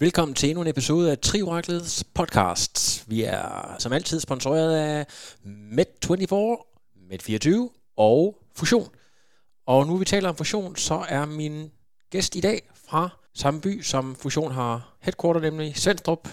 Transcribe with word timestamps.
Velkommen 0.00 0.34
til 0.34 0.48
endnu 0.48 0.62
en 0.62 0.68
episode 0.68 1.10
af 1.10 1.18
Trioraklets 1.18 2.04
podcast. 2.04 3.04
Vi 3.10 3.22
er 3.22 3.76
som 3.78 3.92
altid 3.92 4.20
sponsoreret 4.20 4.76
af 4.76 5.06
Med24, 5.44 6.34
Med24 7.10 7.48
og 7.96 8.36
Fusion. 8.56 8.88
Og 9.66 9.86
nu 9.86 9.96
vi 9.96 10.04
taler 10.04 10.28
om 10.28 10.36
Fusion, 10.36 10.76
så 10.76 11.04
er 11.08 11.26
min 11.26 11.70
gæst 12.10 12.36
i 12.36 12.40
dag 12.40 12.58
fra 12.88 13.08
samme 13.34 13.60
by, 13.60 13.82
som 13.82 14.14
Fusion 14.14 14.52
har 14.52 14.96
headquarter, 15.00 15.40
nemlig 15.40 15.76
Svendstrup, 15.76 16.28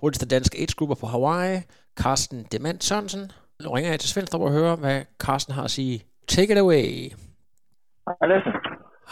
hurtigste 0.00 0.26
danske 0.26 0.58
age-grupper 0.58 0.94
på 0.94 1.06
Hawaii, 1.06 1.60
Carsten 2.00 2.46
Demand 2.52 2.80
Sørensen. 2.80 3.32
Nu 3.64 3.70
ringer 3.70 3.90
jeg 3.90 4.00
til 4.00 4.10
Svendstrup 4.10 4.40
og 4.42 4.52
hører, 4.52 4.76
hvad 4.76 5.02
Carsten 5.18 5.54
har 5.54 5.64
at 5.64 5.70
sige. 5.70 6.04
Take 6.28 6.52
it 6.52 6.58
away. 6.58 7.12
Hej 8.06 8.28
Lasse. 8.28 8.50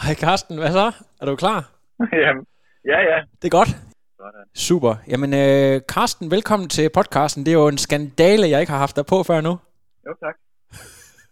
Hej 0.01 0.15
Carsten, 0.15 0.57
hvad 0.57 0.71
så? 0.71 0.91
Er 1.21 1.25
du 1.25 1.35
klar? 1.35 1.71
Jamen, 2.13 2.45
ja, 2.85 2.99
ja. 2.99 3.21
Det 3.41 3.47
er 3.47 3.49
godt. 3.49 3.88
Sådan. 4.23 4.45
Super. 4.67 4.93
Jamen, 5.11 5.31
øh, 5.43 5.75
Carsten, 5.93 6.25
velkommen 6.35 6.67
til 6.69 6.85
podcasten. 6.97 7.41
Det 7.45 7.51
er 7.51 7.59
jo 7.63 7.67
en 7.67 7.83
skandale, 7.87 8.45
jeg 8.53 8.59
ikke 8.61 8.73
har 8.75 8.83
haft 8.85 8.95
dig 8.99 9.05
på 9.13 9.17
før 9.29 9.39
nu. 9.47 9.53
Jo, 10.07 10.11
tak. 10.25 10.35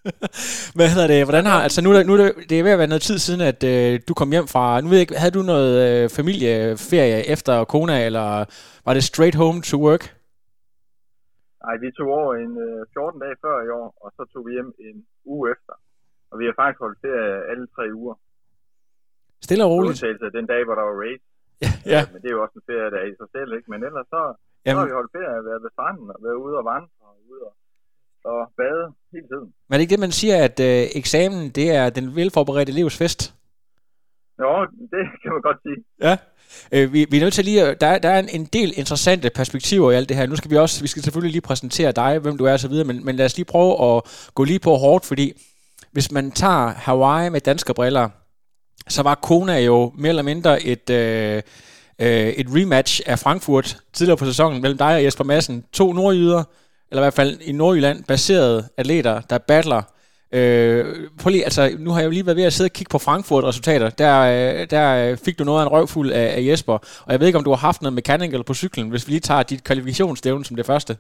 Hvad 0.78 0.88
hedder 0.94 1.08
det? 1.14 1.20
Hvordan 1.30 1.46
har, 1.52 1.60
altså 1.68 1.80
nu, 1.86 1.90
er 1.92 2.04
nu 2.10 2.14
er 2.16 2.20
det, 2.24 2.32
det 2.50 2.56
er 2.60 2.64
ved 2.68 2.76
at 2.76 2.82
være 2.84 2.94
noget 2.94 3.08
tid 3.10 3.18
siden, 3.26 3.42
at 3.52 3.60
øh, 3.74 3.92
du 4.08 4.14
kom 4.20 4.30
hjem 4.36 4.48
fra, 4.54 4.64
nu 4.82 4.88
ved 4.88 4.98
jeg 4.98 5.06
ikke, 5.06 5.22
havde 5.24 5.38
du 5.40 5.44
noget 5.54 5.72
øh, 5.86 6.04
familieferie 6.18 7.20
efter 7.34 7.54
Kona, 7.74 7.98
eller 8.08 8.28
var 8.86 8.94
det 8.98 9.04
straight 9.12 9.38
home 9.42 9.60
to 9.70 9.78
work? 9.88 10.04
Nej, 11.64 11.76
vi 11.84 11.88
tog 11.98 12.10
over 12.20 12.32
en 12.44 12.54
øh, 12.68 12.80
14 12.94 13.22
dage 13.24 13.38
før 13.46 13.56
i 13.68 13.70
år, 13.80 13.88
og 14.04 14.10
så 14.18 14.22
tog 14.32 14.42
vi 14.48 14.52
hjem 14.58 14.72
en 14.88 14.98
uge 15.34 15.46
efter. 15.54 15.74
Og 16.32 16.36
vi 16.40 16.46
har 16.50 16.54
faktisk 16.62 16.80
holdt 16.86 16.98
ferie 17.04 17.34
alle 17.52 17.66
tre 17.76 17.86
uger. 18.02 18.16
Stille 19.46 19.64
og 19.66 19.72
roligt. 19.72 19.92
Udtagelse 19.92 20.26
den 20.38 20.46
dag, 20.54 20.62
hvor 20.66 20.76
der 20.80 20.86
var 20.90 20.98
race. 21.06 21.26
Ja, 21.94 22.02
Men 22.12 22.18
det 22.22 22.28
er 22.30 22.36
jo 22.38 22.42
også 22.46 22.56
en 22.62 22.66
ferie 22.70 22.90
der 22.96 23.02
i 23.10 23.14
sig 23.20 23.28
selv, 23.36 23.50
ikke? 23.58 23.68
Men 23.74 23.80
ellers 23.88 24.08
så, 24.14 24.22
så 24.36 24.44
Jamen. 24.66 24.80
har 24.80 24.86
vi 24.90 24.94
holdt 25.00 25.12
ferie, 25.18 25.40
været 25.50 25.62
ved 25.66 25.72
stranden 25.76 26.08
og 26.14 26.20
været 26.26 26.38
ude 26.46 26.56
og 26.62 26.66
vandre 26.74 26.94
og 27.10 27.14
ude 27.32 27.42
og, 27.48 27.54
og 28.32 28.40
bade 28.60 28.84
hele 29.14 29.28
tiden. 29.32 29.48
men 29.68 29.74
er 29.74 29.78
det 29.78 29.84
ikke 29.86 29.96
det, 29.98 30.06
man 30.08 30.12
siger, 30.22 30.38
at 30.48 30.58
øh, 30.70 30.82
eksamen, 31.02 31.44
det 31.58 31.68
er 31.80 31.86
den 32.00 32.06
velforberedte 32.20 32.72
elevs 32.76 32.98
fest? 33.04 33.20
Jo, 34.42 34.52
det 34.94 35.04
kan 35.22 35.32
man 35.36 35.42
godt 35.50 35.60
sige. 35.66 35.80
Ja. 36.08 36.14
Øh, 36.76 36.94
vi, 36.94 37.00
vi 37.12 37.18
er 37.18 37.22
nødt 37.22 37.34
til 37.34 37.46
lige, 37.46 37.62
at- 37.64 37.82
der, 37.82 37.88
er- 37.88 38.00
der 38.00 38.10
er 38.10 38.20
en, 38.20 38.30
en 38.40 38.46
del 38.46 38.70
interessante 38.82 39.30
perspektiver 39.36 39.92
i 39.92 39.96
alt 39.96 40.10
det 40.10 40.18
her. 40.18 40.28
Nu 40.28 40.36
skal 40.36 40.52
vi 40.52 40.58
også, 40.58 40.82
vi 40.82 40.88
skal 40.88 41.04
selvfølgelig 41.04 41.32
lige 41.32 41.48
præsentere 41.50 41.92
dig, 41.92 42.20
hvem 42.20 42.38
du 42.38 42.46
er 42.46 42.54
og 42.54 42.60
så 42.60 42.68
videre, 42.68 42.86
men, 42.90 43.06
men 43.06 43.16
lad 43.16 43.26
os 43.26 43.38
lige 43.38 43.46
prøve 43.46 43.74
at 43.96 44.04
gå 44.36 44.44
lige 44.44 44.60
på 44.60 44.70
hårdt, 44.76 45.06
fordi 45.06 45.28
hvis 45.92 46.12
man 46.12 46.32
tager 46.32 46.68
Hawaii 46.68 47.30
med 47.30 47.42
danske 47.42 47.74
briller, 47.74 48.10
så 48.88 49.04
var 49.04 49.16
Kona 49.16 49.60
jo 49.60 49.92
mere 49.98 50.10
eller 50.10 50.24
mindre 50.24 50.64
et, 50.64 50.90
øh, 50.90 51.42
øh, 52.02 52.30
et 52.42 52.48
rematch 52.58 53.02
af 53.06 53.20
Frankfurt 53.20 53.78
tidligere 53.94 54.18
på 54.18 54.26
sæsonen 54.26 54.62
mellem 54.62 54.78
dig 54.78 54.96
og 54.96 55.04
Jesper 55.04 55.24
Madsen. 55.24 55.66
To 55.74 55.94
nordjyder, 55.94 56.44
eller 56.90 57.02
i 57.02 57.06
hvert 57.06 57.20
fald 57.22 57.42
i 57.42 57.52
Nordjylland, 57.52 58.04
baserede 58.08 58.64
atleter, 58.78 59.22
der 59.30 59.38
battler. 59.38 59.82
Øh, 60.38 60.86
prøv 61.20 61.30
lige, 61.32 61.48
altså, 61.50 61.62
nu 61.86 61.90
har 61.92 62.00
jeg 62.00 62.08
jo 62.10 62.16
lige 62.16 62.26
været 62.26 62.38
ved 62.42 62.50
at 62.50 62.54
sidde 62.54 62.72
og 62.72 62.76
kigge 62.78 62.94
på 62.96 63.02
Frankfurt-resultater. 63.08 63.90
Der, 64.04 64.16
øh, 64.34 64.68
der 64.76 64.86
øh, 65.04 65.18
fik 65.26 65.36
du 65.40 65.44
noget 65.44 65.60
af 65.62 65.66
en 65.66 65.74
røvfuld 65.76 66.10
af, 66.22 66.28
af 66.38 66.42
Jesper. 66.50 66.78
Og 67.06 67.10
jeg 67.12 67.20
ved 67.20 67.28
ikke, 67.28 67.42
om 67.42 67.48
du 67.48 67.54
har 67.56 67.64
haft 67.70 67.82
noget 67.82 67.98
mechanical 68.00 68.44
på 68.50 68.54
cyklen, 68.62 68.90
hvis 68.92 69.08
vi 69.08 69.12
lige 69.12 69.28
tager 69.30 69.44
dit 69.52 69.64
kvalifikationsstævne 69.68 70.46
som 70.46 70.56
det 70.60 70.66
første. 70.72 70.94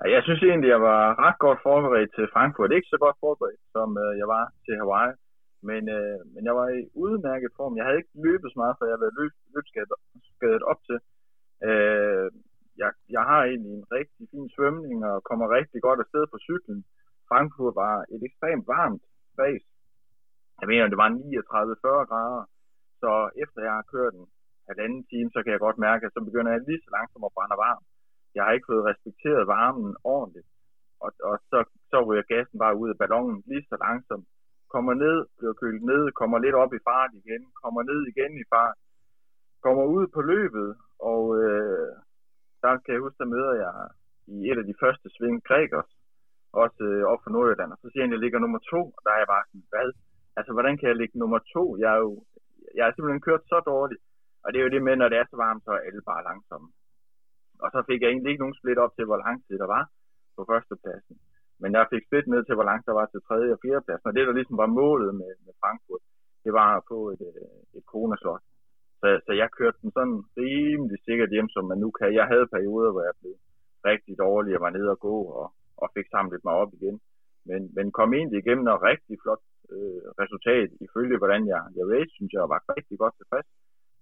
Ja, 0.00 0.06
Jeg 0.16 0.22
synes 0.26 0.42
egentlig, 0.48 0.70
jeg 0.74 0.82
var 0.90 1.02
ret 1.26 1.38
godt 1.44 1.58
forberedt 1.68 2.10
til 2.16 2.26
Frankfurt. 2.34 2.70
Ikke 2.76 2.92
så 2.94 2.98
godt 3.04 3.16
forberedt, 3.24 3.62
som 3.74 3.88
øh, 4.04 4.12
jeg 4.20 4.28
var 4.34 4.44
til 4.64 4.74
Hawaii. 4.80 5.12
Men, 5.62 5.82
øh, 5.88 6.18
men 6.34 6.42
jeg 6.48 6.54
var 6.60 6.68
i 6.68 6.80
udmærket 6.94 7.50
form. 7.56 7.76
Jeg 7.76 7.84
havde 7.84 7.98
ikke 8.00 8.16
løbet 8.28 8.48
så 8.50 8.58
meget, 8.62 8.76
for 8.76 8.84
jeg 8.84 8.92
havde 8.92 9.04
været 9.06 9.18
løb, 9.20 9.32
løbsskadet 9.54 10.62
op 10.72 10.80
til. 10.88 10.98
Øh, 11.68 12.28
jeg, 12.82 12.90
jeg 13.16 13.24
har 13.30 13.40
egentlig 13.44 13.72
en 13.74 13.86
rigtig 13.98 14.24
fin 14.32 14.48
svømning 14.56 14.98
og 15.10 15.24
kommer 15.28 15.54
rigtig 15.58 15.80
godt 15.86 16.00
afsted 16.04 16.24
på 16.32 16.38
cyklen. 16.48 16.80
Frankfurt 17.28 17.74
var 17.84 17.96
et 18.14 18.22
ekstremt 18.28 18.66
varmt 18.74 19.04
race. 19.42 19.68
Jeg 20.60 20.68
mener, 20.70 20.86
det 20.92 21.02
var 21.02 21.10
39-40 21.10 22.10
grader. 22.10 22.44
Så 23.02 23.10
efter 23.42 23.60
jeg 23.66 23.74
har 23.78 23.92
kørt 23.94 24.14
en 24.14 24.26
halvanden 24.68 25.02
time, 25.10 25.30
så 25.34 25.38
kan 25.42 25.52
jeg 25.52 25.64
godt 25.66 25.78
mærke, 25.86 26.06
at 26.06 26.14
så 26.14 26.20
begynder 26.28 26.52
jeg 26.52 26.60
lige 26.68 26.82
så 26.84 26.90
langsomt 26.96 27.28
at 27.28 27.34
brænde 27.36 27.56
varm. 27.66 27.82
Jeg 28.34 28.42
har 28.44 28.52
ikke 28.52 28.70
fået 28.70 28.88
respekteret 28.90 29.50
varmen 29.56 29.96
ordentligt. 30.14 30.48
Og, 31.04 31.10
og 31.28 31.34
så, 31.50 31.58
så 31.90 31.96
ryger 32.08 32.30
gassen 32.32 32.58
bare 32.58 32.78
ud 32.82 32.88
af 32.92 32.98
ballonen 33.02 33.42
lige 33.50 33.66
så 33.70 33.76
langsomt. 33.86 34.26
Kommer 34.74 34.94
ned, 35.04 35.18
bliver 35.38 35.54
kølet 35.62 35.82
ned, 35.92 36.02
kommer 36.20 36.38
lidt 36.38 36.56
op 36.62 36.72
i 36.74 36.84
fart 36.88 37.12
igen, 37.20 37.42
kommer 37.62 37.82
ned 37.90 38.00
igen 38.12 38.32
i 38.42 38.44
fart. 38.52 38.78
Kommer 39.64 39.84
ud 39.96 40.06
på 40.14 40.20
løbet, 40.32 40.68
og 41.10 41.22
øh, 41.42 41.88
der 42.62 42.72
kan 42.82 42.92
jeg 42.94 43.04
huske, 43.04 43.22
der 43.22 43.34
møder 43.34 43.54
jeg 43.64 43.72
i 44.34 44.36
et 44.50 44.58
af 44.62 44.66
de 44.70 44.80
første 44.82 45.06
sving 45.14 45.38
Gregers, 45.48 45.90
også 46.62 46.82
øh, 46.90 47.02
op 47.12 47.20
for 47.22 47.30
Nordjylland. 47.30 47.72
Og 47.72 47.78
så 47.82 47.86
siger 47.90 48.02
han, 48.02 48.12
at 48.12 48.16
jeg 48.16 48.24
ligger 48.24 48.38
nummer 48.38 48.60
to, 48.72 48.80
og 48.96 49.00
der 49.04 49.12
er 49.12 49.20
jeg 49.22 49.32
bare 49.34 49.44
sådan, 49.48 49.66
hvad? 49.72 49.88
Altså, 50.38 50.50
hvordan 50.52 50.74
kan 50.78 50.88
jeg 50.88 50.96
ligge 50.96 51.18
nummer 51.18 51.40
to? 51.54 51.64
Jeg 51.82 51.90
er 51.96 52.00
jo 52.06 52.12
jeg 52.76 52.84
er 52.86 52.92
simpelthen 52.92 53.26
kørt 53.28 53.42
så 53.52 53.58
dårligt. 53.72 54.02
Og 54.44 54.48
det 54.52 54.58
er 54.58 54.64
jo 54.66 54.74
det 54.74 54.82
med, 54.82 54.96
når 54.96 55.08
det 55.08 55.18
er 55.18 55.26
så 55.30 55.36
varmt, 55.36 55.64
så 55.64 55.70
er 55.70 55.86
alle 55.86 56.02
bare 56.10 56.26
langsomme. 56.28 56.68
Og 57.62 57.68
så 57.74 57.78
fik 57.88 58.00
jeg 58.02 58.10
egentlig 58.10 58.30
ikke 58.30 58.44
nogen 58.44 58.58
split 58.60 58.78
op 58.84 58.92
til, 58.94 59.04
hvor 59.06 59.20
lang 59.24 59.36
tid 59.46 59.56
der 59.62 59.68
var 59.76 59.84
på 60.36 60.42
førstepladsen. 60.50 61.16
Men 61.62 61.70
jeg 61.76 61.90
fik 61.92 62.04
split 62.06 62.26
ned 62.28 62.42
til, 62.44 62.54
hvor 62.56 62.68
langt 62.70 62.86
der 62.88 62.94
var 63.00 63.06
til 63.06 63.20
tredje 63.28 63.54
og 63.54 63.60
fjerde 63.64 63.84
pladsen. 63.86 64.08
Og 64.08 64.14
det, 64.14 64.26
der 64.26 64.38
ligesom 64.38 64.56
var 64.64 64.76
målet 64.82 65.12
med, 65.20 65.32
med 65.46 65.54
Frankfurt, 65.60 66.04
det 66.44 66.52
var 66.60 66.68
at 66.76 66.86
få 66.92 66.98
et, 67.14 67.22
øh, 67.30 67.78
et 67.78 67.84
konaslot. 67.94 68.44
Så, 69.00 69.06
så 69.26 69.32
jeg 69.40 69.48
kørte 69.58 69.78
den 69.82 69.90
sådan 69.96 70.18
rimelig 70.40 70.98
sikkert 71.08 71.30
hjem, 71.34 71.48
som 71.54 71.64
man 71.70 71.78
nu 71.84 71.88
kan. 71.98 72.18
Jeg 72.20 72.26
havde 72.32 72.52
perioder, 72.54 72.90
hvor 72.92 73.04
jeg 73.08 73.14
blev 73.20 73.34
rigtig 73.90 74.14
dårlig 74.24 74.52
og 74.56 74.62
var 74.66 74.72
nede 74.76 74.90
og 74.94 75.00
gå 75.08 75.16
og, 75.40 75.46
og 75.82 75.88
fik 75.96 76.06
samlet 76.14 76.40
mig 76.44 76.54
op 76.62 76.72
igen. 76.78 76.96
Men, 77.48 77.60
men 77.76 77.86
kom 77.98 78.10
egentlig 78.18 78.38
igennem 78.40 78.64
noget 78.64 78.82
rigtig 78.90 79.16
flot 79.22 79.42
øh, 79.74 80.02
resultat, 80.22 80.68
ifølge 80.86 81.16
hvordan 81.18 81.42
jeg, 81.52 81.62
jeg 81.76 81.84
race, 81.92 82.12
synes 82.16 82.32
jeg 82.32 82.52
var 82.54 82.60
rigtig 82.76 82.96
godt 83.02 83.14
tilfreds. 83.16 83.48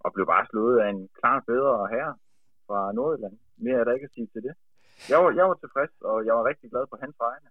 Og 0.05 0.13
blev 0.15 0.27
bare 0.35 0.47
slået 0.51 0.79
af 0.83 0.89
en 0.91 1.03
klart 1.19 1.43
bedre 1.53 1.89
herre 1.95 2.15
fra 2.67 2.93
Nordjylland. 2.97 3.37
Mere 3.65 3.79
er 3.81 3.85
der 3.85 3.97
ikke 3.97 4.11
at 4.11 4.17
sige 4.17 4.29
til 4.35 4.43
det. 4.47 4.55
Jeg 5.09 5.19
var, 5.23 5.31
jeg 5.39 5.45
var 5.51 5.57
tilfreds, 5.65 5.95
og 6.11 6.27
jeg 6.27 6.35
var 6.35 6.45
rigtig 6.51 6.71
glad 6.71 6.85
på 6.91 6.97
hans 7.03 7.17
vegne. 7.27 7.49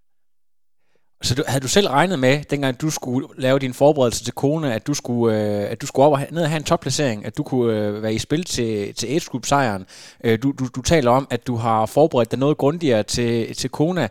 Så 1.22 1.35
du, 1.35 1.44
havde 1.47 1.63
du 1.63 1.67
selv 1.67 1.88
regnet 1.88 2.19
med, 2.19 2.44
dengang 2.44 2.81
du 2.81 2.89
skulle 2.89 3.28
lave 3.38 3.59
din 3.59 3.73
forberedelse 3.73 4.23
til 4.23 4.33
Kona, 4.33 4.75
at 4.75 4.88
du 4.88 4.94
skulle, 4.94 5.35
øh, 5.35 5.72
at 5.72 5.81
du 5.81 5.85
skulle 5.88 6.06
op 6.06 6.11
og 6.11 6.19
ned 6.31 6.44
og 6.44 6.50
have 6.50 6.57
en 6.57 6.63
topplacering, 6.63 7.25
at 7.25 7.38
du 7.38 7.44
kunne 7.44 7.88
øh, 7.88 8.03
være 8.03 8.13
i 8.13 8.19
spil 8.19 8.44
til, 8.44 8.94
til 8.94 9.07
Age 9.07 9.29
Group 9.31 9.45
sejren. 9.45 9.85
Øh, 10.25 10.39
du, 10.44 10.47
du, 10.59 10.66
du 10.75 10.81
taler 10.81 11.11
om, 11.11 11.28
at 11.31 11.47
du 11.47 11.56
har 11.56 11.85
forberedt 11.85 12.31
dig 12.31 12.39
noget 12.39 12.57
grundigere 12.57 13.03
til, 13.03 13.56
til 13.56 13.69
Kona. 13.69 14.07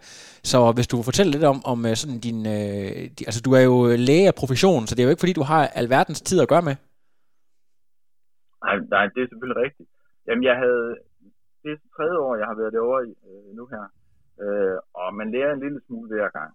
Så 0.51 0.73
hvis 0.73 0.87
du 0.87 1.03
fortæller 1.03 1.33
lidt 1.33 1.45
om, 1.45 1.65
om 1.65 1.87
øh, 1.87 1.97
sådan 1.97 2.21
din... 2.21 2.47
Øh, 2.47 3.11
di, 3.17 3.25
altså, 3.29 3.41
du 3.45 3.53
er 3.53 3.61
jo 3.61 3.77
læge 3.97 4.27
af 4.27 4.35
profession, 4.35 4.87
så 4.87 4.95
det 4.95 5.01
er 5.01 5.05
jo 5.05 5.11
ikke, 5.11 5.25
fordi 5.25 5.33
du 5.33 5.43
har 5.43 5.67
alverdens 5.67 6.21
tid 6.21 6.41
at 6.41 6.49
gøre 6.49 6.63
med. 6.63 6.77
Nej, 8.65 8.77
nej, 8.95 9.05
det 9.15 9.21
er 9.23 9.29
selvfølgelig 9.31 9.63
rigtigt. 9.67 9.89
Jamen, 10.27 10.45
jeg 10.45 10.57
havde... 10.57 10.87
Det 11.65 11.73
er 11.73 11.81
tredje 11.97 12.19
år, 12.27 12.35
jeg 12.41 12.47
har 12.51 12.59
været 12.61 12.73
derovre 12.77 13.03
i, 13.11 13.13
øh, 13.29 13.51
nu 13.59 13.65
her. 13.75 13.85
Øh, 14.43 14.79
og 15.01 15.09
man 15.21 15.31
lærer 15.35 15.53
en 15.53 15.65
lille 15.65 15.81
smule 15.87 16.09
hver 16.13 16.29
gang. 16.39 16.53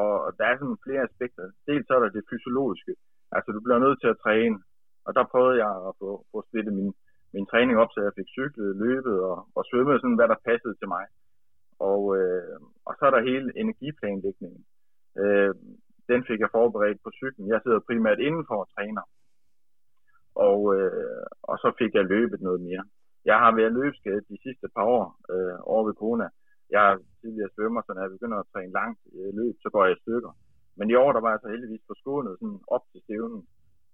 Og 0.00 0.10
der 0.38 0.44
er 0.46 0.56
sådan 0.58 0.84
flere 0.86 1.02
aspekter. 1.08 1.44
Dels 1.68 1.86
så 1.86 1.92
er 1.94 2.02
der 2.02 2.10
det 2.16 2.28
fysiologiske. 2.30 2.92
Altså, 3.36 3.48
du 3.52 3.60
bliver 3.64 3.78
nødt 3.84 3.98
til 4.00 4.10
at 4.14 4.20
træne. 4.24 4.58
Og 5.06 5.10
der 5.16 5.30
prøvede 5.32 5.56
jeg 5.64 5.72
at 5.88 5.92
få, 6.00 6.08
få 6.32 6.38
splittet 6.48 6.74
min, 6.80 6.92
min 7.34 7.46
træning 7.52 7.76
op, 7.82 7.90
så 7.92 8.00
jeg 8.06 8.12
fik 8.18 8.28
cyklet, 8.36 8.76
løbet 8.84 9.16
og, 9.30 9.36
og 9.58 9.62
svømmet, 9.68 10.00
sådan 10.00 10.18
hvad 10.18 10.28
der 10.32 10.44
passede 10.48 10.74
til 10.80 10.88
mig. 10.96 11.04
Og, 11.90 12.02
øh, 12.18 12.56
og 12.86 12.92
så 12.98 13.02
er 13.06 13.12
der 13.14 13.28
hele 13.30 13.48
energiplanlægningen. 13.62 14.62
Øh, 15.22 15.54
den 16.10 16.20
fik 16.28 16.40
jeg 16.40 16.54
forberedt 16.58 17.00
på 17.04 17.10
cyklen. 17.20 17.48
Jeg 17.48 17.60
sidder 17.62 17.86
primært 17.88 18.18
indenfor 18.18 18.58
og 18.64 18.68
træner. 18.74 19.04
Og, 20.48 20.60
øh, 20.76 21.26
og 21.42 21.56
så 21.62 21.68
fik 21.78 21.92
jeg 21.94 22.04
løbet 22.04 22.40
noget 22.40 22.60
mere. 22.60 22.84
Jeg 23.24 23.36
har 23.42 23.56
været 23.56 23.72
løbskadet 23.72 24.28
de 24.28 24.38
sidste 24.42 24.66
par 24.74 24.84
år 24.98 25.04
øh, 25.32 25.58
over 25.72 25.84
ved 25.86 25.94
Kona. 25.94 26.28
Jeg 26.70 26.82
er 26.92 26.96
tidligere 27.20 27.54
svømmer, 27.54 27.82
så 27.82 27.90
når 27.92 28.02
jeg 28.02 28.10
begynder 28.10 28.38
at 28.38 28.50
træne 28.52 28.72
langt 28.80 29.00
øh, 29.14 29.30
løb, 29.38 29.54
så 29.62 29.68
går 29.70 29.84
jeg 29.84 29.96
i 29.96 30.02
stykker. 30.02 30.32
Men 30.78 30.90
i 30.90 30.94
år, 30.94 31.12
der 31.12 31.20
var 31.20 31.30
jeg 31.30 31.40
så 31.42 31.48
heldigvis 31.48 31.86
forskånet 31.86 32.38
sådan 32.40 32.60
op 32.66 32.84
til 32.92 33.00
stævnen, 33.04 33.42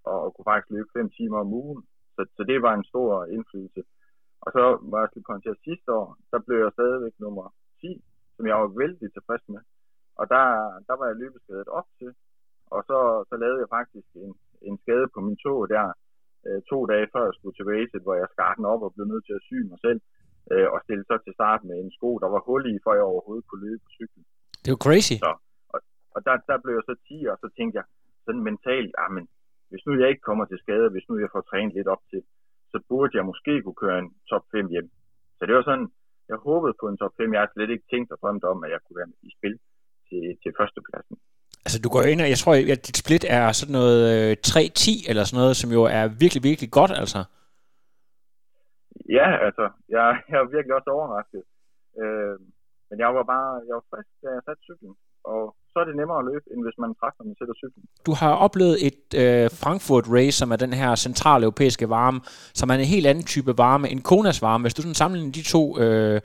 og, 0.04 0.16
og 0.24 0.28
kunne 0.34 0.50
faktisk 0.50 0.70
løbe 0.70 0.90
5 0.92 1.10
timer 1.18 1.38
om 1.44 1.52
ugen. 1.62 1.82
Så, 2.14 2.20
så 2.36 2.42
det 2.50 2.62
var 2.62 2.74
en 2.74 2.90
stor 2.92 3.24
indflydelse. 3.24 3.82
Og 4.44 4.48
så 4.56 4.64
var 4.92 5.00
jeg 5.00 5.10
til 5.12 5.22
pointere 5.28 5.64
sidste 5.66 5.88
år, 6.00 6.08
der 6.32 6.38
blev 6.46 6.58
jeg 6.64 6.72
stadigvæk 6.72 7.14
nummer 7.18 7.46
10, 7.80 8.04
som 8.36 8.46
jeg 8.46 8.56
var 8.62 8.70
vældig 8.82 9.08
tilfreds 9.12 9.44
med. 9.48 9.62
Og 10.20 10.24
der, 10.34 10.46
der 10.88 10.94
var 10.98 11.06
jeg 11.06 11.16
løbeskadet 11.16 11.68
op 11.78 11.88
til, 11.98 12.10
og 12.74 12.80
så, 12.88 12.98
så 13.28 13.34
lavede 13.36 13.62
jeg 13.62 13.74
faktisk 13.78 14.08
en, 14.24 14.32
en 14.68 14.76
skade 14.82 15.08
på 15.14 15.20
min 15.20 15.36
tog 15.36 15.68
der, 15.68 15.84
øh, 16.46 16.60
to 16.70 16.78
dage 16.92 17.06
før 17.12 17.24
jeg 17.28 17.36
skulle 17.36 17.56
til 17.56 17.68
racet, 17.72 18.02
hvor 18.04 18.16
jeg 18.22 18.28
skar 18.34 18.52
den 18.58 18.64
op 18.72 18.82
og 18.86 18.94
blev 18.94 19.06
nødt 19.12 19.24
til 19.26 19.38
at 19.38 19.46
sy 19.48 19.58
mig 19.72 19.78
selv, 19.86 20.00
øh, 20.52 20.68
og 20.74 20.78
stille 20.84 21.04
så 21.10 21.16
til 21.24 21.34
start 21.38 21.60
med 21.68 21.76
en 21.82 21.92
sko, 21.96 22.10
der 22.22 22.28
var 22.34 22.42
hul 22.48 22.62
i, 22.72 22.74
for 22.84 22.92
jeg 22.98 23.04
overhovedet 23.12 23.46
kunne 23.46 23.64
løbe 23.66 23.82
på 23.84 23.90
cyklen. 23.98 24.24
Det 24.62 24.70
jo 24.74 24.80
crazy. 24.86 25.16
Så, 25.24 25.32
og, 25.74 25.78
og 26.14 26.20
der, 26.26 26.34
der 26.50 26.56
blev 26.62 26.74
jeg 26.78 26.86
så 26.90 26.94
10, 27.08 27.32
og 27.32 27.36
så 27.42 27.48
tænkte 27.56 27.76
jeg 27.80 27.86
sådan 28.24 28.44
mentalt, 28.50 28.94
men 29.16 29.24
hvis 29.70 29.86
nu 29.86 29.92
jeg 30.00 30.08
ikke 30.12 30.28
kommer 30.28 30.44
til 30.44 30.58
skade, 30.64 30.88
hvis 30.94 31.08
nu 31.08 31.14
jeg 31.24 31.30
får 31.34 31.44
trænet 31.50 31.74
lidt 31.74 31.88
op 31.94 32.02
til, 32.10 32.22
så 32.72 32.78
burde 32.88 33.16
jeg 33.18 33.24
måske 33.30 33.52
kunne 33.62 33.82
køre 33.84 33.98
en 34.04 34.10
top 34.30 34.44
5 34.52 34.68
hjem. 34.74 34.88
Så 35.38 35.42
det 35.46 35.54
var 35.54 35.64
sådan, 35.70 35.88
jeg 36.30 36.38
håbede 36.48 36.74
på 36.80 36.86
en 36.88 36.98
top 37.02 37.14
5. 37.16 37.32
Jeg 37.34 37.40
har 37.40 37.50
slet 37.54 37.70
ikke 37.70 37.90
tænkt 37.92 38.12
og 38.12 38.18
drømt 38.22 38.44
om, 38.52 38.64
at 38.64 38.70
jeg 38.70 38.80
kunne 38.82 38.98
være 39.00 39.12
i 39.28 39.30
spil 39.38 39.54
til, 40.08 40.22
til 40.42 40.50
førstepladsen. 40.58 41.16
Altså, 41.64 41.78
du 41.84 41.88
går 41.88 42.02
ind, 42.02 42.20
og 42.20 42.28
jeg 42.32 42.38
tror, 42.38 42.54
at 42.74 42.86
dit 42.86 42.96
split 43.02 43.24
er 43.28 43.52
sådan 43.52 43.76
noget 43.80 44.00
øh, 44.14 44.36
3-10 44.46 45.10
eller 45.10 45.24
sådan 45.24 45.40
noget, 45.42 45.56
som 45.56 45.70
jo 45.78 45.82
er 45.98 46.04
virkelig, 46.22 46.42
virkelig 46.50 46.70
godt, 46.78 46.92
altså. 47.02 47.20
Ja, 49.18 49.28
altså, 49.46 49.64
jeg, 49.94 50.06
jeg 50.30 50.38
er 50.42 50.54
virkelig 50.56 50.74
også 50.78 50.90
overrasket. 50.96 51.42
Øh, 52.02 52.34
men 52.88 52.96
jeg 53.04 53.10
var 53.16 53.24
bare, 53.34 53.48
jeg 53.68 53.74
var 53.78 53.84
frisk, 53.90 54.10
da 54.22 54.28
jeg 54.36 54.42
satte 54.46 54.62
cyklen, 54.68 54.94
og 55.32 55.42
så 55.72 55.76
er 55.82 55.84
det 55.84 55.96
nemmere 55.96 56.18
at 56.18 56.28
løbe, 56.30 56.46
end 56.52 56.60
hvis 56.66 56.78
man 56.82 56.90
trækker, 57.00 57.18
når 57.20 57.26
man 57.30 57.36
sætter 57.40 57.54
cyklen. 57.62 57.84
Du 58.08 58.12
har 58.20 58.32
oplevet 58.46 58.76
et 58.88 59.02
øh, 59.22 59.46
Frankfurt 59.62 60.06
Race, 60.16 60.38
som 60.40 60.50
er 60.54 60.58
den 60.64 60.72
her 60.72 60.94
centrale 60.94 61.42
europæiske 61.44 61.86
varme, 61.96 62.20
som 62.60 62.70
er 62.70 62.74
en 62.74 62.92
helt 62.94 63.06
anden 63.06 63.24
type 63.24 63.52
varme 63.58 63.86
end 63.92 64.00
Konas 64.10 64.42
varme. 64.42 64.62
Hvis 64.64 64.74
du 64.74 64.82
sådan 64.82 65.00
sammenligner 65.02 65.32
de 65.32 65.42
to, 65.54 65.62
øh, 65.82 66.20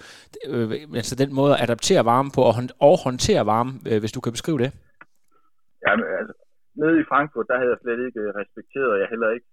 øh, 0.47 0.71
altså 0.95 1.15
den 1.15 1.31
måde 1.39 1.53
at 1.55 1.63
adaptere 1.63 2.05
varme 2.05 2.29
på 2.35 2.41
og, 2.49 2.53
og 2.79 2.95
håndtere 3.03 3.45
varme, 3.45 3.71
øh, 3.89 3.99
hvis 3.99 4.11
du 4.11 4.21
kan 4.21 4.31
beskrive 4.31 4.59
det. 4.63 4.71
Ja, 5.89 5.93
altså, 6.19 6.33
nede 6.81 6.95
i 6.99 7.09
Frankfurt, 7.11 7.49
der 7.49 7.57
havde 7.59 7.73
jeg 7.73 7.81
slet 7.81 8.01
ikke 8.07 8.19
øh, 8.25 8.29
respekteret, 8.41 8.91
og 8.93 8.99
jeg 8.99 9.07
heller 9.13 9.29
ikke 9.37 9.49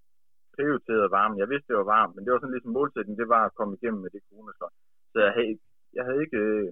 prioriteret 0.56 1.14
varmen. 1.18 1.38
Jeg 1.42 1.48
vidste, 1.52 1.68
det 1.70 1.80
var 1.82 1.92
varmt, 1.96 2.14
men 2.14 2.22
det 2.24 2.32
var 2.32 2.40
sådan 2.40 2.54
ligesom 2.56 2.76
målsætningen, 2.78 3.22
det 3.22 3.28
var 3.36 3.42
at 3.44 3.56
komme 3.58 3.76
igennem 3.76 4.00
med 4.02 4.10
det 4.14 4.22
coronaslot. 4.28 4.74
Så 5.12 5.18
jeg 5.26 5.32
havde, 5.36 5.58
jeg 5.96 6.04
havde 6.06 6.20
ikke 6.24 6.40
øh, 6.46 6.68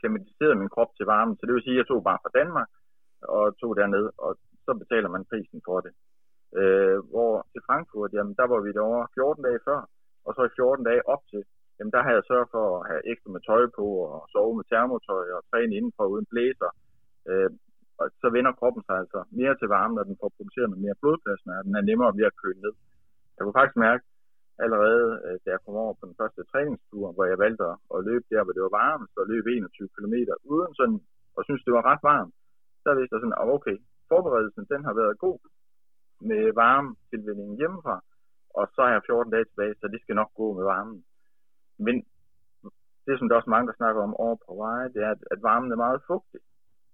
klimatiseret 0.00 0.60
min 0.62 0.74
krop 0.74 0.90
til 0.94 1.06
varmen, 1.14 1.34
så 1.36 1.42
det 1.46 1.54
vil 1.54 1.66
sige, 1.66 1.76
at 1.76 1.80
jeg 1.82 1.88
tog 1.88 2.00
bare 2.08 2.22
fra 2.22 2.34
Danmark 2.40 2.70
og 3.34 3.44
tog 3.60 3.72
derned, 3.76 4.06
og 4.24 4.30
så 4.66 4.72
betaler 4.82 5.08
man 5.14 5.28
prisen 5.30 5.60
for 5.68 5.78
det. 5.84 5.92
Øh, 6.60 6.98
hvor 7.12 7.32
til 7.52 7.62
Frankfurt, 7.68 8.10
jamen 8.16 8.34
der 8.40 8.46
var 8.52 8.60
vi 8.60 8.70
derovre 8.78 9.08
14 9.14 9.44
dage 9.46 9.60
før, 9.68 9.80
og 10.26 10.30
så 10.34 10.42
i 10.46 10.56
14 10.56 10.84
dage 10.88 11.02
op 11.14 11.22
til, 11.30 11.42
jamen 11.76 11.92
der 11.94 12.02
havde 12.02 12.18
jeg 12.18 12.28
sørget 12.30 12.48
for 12.54 12.64
at 12.78 12.86
have 12.90 13.02
ekstra 13.12 13.30
med 13.30 13.42
tøj 13.48 13.64
på, 13.78 13.86
og 14.14 14.20
sove 14.32 14.54
med 14.58 14.66
termotøj, 14.72 15.26
og 15.36 15.40
træne 15.50 15.76
indenfor 15.78 16.04
uden 16.12 16.26
blæser. 16.32 16.70
Øh, 17.28 17.50
og 18.02 18.08
så 18.22 18.28
vender 18.36 18.52
kroppen 18.60 18.82
sig 18.88 18.96
altså 19.02 19.20
mere 19.40 19.54
til 19.56 19.68
varme, 19.76 19.94
når 19.94 20.04
den 20.08 20.20
får 20.20 20.30
produceret 20.36 20.68
noget 20.70 20.84
mere 20.86 21.00
blodplasma, 21.00 21.52
og 21.58 21.64
den 21.66 21.74
er 21.80 21.88
nemmere 21.90 22.16
ved 22.18 22.24
at 22.30 22.38
køle 22.42 22.60
ned. 22.64 22.74
Jeg 23.34 23.42
kunne 23.42 23.58
faktisk 23.60 23.78
mærke, 23.86 24.04
allerede 24.64 25.04
øh, 25.26 25.36
da 25.44 25.48
jeg 25.54 25.60
kom 25.64 25.76
over 25.84 25.94
på 25.96 26.04
den 26.08 26.18
første 26.20 26.42
træningstur, 26.50 27.06
hvor 27.14 27.24
jeg 27.30 27.38
valgte 27.44 27.64
at 27.94 28.00
løbe 28.08 28.26
der, 28.32 28.42
hvor 28.44 28.54
det 28.56 28.62
var 28.66 28.76
varmt, 28.82 29.08
så 29.14 29.20
løb 29.32 29.44
21 29.46 29.88
km 29.96 30.16
uden 30.52 30.72
sådan, 30.80 31.00
og 31.36 31.40
synes 31.44 31.64
det 31.66 31.72
var 31.76 31.84
ret 31.90 32.02
varmt, 32.12 32.34
så 32.84 32.88
vidste 32.96 33.14
jeg 33.14 33.20
sådan, 33.22 33.40
at 33.40 33.48
okay, 33.56 33.76
forberedelsen 34.10 34.64
den 34.72 34.82
har 34.88 34.94
været 35.00 35.22
god 35.24 35.38
med 36.30 36.42
varme 36.62 36.90
tilvindingen 37.10 37.56
hjemmefra, 37.60 37.96
og 38.58 38.64
så 38.74 38.80
har 38.84 38.92
jeg 38.96 39.02
14 39.06 39.32
dage 39.32 39.46
tilbage, 39.48 39.74
så 39.80 39.86
det 39.92 40.00
skal 40.02 40.18
nok 40.20 40.30
gå 40.40 40.46
med 40.58 40.64
varmen. 40.72 40.98
Men 41.86 41.94
det, 43.06 43.14
som 43.18 43.28
der 43.28 43.36
også 43.36 43.50
mange, 43.54 43.68
der 43.68 43.80
snakker 43.80 44.00
om 44.02 44.14
over 44.24 44.36
på 44.46 44.52
veje, 44.64 44.88
det 44.94 45.00
er, 45.06 45.10
at, 45.16 45.22
at 45.34 45.40
varmen 45.48 45.72
er 45.72 45.84
meget 45.84 46.00
fugtig. 46.10 46.40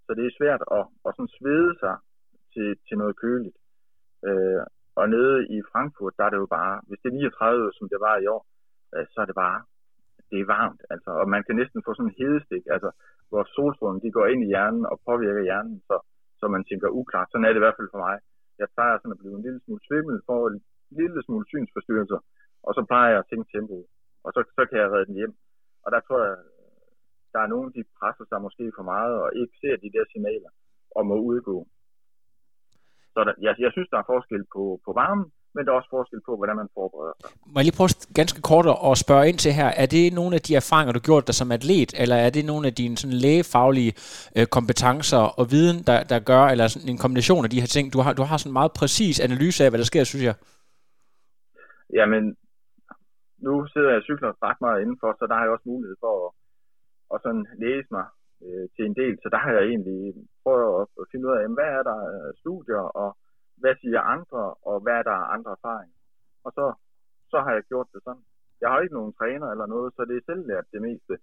Så 0.09 0.15
det 0.19 0.25
er 0.27 0.39
svært 0.41 0.63
at, 0.79 0.85
at 1.07 1.13
sådan 1.17 1.37
svede 1.39 1.73
sig 1.83 1.97
til, 2.55 2.69
til 2.87 2.97
noget 3.03 3.15
køligt. 3.25 3.57
Øh, 4.27 4.63
og 5.01 5.05
nede 5.15 5.37
i 5.57 5.59
Frankfurt, 5.73 6.15
der 6.19 6.25
er 6.25 6.33
det 6.33 6.41
jo 6.45 6.51
bare, 6.59 6.75
hvis 6.89 7.01
det 7.03 7.09
er 7.09 7.17
39, 7.17 7.73
som 7.79 7.87
det 7.93 8.01
var 8.07 8.17
i 8.19 8.27
år, 8.37 8.43
øh, 8.95 9.07
så 9.13 9.19
er 9.23 9.27
det 9.29 9.37
bare, 9.45 9.59
det 10.31 10.39
er 10.41 10.53
varmt. 10.59 10.83
Altså, 10.93 11.11
og 11.21 11.27
man 11.35 11.43
kan 11.47 11.57
næsten 11.61 11.81
få 11.87 11.91
sådan 11.95 12.11
en 12.11 12.19
hedestik, 12.21 12.65
altså, 12.75 12.91
hvor 13.31 13.43
solstrålen 13.57 14.03
de 14.05 14.11
går 14.17 14.27
ind 14.33 14.41
i 14.43 14.51
hjernen 14.53 14.85
og 14.91 14.97
påvirker 15.09 15.43
hjernen, 15.49 15.77
så, 15.89 15.97
så 16.41 16.45
man 16.55 16.65
tænker 16.65 16.97
uklart. 17.01 17.29
Sådan 17.31 17.45
er 17.45 17.53
det 17.53 17.61
i 17.61 17.67
hvert 17.67 17.79
fald 17.79 17.93
for 17.93 18.03
mig. 18.07 18.17
Jeg 18.61 18.69
plejer 18.75 18.99
sådan 18.99 19.17
at 19.17 19.21
blive 19.23 19.37
en 19.37 19.47
lille 19.47 19.61
smule 19.65 19.83
svimmel, 19.89 20.17
for 20.27 20.39
en 20.49 20.61
lille 21.01 21.21
smule 21.27 21.47
synsforstyrrelser, 21.51 22.21
og 22.67 22.71
så 22.77 22.81
plejer 22.91 23.11
jeg 23.13 23.21
at 23.23 23.29
tænke 23.31 23.49
tempoet, 23.53 23.87
og 24.25 24.31
så, 24.35 24.41
så 24.57 24.63
kan 24.69 24.79
jeg 24.83 24.91
redde 24.93 25.09
den 25.11 25.19
hjem. 25.21 25.35
Og 25.85 25.89
der 25.95 26.01
tror 26.01 26.21
jeg, 26.29 26.37
der 27.38 27.44
er 27.44 27.55
nogen, 27.55 27.70
de 27.76 27.82
presser 27.99 28.25
sig 28.29 28.38
måske 28.46 28.64
for 28.76 28.85
meget 28.93 29.14
og 29.23 29.29
ikke 29.40 29.55
ser 29.62 29.75
de 29.85 29.90
der 29.94 30.05
signaler 30.12 30.50
om 31.00 31.06
at 31.17 31.19
udgå. 31.31 31.56
Så 33.14 33.19
der, 33.26 33.35
jeg, 33.46 33.52
jeg 33.64 33.70
synes, 33.73 33.88
der 33.93 33.99
er 34.00 34.11
forskel 34.14 34.43
på, 34.55 34.62
på 34.87 34.90
varmen, 35.00 35.26
men 35.55 35.61
der 35.62 35.70
er 35.73 35.76
også 35.81 35.93
forskel 35.99 36.20
på, 36.29 36.32
hvordan 36.37 36.56
man 36.62 36.69
forbereder 36.79 37.14
sig. 37.20 37.31
Må 37.52 37.56
jeg 37.58 37.67
lige 37.67 37.79
prøve 37.79 37.90
ganske 38.20 38.40
kort 38.50 38.67
at 38.90 38.96
spørge 39.05 39.29
ind 39.31 39.38
til 39.44 39.52
her. 39.61 39.69
Er 39.82 39.88
det 39.96 40.05
nogle 40.20 40.32
af 40.38 40.43
de 40.46 40.52
erfaringer, 40.62 40.93
du 40.93 40.99
har 41.00 41.08
gjort 41.11 41.26
dig 41.29 41.35
som 41.40 41.52
atlet, 41.56 41.90
eller 42.02 42.19
er 42.26 42.31
det 42.37 42.44
nogle 42.52 42.64
af 42.70 42.75
dine 42.81 42.96
sådan 43.00 43.19
lægefaglige 43.26 43.93
øh, 44.37 44.46
kompetencer 44.56 45.23
og 45.40 45.44
viden, 45.55 45.79
der, 45.88 45.99
der 46.12 46.19
gør, 46.31 46.44
eller 46.52 46.67
sådan 46.69 46.90
en 46.94 47.02
kombination 47.05 47.44
af 47.46 47.50
de 47.52 47.61
her 47.62 47.70
ting? 47.76 47.85
Du 47.94 47.99
har, 48.05 48.12
du 48.20 48.25
har 48.31 48.37
sådan 48.37 48.50
en 48.50 48.58
meget 48.61 48.73
præcis 48.81 49.17
analyse 49.26 49.61
af, 49.64 49.70
hvad 49.70 49.81
der 49.82 49.88
sker, 49.93 50.05
synes 50.05 50.25
jeg. 50.29 50.37
Jamen, 51.99 52.25
nu 53.46 53.52
sidder 53.73 53.90
jeg 53.93 54.00
og 54.02 54.06
cykler 54.08 54.31
ret 54.49 54.61
meget 54.64 54.81
indenfor, 54.82 55.11
så 55.19 55.25
der 55.29 55.35
har 55.35 55.44
jeg 55.44 55.52
også 55.56 55.69
mulighed 55.75 55.96
for 56.05 56.12
at, 56.26 56.31
og 57.13 57.19
sådan 57.25 57.45
læse 57.65 57.89
mig 57.97 58.07
øh, 58.45 58.67
til 58.75 58.85
en 58.89 58.97
del. 59.01 59.15
Så 59.23 59.29
der 59.35 59.41
har 59.45 59.53
jeg 59.57 59.65
egentlig 59.73 60.01
prøvet 60.43 60.69
at, 60.81 60.87
at 61.01 61.05
finde 61.11 61.27
ud 61.29 61.35
af, 61.41 61.45
hvad 61.59 61.71
er 61.79 61.83
der 61.91 61.99
øh, 62.15 62.31
studier, 62.43 62.85
og 63.03 63.11
hvad 63.61 63.75
siger 63.83 64.01
andre, 64.15 64.43
og 64.71 64.77
hvad 64.85 64.97
er 65.01 65.05
der 65.11 65.19
andre 65.35 65.51
erfaringer. 65.59 65.99
Og 66.47 66.51
så, 66.57 66.65
så 67.33 67.37
har 67.45 67.53
jeg 67.57 67.69
gjort 67.71 67.89
det 67.93 68.01
sådan. 68.05 68.25
Jeg 68.61 68.69
har 68.71 68.81
ikke 68.81 68.99
nogen 68.99 69.13
træner 69.21 69.49
eller 69.51 69.67
noget, 69.75 69.89
så 69.97 70.01
det 70.09 70.17
er 70.17 70.29
selvlært 70.29 70.73
det 70.75 70.83
meste. 70.89 71.15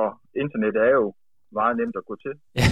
Og 0.00 0.08
internet 0.42 0.76
er 0.86 0.92
jo 1.00 1.06
meget 1.58 1.76
nemt 1.76 1.96
at 2.00 2.08
gå 2.10 2.16
til. 2.24 2.34
Ja. 2.60 2.68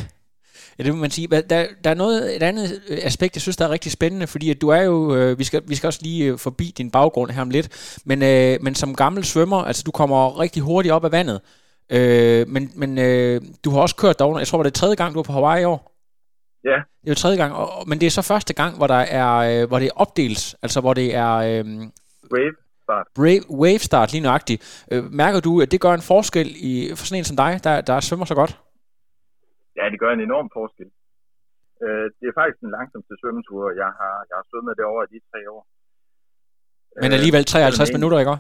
Ja, 0.79 0.85
det 0.85 0.95
må 0.95 1.01
man 1.01 1.11
sige. 1.11 1.27
Der, 1.27 1.67
der 1.85 1.91
er 1.91 1.95
noget, 1.95 2.37
et 2.37 2.43
andet 2.43 2.67
aspekt, 3.11 3.37
jeg 3.37 3.43
synes, 3.43 3.57
der 3.57 3.65
er 3.65 3.71
rigtig 3.71 3.93
spændende, 3.93 4.27
fordi 4.27 4.51
at 4.51 4.61
du 4.61 4.69
er 4.69 4.83
jo, 4.83 5.17
øh, 5.17 5.39
vi, 5.39 5.45
skal, 5.45 5.63
vi 5.69 5.75
skal 5.75 5.87
også 5.87 6.01
lige 6.03 6.33
øh, 6.33 6.39
forbi 6.39 6.65
din 6.79 6.91
baggrund 6.91 7.31
her 7.31 7.43
om 7.43 7.51
lidt, 7.51 8.01
men, 8.07 8.23
øh, 8.23 8.63
men 8.63 8.75
som 8.75 8.95
gammel 8.95 9.25
svømmer, 9.25 9.57
altså 9.57 9.83
du 9.87 9.91
kommer 9.91 10.41
rigtig 10.41 10.63
hurtigt 10.63 10.93
op 10.93 11.05
af 11.05 11.13
vandet, 11.13 11.41
øh, 11.97 12.49
men, 12.49 12.63
men 12.77 12.91
øh, 12.99 13.41
du 13.65 13.71
har 13.71 13.81
også 13.81 13.97
kørt 13.97 14.19
derovre, 14.19 14.39
jeg 14.39 14.47
tror, 14.47 14.63
det 14.63 14.71
er 14.71 14.81
tredje 14.81 14.97
gang, 14.97 15.15
du 15.15 15.19
er 15.19 15.29
på 15.29 15.33
Hawaii 15.33 15.63
i 15.63 15.65
år? 15.65 15.81
Ja. 16.65 16.79
Det 17.01 17.09
er 17.09 17.15
jo 17.17 17.23
tredje 17.25 17.39
gang, 17.43 17.53
og, 17.55 17.69
men 17.89 18.01
det 18.01 18.07
er 18.07 18.11
så 18.11 18.23
første 18.33 18.55
gang, 18.55 18.77
hvor, 18.77 18.87
der 18.87 19.03
er, 19.21 19.31
øh, 19.51 19.69
hvor 19.69 19.79
det 19.79 19.87
er 19.87 19.97
opdels, 19.97 20.55
altså 20.63 20.81
hvor 20.81 20.95
det 20.95 21.15
er... 21.15 21.33
Øh, 21.35 21.65
wave 22.35 22.57
start. 22.87 23.07
Wave, 23.19 23.45
wave 23.63 23.83
start, 23.89 24.09
lige 24.13 24.27
nøjagtigt. 24.29 24.61
Øh, 24.93 25.03
mærker 25.23 25.41
du, 25.41 25.53
at 25.65 25.71
det 25.73 25.81
gør 25.85 25.95
en 25.95 26.09
forskel 26.13 26.49
i, 26.71 26.73
for 26.97 27.05
sådan 27.07 27.21
en 27.21 27.31
som 27.31 27.37
dig, 27.45 27.53
der, 27.67 27.75
der 27.89 27.97
svømmer 28.01 28.27
så 28.33 28.37
godt? 28.41 28.53
Ja, 29.79 29.85
det 29.93 29.99
gør 30.03 30.13
en 30.13 30.25
enorm 30.29 30.49
forskel. 30.59 30.89
Øh, 31.85 32.07
det 32.19 32.27
er 32.29 32.35
faktisk 32.41 32.61
den 32.65 32.71
langsomste 32.79 33.15
svømmetur, 33.21 33.63
jeg 33.83 33.91
har, 34.01 34.15
jeg 34.29 34.37
har 34.41 34.47
svømmet 34.51 34.75
det 34.79 34.85
over 34.93 35.01
i 35.07 35.11
de 35.15 35.21
tre 35.31 35.41
år. 35.55 35.63
Men 37.03 37.13
alligevel 37.19 37.45
53 37.45 37.91
øh, 37.91 37.95
minutter, 37.97 38.19
ikke 38.19 38.37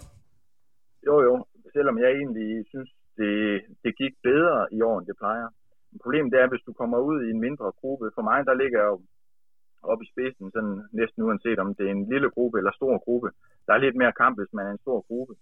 Jo, 1.09 1.15
jo. 1.29 1.35
Selvom 1.77 1.97
jeg 2.03 2.11
egentlig 2.21 2.49
synes, 2.73 2.91
det, 3.21 3.63
det 3.85 3.93
gik 4.03 4.15
bedre 4.23 4.57
i 4.77 4.79
år, 4.89 4.99
end 4.99 5.07
det 5.07 5.17
plejer. 5.23 5.49
Problemet 6.03 6.35
er, 6.35 6.49
hvis 6.49 6.67
du 6.67 6.73
kommer 6.73 6.99
ud 6.99 7.19
i 7.23 7.31
en 7.31 7.41
mindre 7.47 7.73
gruppe. 7.81 8.07
For 8.15 8.23
mig, 8.31 8.39
der 8.49 8.55
ligger 8.55 8.79
jeg 8.83 8.91
jo 8.95 9.01
oppe 9.91 10.05
i 10.05 10.11
spidsen, 10.13 10.51
sådan 10.55 10.77
næsten 10.93 11.23
uanset 11.23 11.59
om 11.59 11.75
det 11.75 11.87
er 11.87 11.95
en 11.95 12.09
lille 12.13 12.31
gruppe 12.31 12.59
eller 12.59 12.73
stor 12.73 12.95
gruppe. 13.05 13.29
Der 13.67 13.73
er 13.75 13.85
lidt 13.85 13.97
mere 13.97 14.19
kamp, 14.23 14.39
hvis 14.39 14.53
man 14.57 14.67
er 14.67 14.73
en 14.73 14.85
stor 14.87 15.01
gruppe. 15.09 15.35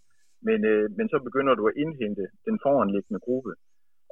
Men, 0.49 0.65
øh, 0.65 0.91
men 0.99 1.07
så 1.09 1.19
begynder 1.27 1.55
du 1.55 1.67
at 1.67 1.77
indhente 1.77 2.25
den 2.47 2.59
foranliggende 2.63 3.21
gruppe 3.27 3.53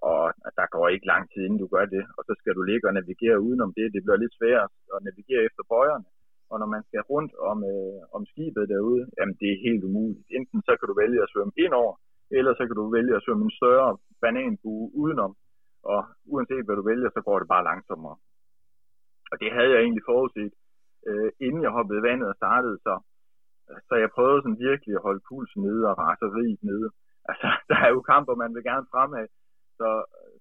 og 0.09 0.23
der 0.59 0.67
går 0.75 0.87
ikke 0.89 1.11
lang 1.13 1.25
tid, 1.31 1.41
inden 1.45 1.63
du 1.63 1.69
gør 1.75 1.85
det, 1.95 2.05
og 2.17 2.23
så 2.29 2.33
skal 2.41 2.55
du 2.55 2.63
ligge 2.63 2.89
og 2.89 2.95
navigere 2.95 3.45
udenom 3.47 3.73
det. 3.79 3.93
Det 3.95 4.03
bliver 4.05 4.23
lidt 4.23 4.35
sværere 4.39 4.69
at 4.95 5.01
navigere 5.09 5.43
efter 5.49 5.63
bøjerne, 5.73 6.07
og 6.51 6.57
når 6.61 6.69
man 6.75 6.83
skal 6.89 7.01
rundt 7.13 7.33
om, 7.51 7.59
øh, 7.73 8.01
om 8.17 8.23
skibet 8.31 8.71
derude, 8.73 9.03
jamen 9.19 9.37
det 9.41 9.49
er 9.53 9.65
helt 9.67 9.83
umuligt. 9.89 10.27
Enten 10.37 10.59
så 10.67 10.73
kan 10.77 10.87
du 10.89 10.95
vælge 11.03 11.23
at 11.23 11.31
svømme 11.33 11.55
ind 11.65 11.73
over, 11.83 11.95
eller 12.39 12.53
så 12.55 12.63
kan 12.67 12.77
du 12.81 12.85
vælge 12.97 13.17
at 13.17 13.23
svømme 13.25 13.45
en 13.45 13.59
større 13.61 13.91
bananbue 14.23 14.91
udenom, 15.03 15.33
og 15.93 16.01
uanset 16.33 16.65
hvad 16.67 16.77
du 16.77 16.85
vælger, 16.93 17.11
så 17.13 17.21
går 17.27 17.39
det 17.39 17.49
bare 17.55 17.69
langsommere. 17.71 18.17
Og 19.31 19.37
det 19.41 19.51
havde 19.57 19.73
jeg 19.75 19.81
egentlig 19.83 20.09
forudset, 20.11 20.53
øh, 21.09 21.31
inden 21.47 21.63
jeg 21.63 21.77
hoppede 21.77 22.01
i 22.01 22.07
vandet 22.09 22.29
og 22.29 22.37
startede, 22.43 22.77
så, 22.87 22.95
så 23.89 23.95
jeg 24.03 24.15
prøvede 24.17 24.43
sådan 24.43 24.65
virkelig 24.69 24.95
at 24.97 25.05
holde 25.07 25.27
pulsen 25.29 25.63
nede 25.63 25.83
og 25.91 25.95
raseriet 25.99 26.63
nede. 26.71 26.89
Altså, 27.31 27.49
der 27.71 27.79
er 27.87 27.91
jo 27.95 28.01
kamper, 28.11 28.35
man 28.43 28.55
vil 28.55 28.69
gerne 28.71 28.87
fremad, 28.93 29.27
så, 29.79 29.89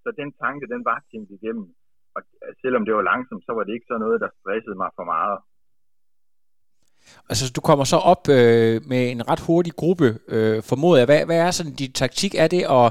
så 0.04 0.10
den 0.22 0.30
tanke, 0.44 0.66
den 0.74 0.82
var 0.90 1.00
tænkt 1.12 1.32
igennem. 1.38 1.68
Og 2.16 2.22
selvom 2.62 2.86
det 2.86 2.94
var 2.96 3.10
langsomt, 3.12 3.44
så 3.46 3.52
var 3.58 3.64
det 3.64 3.74
ikke 3.74 3.92
så 3.92 3.98
noget, 3.98 4.22
der 4.24 4.30
stressede 4.40 4.78
mig 4.84 4.92
for 4.98 5.06
meget 5.16 5.40
altså 7.30 7.54
du 7.56 7.62
kommer 7.62 7.86
så 7.86 7.98
op 7.98 8.30
øh, 8.30 8.82
med 8.92 9.12
en 9.12 9.30
ret 9.30 9.40
hurtig 9.48 9.74
gruppe, 9.74 10.20
øh, 10.28 10.64
formoder 10.64 10.98
jeg. 10.98 11.06
Hvad, 11.06 11.26
hvad 11.26 11.38
er 11.38 11.52
sådan 11.52 11.76
din 11.76 11.92
taktik? 11.92 12.36
Er 12.36 12.48
det 12.48 12.64
at, 12.80 12.88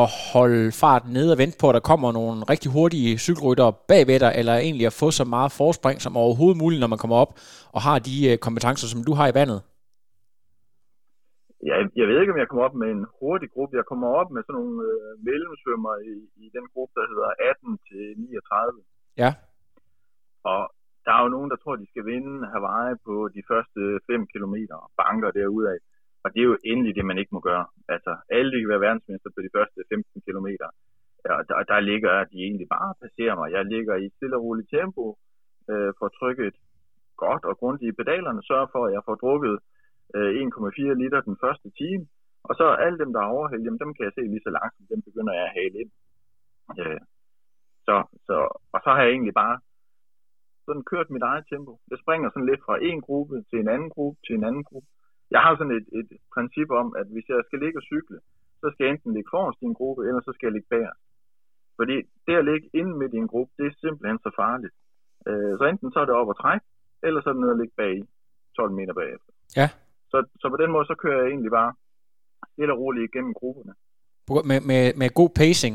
at 0.00 0.08
holde 0.32 0.72
farten 0.72 1.12
nede 1.12 1.32
og 1.32 1.38
vente 1.38 1.58
på, 1.60 1.68
at 1.68 1.74
der 1.74 1.80
kommer 1.80 2.12
nogle 2.12 2.44
rigtig 2.52 2.72
hurtige 2.72 3.18
cykelryttere 3.18 3.72
bagved 3.88 4.20
dig, 4.20 4.32
eller 4.36 4.54
egentlig 4.54 4.86
at 4.86 4.92
få 4.92 5.10
så 5.10 5.24
meget 5.24 5.52
forspring 5.52 6.02
som 6.02 6.16
overhovedet 6.16 6.58
muligt, 6.62 6.80
når 6.80 6.86
man 6.86 6.98
kommer 6.98 7.16
op 7.16 7.32
og 7.72 7.82
har 7.82 7.98
de 7.98 8.30
øh, 8.30 8.38
kompetencer, 8.38 8.86
som 8.86 9.04
du 9.04 9.14
har 9.14 9.28
i 9.28 9.34
vandet? 9.34 9.60
jeg, 11.70 11.78
jeg 12.00 12.06
ved 12.08 12.16
ikke, 12.20 12.32
om 12.34 12.40
jeg 12.42 12.48
kommer 12.48 12.64
op 12.68 12.76
med 12.82 12.88
en 12.96 13.04
hurtig 13.18 13.48
gruppe. 13.54 13.76
Jeg 13.80 13.86
kommer 13.90 14.08
op 14.20 14.30
med 14.30 14.42
sådan 14.42 14.58
nogle 14.60 14.76
øh, 14.90 15.12
mellemsvømmer 15.28 15.94
i, 16.12 16.14
i 16.44 16.46
den 16.56 16.66
gruppe, 16.72 16.92
der 16.98 17.04
hedder 17.12 17.30
18 17.50 17.78
til 17.88 18.04
39. 18.16 18.82
Ja. 19.22 19.30
Og 20.52 20.62
der 21.06 21.12
er 21.14 21.22
jo 21.22 21.34
nogen, 21.34 21.50
der 21.50 21.56
tror, 21.56 21.76
de 21.76 21.90
skal 21.92 22.06
vinde 22.12 22.34
Hawaii 22.52 22.94
på 23.06 23.14
de 23.36 23.42
første 23.50 23.80
5 24.06 24.26
km 24.32 24.56
og 24.80 24.90
banker 25.00 25.30
derudad. 25.30 25.78
Og 26.24 26.28
det 26.32 26.40
er 26.40 26.50
jo 26.50 26.58
endelig 26.70 26.92
det, 26.94 27.04
man 27.04 27.18
ikke 27.18 27.34
må 27.36 27.40
gøre. 27.40 27.66
Altså, 27.94 28.12
alle 28.36 28.50
de 28.52 28.60
kan 28.60 28.72
være 28.72 28.86
verdensmester 28.86 29.30
på 29.36 29.40
de 29.46 29.54
første 29.56 29.78
15 29.88 30.22
km. 30.26 30.48
Og 31.36 31.42
der, 31.48 31.56
der 31.72 31.80
ligger 31.90 32.14
de 32.30 32.36
egentlig 32.46 32.68
bare 32.76 32.88
og 32.94 32.98
passerer 33.04 33.34
mig. 33.40 33.48
Jeg 33.56 33.64
ligger 33.74 33.94
i 33.96 34.08
stille 34.16 34.36
og 34.36 34.42
roligt 34.44 34.70
tempo, 34.76 35.04
øh, 35.70 35.90
får 35.98 36.08
trykket 36.08 36.54
godt 37.24 37.44
og 37.50 37.54
grundigt 37.60 37.92
i 37.92 37.98
pedalerne, 38.00 38.42
sørger 38.50 38.68
for, 38.74 38.82
at 38.86 38.92
jeg 38.96 39.02
får 39.08 39.16
drukket 39.24 39.56
øh, 40.16 40.30
1,4 40.42 41.00
liter 41.02 41.20
den 41.28 41.36
første 41.44 41.68
time. 41.80 42.04
Og 42.48 42.54
så 42.58 42.66
alle 42.84 42.98
dem, 43.02 43.10
der 43.12 43.20
er 43.20 43.34
overhældt, 43.36 43.64
jamen, 43.64 43.82
dem 43.82 43.94
kan 43.94 44.04
jeg 44.04 44.14
se 44.14 44.22
lige 44.32 44.46
så 44.46 44.50
langsomt, 44.58 44.90
dem 44.92 45.02
begynder 45.08 45.32
jeg 45.38 45.46
at 45.46 45.56
hale 45.58 45.76
ind. 45.82 45.90
Øh, 46.80 47.00
så, 47.86 47.96
så, 48.26 48.36
og 48.74 48.78
så 48.84 48.90
har 48.94 49.02
jeg 49.02 49.12
egentlig 49.12 49.34
bare 49.34 49.56
sådan 50.66 50.88
kørt 50.92 51.08
mit 51.10 51.24
eget 51.30 51.44
tempo. 51.52 51.72
Det 51.90 51.98
springer 52.02 52.28
sådan 52.30 52.50
lidt 52.50 52.62
fra 52.66 52.76
en 52.90 53.00
gruppe 53.06 53.36
til 53.50 53.58
en 53.60 53.68
anden 53.74 53.90
gruppe 53.96 54.18
til 54.26 54.34
en 54.38 54.44
anden 54.48 54.64
gruppe. 54.70 54.88
Jeg 55.34 55.40
har 55.44 55.52
sådan 55.56 55.76
et, 55.78 55.86
et 56.00 56.08
princip 56.34 56.70
om, 56.80 56.86
at 57.00 57.06
hvis 57.12 57.28
jeg 57.28 57.40
skal 57.46 57.58
ligge 57.64 57.78
og 57.80 57.88
cykle, 57.92 58.18
så 58.60 58.66
skal 58.70 58.84
jeg 58.84 58.92
enten 58.92 59.14
ligge 59.14 59.32
forrest 59.34 59.62
i 59.62 59.66
en 59.70 59.78
gruppe, 59.80 60.02
eller 60.08 60.20
så 60.24 60.32
skal 60.34 60.46
jeg 60.46 60.54
ligge 60.56 60.72
bagerst. 60.74 61.02
Fordi 61.78 61.96
det 62.26 62.34
at 62.40 62.48
ligge 62.50 62.66
inde 62.80 62.92
midt 63.00 63.14
i 63.14 63.22
en 63.24 63.32
gruppe, 63.32 63.52
det 63.58 63.66
er 63.66 63.80
simpelthen 63.84 64.18
så 64.26 64.30
farligt. 64.42 64.74
Øh, 65.28 65.52
så 65.58 65.64
enten 65.64 65.92
så 65.92 65.98
er 66.00 66.06
det 66.08 66.14
op 66.20 66.32
og 66.32 66.38
træk, 66.42 66.62
eller 67.06 67.20
så 67.20 67.28
er 67.28 67.34
det 67.34 67.42
nede 67.42 67.54
at 67.56 67.60
ligge 67.62 67.76
bag 67.82 67.94
12 68.56 68.72
meter 68.78 68.94
bagefter. 69.00 69.32
Ja. 69.60 69.68
Så, 70.10 70.16
så 70.40 70.46
på 70.48 70.58
den 70.62 70.70
måde, 70.74 70.86
så 70.86 70.94
kører 71.02 71.18
jeg 71.20 71.28
egentlig 71.32 71.52
bare 71.60 71.72
stille 72.52 72.72
og 72.74 72.78
roligt 72.82 73.08
igennem 73.08 73.34
grupperne. 73.40 73.74
Med, 74.50 74.60
med, 74.70 74.82
med 75.00 75.08
god 75.20 75.30
pacing? 75.40 75.74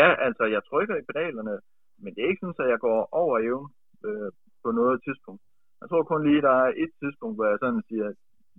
Ja, 0.00 0.08
altså 0.26 0.44
jeg 0.54 0.62
trykker 0.70 0.96
i 0.96 1.06
pedalerne, 1.08 1.54
men 2.02 2.10
det 2.14 2.20
er 2.22 2.28
ikke 2.28 2.42
sådan, 2.42 2.66
at 2.66 2.72
jeg 2.74 2.80
går 2.86 3.08
over 3.22 3.38
evnen 3.38 3.70
øh, 4.08 4.30
på 4.62 4.68
noget 4.80 4.96
tidspunkt. 5.06 5.42
Jeg 5.80 5.88
tror 5.88 6.02
kun 6.02 6.26
lige, 6.28 6.46
der 6.48 6.54
er 6.64 6.70
et 6.84 6.92
tidspunkt, 7.02 7.36
hvor 7.36 7.46
jeg 7.50 7.58
sådan 7.60 7.82
siger, 7.88 8.06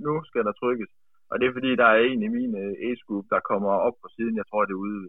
nu 0.05 0.11
skal 0.29 0.43
der 0.47 0.59
trykkes. 0.61 0.91
Og 1.29 1.35
det 1.39 1.45
er 1.47 1.53
fordi, 1.57 1.71
der 1.81 1.87
er 1.93 1.99
en 2.09 2.21
i 2.27 2.29
min 2.37 2.51
øh, 2.63 2.73
age-group, 2.87 3.25
der 3.33 3.47
kommer 3.51 3.71
op 3.87 3.95
på 4.03 4.07
siden, 4.15 4.35
jeg 4.37 4.47
tror 4.47 4.65
det 4.65 4.73
er 4.75 4.85
ude 4.87 4.99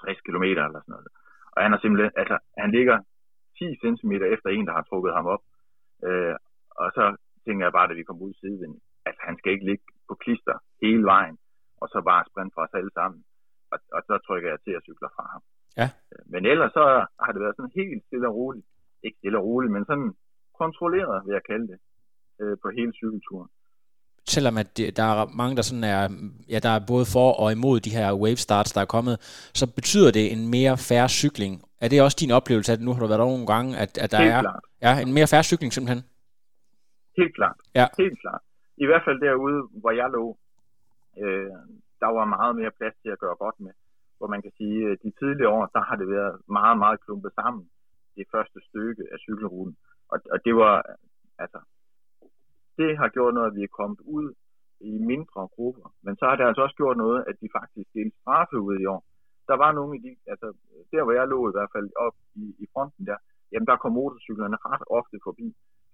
60 0.00 0.20
km 0.26 0.42
eller 0.42 0.80
sådan 0.82 0.94
noget. 0.96 1.08
Og 1.54 1.58
han 1.64 1.72
er 1.74 1.80
simpelthen, 1.80 2.12
altså 2.22 2.36
han 2.62 2.70
ligger 2.76 2.96
10 3.58 3.64
cm 3.82 4.12
efter 4.34 4.48
en, 4.50 4.66
der 4.66 4.74
har 4.78 4.84
trukket 4.90 5.12
ham 5.18 5.26
op. 5.34 5.42
Øh, 6.06 6.36
og 6.80 6.88
så 6.96 7.04
tænker 7.44 7.66
jeg 7.66 7.72
bare, 7.72 7.88
da 7.88 7.94
vi 7.94 8.08
kom 8.08 8.22
ud 8.22 8.32
i 8.34 8.40
siden, 8.42 8.80
at 9.10 9.16
han 9.26 9.34
skal 9.38 9.52
ikke 9.52 9.68
ligge 9.70 9.84
på 10.08 10.14
klister 10.14 10.56
hele 10.82 11.04
vejen, 11.14 11.36
og 11.80 11.88
så 11.92 11.98
bare 12.10 12.24
sprinte 12.28 12.54
fra 12.54 12.64
os 12.66 12.78
alle 12.80 12.92
sammen. 12.98 13.20
Og, 13.72 13.78
og 13.96 14.00
så 14.08 14.14
trykker 14.26 14.48
jeg 14.50 14.60
til 14.60 14.72
at 14.78 14.84
cykle 14.86 15.08
fra 15.16 15.24
ham. 15.32 15.42
Ja. 15.80 15.88
Men 16.32 16.42
ellers 16.52 16.72
så 16.72 16.84
har 17.24 17.32
det 17.32 17.40
været 17.44 17.56
sådan 17.56 17.78
helt 17.80 18.04
stille 18.06 18.28
og 18.28 18.34
roligt. 18.34 18.66
Ikke 19.04 19.18
stille 19.18 19.38
og 19.38 19.44
roligt, 19.44 19.72
men 19.72 19.84
sådan 19.84 20.10
kontrolleret, 20.62 21.16
vil 21.26 21.32
jeg 21.32 21.44
kalde 21.50 21.66
det, 21.72 21.78
øh, 22.40 22.56
på 22.62 22.68
hele 22.78 22.92
cykelturen. 23.00 23.50
Selvom 24.34 24.56
at 24.62 24.70
der 24.98 25.06
er 25.12 25.26
mange, 25.40 25.56
der 25.56 25.62
sådan 25.62 25.84
er, 25.84 26.02
ja, 26.52 26.58
der 26.66 26.72
er 26.76 26.80
både 26.92 27.06
for 27.14 27.28
og 27.42 27.52
imod 27.52 27.80
de 27.86 27.96
her 27.98 28.08
wave 28.22 28.40
starts, 28.48 28.72
der 28.72 28.80
er 28.80 28.90
kommet, 28.96 29.14
så 29.60 29.64
betyder 29.78 30.10
det 30.18 30.24
en 30.34 30.42
mere 30.56 30.74
færre 30.88 31.08
cykling. 31.20 31.54
Er 31.82 31.88
det 31.88 32.02
også 32.06 32.18
din 32.20 32.30
oplevelse, 32.38 32.72
at 32.72 32.80
nu 32.80 32.90
har 32.92 33.00
du 33.00 33.06
været 33.12 33.20
over 33.20 33.36
nogle 33.36 33.52
gange, 33.54 33.70
at, 33.84 33.90
at 34.04 34.10
der 34.12 34.18
Helt 34.22 34.34
er 34.36 34.40
klart. 34.40 34.64
ja, 34.86 34.92
en 35.06 35.12
mere 35.16 35.28
færre 35.32 35.46
cykling 35.50 35.72
simpelthen? 35.72 36.02
Helt 37.20 37.34
klart. 37.38 37.58
Ja. 37.80 37.86
Helt 38.02 38.18
klart. 38.22 38.42
I 38.84 38.86
hvert 38.88 39.02
fald 39.06 39.18
derude, 39.26 39.58
hvor 39.80 39.92
jeg 40.00 40.08
lå, 40.16 40.24
øh, 41.22 41.50
der 42.02 42.10
var 42.18 42.24
meget 42.36 42.54
mere 42.60 42.72
plads 42.78 42.96
til 43.02 43.10
at 43.14 43.18
gøre 43.24 43.36
godt 43.44 43.58
med. 43.64 43.72
Hvor 44.18 44.28
man 44.34 44.42
kan 44.44 44.52
sige, 44.58 44.78
at 44.92 44.98
de 45.04 45.10
tidligere 45.20 45.52
år, 45.56 45.66
der 45.76 45.82
har 45.88 45.96
det 46.00 46.08
været 46.16 46.34
meget, 46.58 46.78
meget 46.78 46.98
klumpet 47.04 47.32
sammen. 47.40 47.64
Det 48.16 48.26
første 48.34 48.58
stykke 48.68 49.02
af 49.12 49.18
cykelruten. 49.18 49.76
Og, 50.12 50.18
og 50.32 50.38
det 50.44 50.54
var, 50.62 50.74
altså, 51.38 51.60
det 52.78 52.98
har 52.98 53.08
gjort 53.08 53.34
noget, 53.34 53.50
at 53.50 53.56
vi 53.58 53.62
er 53.62 53.76
kommet 53.80 54.00
ud 54.16 54.26
i 54.80 54.92
mindre 55.12 55.48
grupper. 55.54 55.86
Men 56.02 56.16
så 56.16 56.24
har 56.28 56.36
det 56.36 56.44
altså 56.44 56.62
også 56.62 56.76
gjort 56.76 56.96
noget, 56.96 57.24
at 57.28 57.36
de 57.40 57.48
faktisk 57.58 57.88
delte 57.94 58.16
straffe 58.20 58.58
ud 58.68 58.76
i 58.78 58.86
år. 58.94 59.02
Der 59.50 59.56
var 59.62 59.70
nogle 59.72 59.92
af 59.96 60.00
de, 60.04 60.10
altså 60.32 60.48
der 60.92 61.02
hvor 61.04 61.14
jeg 61.18 61.28
lå 61.28 61.40
i 61.50 61.54
hvert 61.56 61.72
fald 61.74 61.88
op 62.06 62.16
i, 62.42 62.44
i 62.64 62.66
fronten 62.72 63.06
der, 63.06 63.18
jamen 63.52 63.66
der 63.66 63.76
kom 63.82 63.92
motorcyklerne 63.92 64.56
ret 64.70 64.84
ofte 64.98 65.16
forbi. 65.26 65.48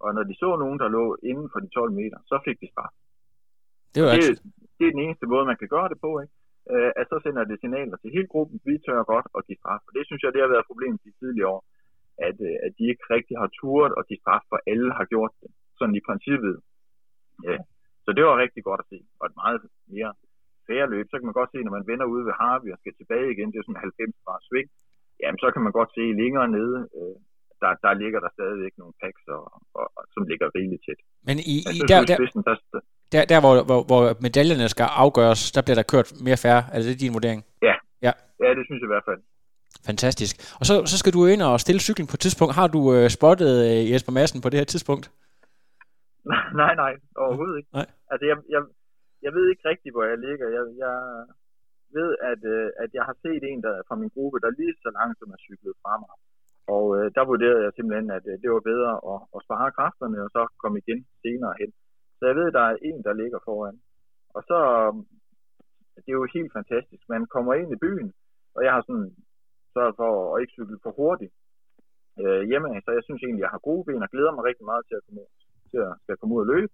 Og 0.05 0.15
når 0.15 0.25
de 0.31 0.35
så 0.43 0.51
nogen, 0.57 0.79
der 0.83 0.89
lå 0.89 1.05
inden 1.31 1.49
for 1.53 1.61
de 1.61 1.69
12 1.69 1.93
meter, 2.01 2.19
så 2.31 2.37
fik 2.47 2.57
de 2.63 2.69
straf. 2.73 2.93
Det 3.95 4.01
var 4.03 4.09
Det, 4.09 4.17
altså, 4.17 4.43
det 4.79 4.85
er 4.87 4.95
den 4.97 5.05
eneste 5.07 5.27
måde, 5.33 5.45
man 5.51 5.61
kan 5.63 5.69
gøre 5.75 5.89
det 5.93 5.99
på, 6.07 6.11
ikke? 6.23 6.35
Øh, 6.73 6.93
at 7.01 7.07
så 7.11 7.17
sender 7.25 7.45
det 7.45 7.61
signaler 7.61 7.97
til 7.97 8.11
hele 8.17 8.29
gruppen, 8.33 8.57
vi 8.65 8.75
tør 8.87 9.11
godt 9.15 9.27
at 9.37 9.47
give 9.47 9.59
straf. 9.63 9.83
Og 9.89 9.93
det 9.97 10.05
synes 10.07 10.23
jeg, 10.23 10.33
det 10.33 10.41
har 10.43 10.53
været 10.53 10.65
et 10.65 10.71
problem 10.73 10.93
de 11.05 11.13
tidligere 11.21 11.53
år, 11.57 11.63
at, 12.29 12.37
øh, 12.49 12.57
at 12.67 12.73
de 12.79 12.85
ikke 12.93 13.05
rigtig 13.15 13.37
har 13.43 13.51
turet 13.61 13.93
at 13.99 14.07
give 14.09 14.21
straf, 14.23 14.45
for 14.51 14.59
alle 14.73 14.91
har 14.99 15.07
gjort 15.13 15.33
det. 15.41 15.51
Sådan 15.79 15.99
i 16.01 16.07
princippet. 16.09 16.55
Ja. 17.49 17.57
Så 18.05 18.11
det 18.17 18.23
var 18.29 18.43
rigtig 18.45 18.63
godt 18.69 18.81
at 18.85 18.91
se, 18.93 18.99
og 19.21 19.25
et 19.31 19.37
meget 19.43 19.61
mere 19.97 20.13
færre 20.69 20.91
løb. 20.93 21.07
Så 21.09 21.17
kan 21.17 21.29
man 21.29 21.39
godt 21.41 21.51
se, 21.53 21.59
når 21.65 21.77
man 21.79 21.89
vender 21.91 22.07
ude 22.15 22.25
ved 22.29 22.35
Harvey 22.41 22.71
og 22.75 22.79
skal 22.81 22.95
tilbage 23.01 23.29
igen, 23.35 23.49
det 23.51 23.59
er 23.59 23.67
sådan 23.67 23.87
90 23.87 24.25
grader 24.25 24.45
sving, 24.49 24.69
jamen 25.23 25.39
så 25.43 25.49
kan 25.55 25.63
man 25.67 25.75
godt 25.79 25.91
se 25.99 26.05
længere 26.23 26.49
nede, 26.59 26.77
øh, 26.99 27.17
der, 27.63 27.71
der 27.85 27.93
ligger 28.03 28.21
der 28.25 28.31
stadigvæk 28.39 28.75
nogle 28.81 28.95
packs, 29.03 29.25
og, 29.37 29.45
og, 29.79 29.87
og, 29.97 30.03
som 30.15 30.23
ligger 30.31 30.47
rigeligt 30.59 30.83
tæt. 30.87 31.01
men 31.29 31.37
i, 31.53 31.57
i, 31.75 31.79
så 31.81 31.85
der, 31.91 31.99
der, 32.11 32.17
spidsen, 32.21 32.43
der, 32.49 32.55
der, 32.73 32.81
der, 33.13 33.23
der 33.33 33.39
hvor, 33.45 33.55
hvor, 33.69 33.81
hvor 33.91 34.03
medaljerne 34.27 34.69
skal 34.75 34.89
afgøres, 35.05 35.41
der 35.55 35.63
bliver 35.67 35.79
der 35.81 35.87
kørt 35.93 36.09
mere 36.27 36.39
færre. 36.45 36.63
Er 36.75 36.79
det 36.79 37.01
din 37.05 37.17
vurdering? 37.17 37.41
ja, 37.69 37.75
Ja. 38.07 38.13
ja, 38.45 38.51
det 38.59 38.65
synes 38.67 38.81
jeg 38.83 38.89
i 38.91 38.95
hvert 38.95 39.07
fald. 39.11 39.21
Fantastisk. 39.91 40.35
Og 40.61 40.65
så, 40.69 40.75
så 40.93 40.97
skal 41.01 41.13
du 41.17 41.21
ind 41.33 41.43
og 41.49 41.61
stille 41.65 41.81
cyklen 41.87 42.09
på 42.11 42.17
et 42.19 42.23
tidspunkt. 42.27 42.53
Har 42.61 42.69
du 42.77 42.81
øh, 42.95 43.07
spottet 43.17 43.53
øh, 43.67 43.81
Jesper 43.91 44.13
Madsen 44.17 44.41
på 44.43 44.49
det 44.51 44.59
her 44.61 44.69
tidspunkt? 44.75 45.05
nej, 46.63 46.75
nej, 46.83 46.93
overhovedet 47.25 47.57
ikke. 47.59 47.71
Nej. 47.79 47.89
Altså, 48.11 48.25
jeg, 48.31 48.37
jeg, 48.55 48.63
jeg 49.27 49.33
ved 49.37 49.45
ikke 49.51 49.69
rigtigt, 49.73 49.95
hvor 49.95 50.05
jeg 50.13 50.19
ligger. 50.27 50.47
Jeg, 50.57 50.65
jeg 50.85 50.97
ved, 51.99 52.11
at, 52.31 52.41
øh, 52.55 52.69
at 52.83 52.91
jeg 52.99 53.05
har 53.09 53.17
set 53.25 53.43
en 53.51 53.61
der 53.67 53.75
fra 53.89 53.97
min 54.01 54.15
gruppe, 54.17 54.39
der 54.45 54.59
lige 54.61 54.75
så 54.85 54.91
langsomt 54.99 55.35
er 55.37 55.45
cyklet 55.47 55.75
fra 55.83 55.95
mig. 56.03 56.15
Og 56.75 56.85
øh, 56.97 57.07
der 57.17 57.31
vurderede 57.31 57.65
jeg 57.65 57.73
simpelthen, 57.75 58.11
at 58.19 58.25
øh, 58.31 58.35
det 58.43 58.49
var 58.55 58.71
bedre 58.73 58.93
at, 59.13 59.19
at 59.37 59.45
spare 59.47 59.77
kræfterne, 59.79 60.19
og 60.25 60.31
så 60.37 60.41
komme 60.63 60.77
igen 60.83 61.01
senere 61.23 61.55
hen. 61.61 61.71
Så 62.19 62.23
jeg 62.29 62.37
ved, 62.39 62.47
at 62.49 62.57
der 62.59 62.67
er 62.71 62.77
en, 62.89 62.99
der 63.07 63.21
ligger 63.23 63.39
foran. 63.49 63.77
Og 64.37 64.43
så, 64.49 64.59
det 66.03 66.11
er 66.11 66.21
jo 66.21 66.35
helt 66.37 66.53
fantastisk. 66.59 67.03
Man 67.15 67.23
kommer 67.35 67.53
ind 67.61 67.71
i 67.73 67.83
byen, 67.85 68.11
og 68.57 68.61
jeg 68.65 68.73
har 68.75 68.83
sådan 68.89 69.11
sørget 69.77 69.95
for 70.01 70.11
at 70.33 70.41
ikke 70.43 70.57
cykle 70.57 70.79
for 70.85 70.93
hurtigt 71.01 71.35
øh, 72.23 72.43
hjemme. 72.51 72.69
Så 72.85 72.91
jeg 72.97 73.05
synes 73.05 73.23
egentlig, 73.23 73.43
at 73.43 73.47
jeg 73.47 73.55
har 73.55 73.67
gode 73.69 73.85
ben 73.87 74.07
og 74.07 74.11
glæder 74.15 74.33
mig 74.35 74.45
rigtig 74.51 74.67
meget 74.71 74.85
til 74.87 74.99
at 74.99 75.05
komme 75.07 75.21
ud, 75.25 75.31
til 75.71 75.81
at 75.89 75.93
skal 76.03 76.17
komme 76.19 76.35
ud 76.37 76.45
og 76.45 76.51
løbe. 76.55 76.73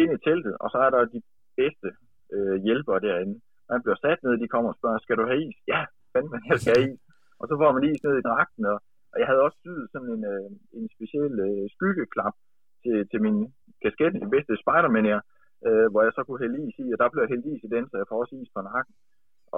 Ind 0.00 0.10
i 0.16 0.18
teltet, 0.26 0.54
og 0.62 0.68
så 0.72 0.78
er 0.86 0.90
der 0.90 1.12
de 1.16 1.20
bedste 1.60 1.88
øh, 2.34 2.56
hjælpere 2.66 3.00
derinde. 3.06 3.36
Man 3.70 3.82
bliver 3.84 3.98
sat 4.04 4.18
ned, 4.22 4.32
de 4.42 4.52
kommer 4.54 4.70
og 4.72 4.78
spørger, 4.78 4.98
skal 4.98 5.18
du 5.18 5.24
have 5.30 5.40
is? 5.46 5.58
Ja, 5.72 5.80
fandme, 6.12 6.36
jeg 6.50 6.58
skal 6.60 6.76
have 6.76 6.88
is. 6.92 7.00
Og 7.40 7.44
så 7.48 7.54
får 7.60 7.70
man 7.72 7.84
is 7.90 8.04
ned 8.06 8.14
i 8.18 8.26
dragten, 8.28 8.64
og, 8.72 8.78
og 9.12 9.16
jeg 9.20 9.26
havde 9.28 9.44
også 9.46 9.58
syet 9.64 9.86
sådan 9.92 10.10
en, 10.16 10.24
øh, 10.32 10.48
en 10.78 10.86
speciel 10.96 11.34
øh, 11.46 11.64
skyggeklap 11.74 12.34
til, 12.82 12.96
til 13.10 13.20
min 13.26 13.36
kasket, 13.82 14.12
den 14.24 14.30
bedste 14.34 14.54
spiderman 14.62 15.10
her, 15.10 15.20
øh, 15.66 15.86
hvor 15.90 16.02
jeg 16.06 16.12
så 16.14 16.22
kunne 16.24 16.42
hælde 16.44 16.58
is 16.66 16.76
i, 16.84 16.86
og 16.92 16.98
der 17.00 17.12
blev 17.12 17.24
hældt 17.32 17.46
is 17.52 17.64
i 17.66 17.72
den, 17.74 17.84
så 17.88 17.94
jeg 18.00 18.06
får 18.08 18.20
også 18.22 18.34
is 18.40 18.54
på 18.54 18.60
nakken. 18.70 18.94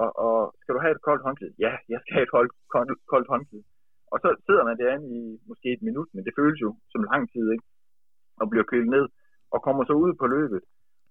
Og, 0.01 0.09
og 0.25 0.35
skal 0.61 0.75
du 0.75 0.79
have 0.83 0.95
et 0.95 1.05
koldt 1.07 1.23
håndklæde? 1.25 1.53
Ja, 1.65 1.73
jeg 1.93 1.99
skal 2.01 2.13
have 2.15 2.25
et 2.27 2.33
koldt, 2.35 2.51
koldt, 2.73 2.91
koldt 3.11 3.27
håndklæde. 3.33 3.65
Og 4.11 4.17
så 4.23 4.29
sidder 4.45 4.63
man 4.69 4.77
derinde 4.81 5.07
i 5.19 5.21
måske 5.49 5.67
et 5.73 5.83
minut, 5.87 6.09
men 6.13 6.25
det 6.25 6.37
føles 6.39 6.59
jo 6.65 6.69
som 6.91 7.03
lang 7.11 7.23
tid, 7.33 7.45
ikke? 7.55 7.65
Og 8.41 8.49
bliver 8.49 8.69
kølet 8.71 8.89
ned, 8.95 9.05
og 9.53 9.59
kommer 9.65 9.83
så 9.85 9.93
ud 10.03 10.13
på 10.21 10.27
løbet. 10.35 10.61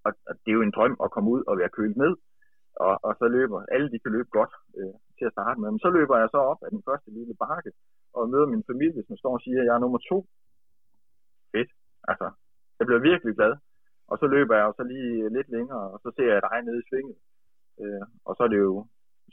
Og, 0.05 0.11
og 0.29 0.33
det 0.41 0.49
er 0.51 0.57
jo 0.59 0.67
en 0.67 0.75
drøm 0.77 0.95
at 1.05 1.11
komme 1.11 1.29
ud 1.35 1.41
og 1.49 1.57
være 1.61 1.75
kølet 1.77 1.97
ned, 2.03 2.13
og, 2.85 2.93
og 3.07 3.11
så 3.19 3.25
løber 3.37 3.59
alle, 3.75 3.91
de 3.93 3.99
kan 3.99 4.11
løbe 4.11 4.29
godt 4.37 4.53
øh, 4.77 4.95
til 5.17 5.25
at 5.27 5.35
starte 5.35 5.59
med. 5.59 5.69
Men 5.71 5.79
så 5.85 5.89
løber 5.97 6.15
jeg 6.17 6.29
så 6.31 6.39
op 6.51 6.61
af 6.65 6.71
den 6.75 6.81
første 6.87 7.09
lille 7.17 7.35
bakke, 7.43 7.71
og 8.13 8.29
møder 8.29 8.47
min 8.53 8.67
familie, 8.71 9.03
som 9.07 9.17
står 9.17 9.33
og 9.37 9.41
siger, 9.41 9.59
at 9.61 9.67
jeg 9.67 9.75
er 9.75 9.83
nummer 9.83 10.01
to. 10.09 10.17
Fedt. 11.51 11.71
Altså, 12.11 12.27
jeg 12.79 12.85
bliver 12.87 13.01
virkelig 13.09 13.35
glad. 13.39 13.53
Og 14.11 14.15
så 14.21 14.25
løber 14.27 14.55
jeg 14.55 14.73
så 14.77 14.83
lige 14.83 15.29
lidt 15.37 15.49
længere, 15.55 15.85
og 15.93 15.99
så 16.03 16.09
ser 16.15 16.33
jeg 16.33 16.41
dig 16.49 16.57
nede 16.67 16.79
i 16.79 16.87
svinget. 16.89 17.17
Øh, 17.81 18.03
og 18.25 18.35
så 18.37 18.43
er 18.43 18.47
det 18.47 18.57
jo 18.57 18.85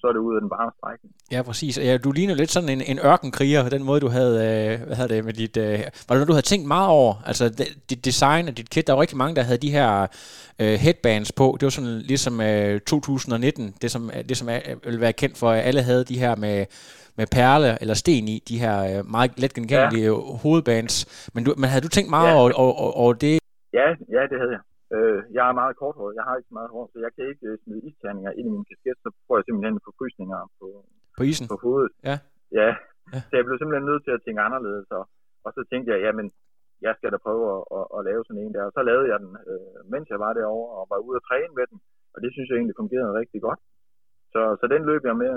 så 0.04 0.08
er 0.08 0.12
det 0.12 0.20
ud 0.20 0.34
af 0.34 0.40
den 0.40 0.50
varme 0.50 0.72
strækning. 0.78 1.14
Ja, 1.32 1.42
præcis. 1.42 1.78
Ja, 1.78 1.98
du 2.04 2.12
ligner 2.12 2.34
lidt 2.34 2.50
sådan 2.50 2.68
en, 2.68 2.80
en 2.80 2.98
ørkenkriger, 3.04 3.68
den 3.68 3.84
måde, 3.84 4.00
du 4.00 4.08
havde, 4.08 4.34
øh, 4.48 4.86
hvad 4.86 4.96
havde 4.96 5.08
det, 5.08 5.24
med 5.24 5.32
dit, 5.32 5.56
øh, 5.56 5.78
var 6.08 6.14
det 6.14 6.18
noget, 6.18 6.28
du 6.28 6.32
havde 6.32 6.46
tænkt 6.52 6.66
meget 6.68 6.88
over? 6.88 7.14
Altså, 7.26 7.48
det, 7.48 7.66
dit 7.90 8.04
design 8.04 8.48
og 8.48 8.56
dit 8.56 8.70
kit, 8.70 8.86
der 8.86 8.92
var 8.92 9.00
rigtig 9.00 9.18
mange, 9.18 9.36
der 9.36 9.42
havde 9.42 9.58
de 9.58 9.70
her 9.70 10.06
øh, 10.60 10.74
headbands 10.84 11.32
på. 11.32 11.56
Det 11.60 11.66
var 11.66 11.70
sådan 11.70 11.98
ligesom 11.98 12.40
øh, 12.40 12.80
2019, 12.80 13.74
det 13.82 13.90
som, 13.90 14.10
det 14.28 14.36
som 14.36 14.48
er, 14.48 14.60
vil 14.84 15.00
være 15.00 15.12
kendt 15.12 15.38
for, 15.38 15.50
at 15.50 15.64
alle 15.68 15.82
havde 15.82 16.04
de 16.04 16.18
her 16.18 16.36
med, 16.36 16.66
med 17.16 17.26
perle 17.32 17.78
eller 17.80 17.94
sten 17.94 18.28
i, 18.28 18.42
de 18.48 18.58
her 18.58 18.98
øh, 18.98 19.10
meget 19.10 19.38
let 19.38 19.54
genkendelige 19.54 20.04
ja. 20.04 20.36
hovedbands. 20.42 20.94
Men, 21.34 21.44
du, 21.44 21.54
men 21.56 21.70
havde 21.70 21.84
du 21.84 21.88
tænkt 21.88 22.10
meget 22.10 22.28
ja. 22.28 22.40
over, 22.40 22.52
over, 22.52 22.96
over 23.02 23.12
det? 23.12 23.38
Ja, 23.72 23.86
ja, 24.16 24.22
det 24.30 24.36
havde 24.40 24.52
jeg. 24.56 24.60
Øh, 24.94 25.18
jeg 25.36 25.44
er 25.50 25.54
meget 25.60 25.74
korthåret, 25.80 26.16
jeg 26.18 26.24
har 26.26 26.34
ikke 26.36 26.50
så 26.50 26.56
meget 26.58 26.70
hår, 26.74 26.84
så 26.92 26.98
jeg 27.06 27.12
kan 27.16 27.24
ikke 27.32 27.46
øh, 27.50 27.58
smide 27.64 27.82
isterninger 27.88 28.32
ind 28.38 28.46
i 28.48 28.54
min 28.56 28.68
kasket, 28.70 28.98
så 29.04 29.08
får 29.26 29.36
jeg 29.38 29.44
simpelthen 29.46 29.86
forfrysninger 29.88 30.40
på, 30.58 30.68
på 31.16 31.22
isen? 31.30 31.46
På 31.52 31.58
hovedet. 31.64 31.92
Ja. 32.08 32.16
ja. 32.60 32.70
Ja. 33.12 33.20
Så 33.28 33.32
jeg 33.38 33.44
blev 33.46 33.56
simpelthen 33.58 33.88
nødt 33.90 34.04
til 34.04 34.16
at 34.16 34.22
tænke 34.24 34.40
anderledes, 34.48 34.88
og, 34.98 35.04
og 35.46 35.50
så 35.56 35.60
tænkte 35.70 35.88
jeg, 35.92 36.00
jamen, 36.06 36.26
jeg 36.86 36.92
skal 36.96 37.10
da 37.12 37.18
prøve 37.26 37.44
at, 37.56 37.62
at, 37.78 37.84
at 37.96 38.00
lave 38.08 38.22
sådan 38.24 38.42
en 38.42 38.54
der. 38.54 38.64
Og 38.68 38.72
så 38.76 38.82
lavede 38.90 39.08
jeg 39.12 39.18
den, 39.24 39.32
øh, 39.50 39.78
mens 39.92 40.06
jeg 40.12 40.20
var 40.24 40.32
derovre, 40.32 40.70
og 40.78 40.84
var 40.92 40.98
ude 41.06 41.18
at 41.20 41.26
træne 41.28 41.54
med 41.58 41.66
den, 41.70 41.78
og 42.14 42.18
det 42.22 42.30
synes 42.32 42.48
jeg 42.48 42.56
egentlig 42.56 42.80
fungerede 42.82 43.18
rigtig 43.20 43.40
godt. 43.46 43.60
Så, 44.32 44.42
så 44.60 44.64
den 44.74 44.82
løb 44.90 45.02
jeg 45.10 45.16
med 45.24 45.32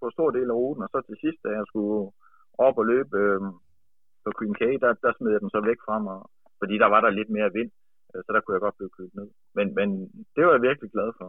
på 0.00 0.06
stor 0.16 0.30
del 0.36 0.48
af 0.50 0.58
ruten, 0.60 0.84
og 0.84 0.90
så 0.92 0.98
til 1.00 1.16
sidst, 1.24 1.40
da 1.44 1.50
jeg 1.58 1.64
skulle 1.70 1.98
op 2.66 2.76
og 2.80 2.86
løbe 2.92 3.16
øh, 3.24 3.40
på 4.24 4.30
Queen 4.38 4.54
K, 4.60 4.62
der, 4.82 4.90
der 5.04 5.12
smed 5.12 5.30
jeg 5.32 5.40
den 5.40 5.54
så 5.56 5.60
væk 5.70 5.80
fra 5.86 5.96
mig, 6.06 6.18
fordi 6.60 6.74
der 6.82 6.88
var 6.94 7.00
der 7.02 7.10
lidt 7.18 7.30
mere 7.36 7.54
vind. 7.58 7.70
Øh, 8.14 8.20
så 8.24 8.30
der 8.34 8.40
kunne 8.40 8.54
jeg 8.56 8.64
godt 8.66 8.76
blive 8.78 8.94
købt 8.98 9.14
ned. 9.18 9.28
Men, 9.56 9.66
men 9.78 9.88
det 10.34 10.42
var 10.44 10.52
jeg 10.52 10.62
virkelig 10.68 10.90
glad 10.96 11.10
for. 11.18 11.28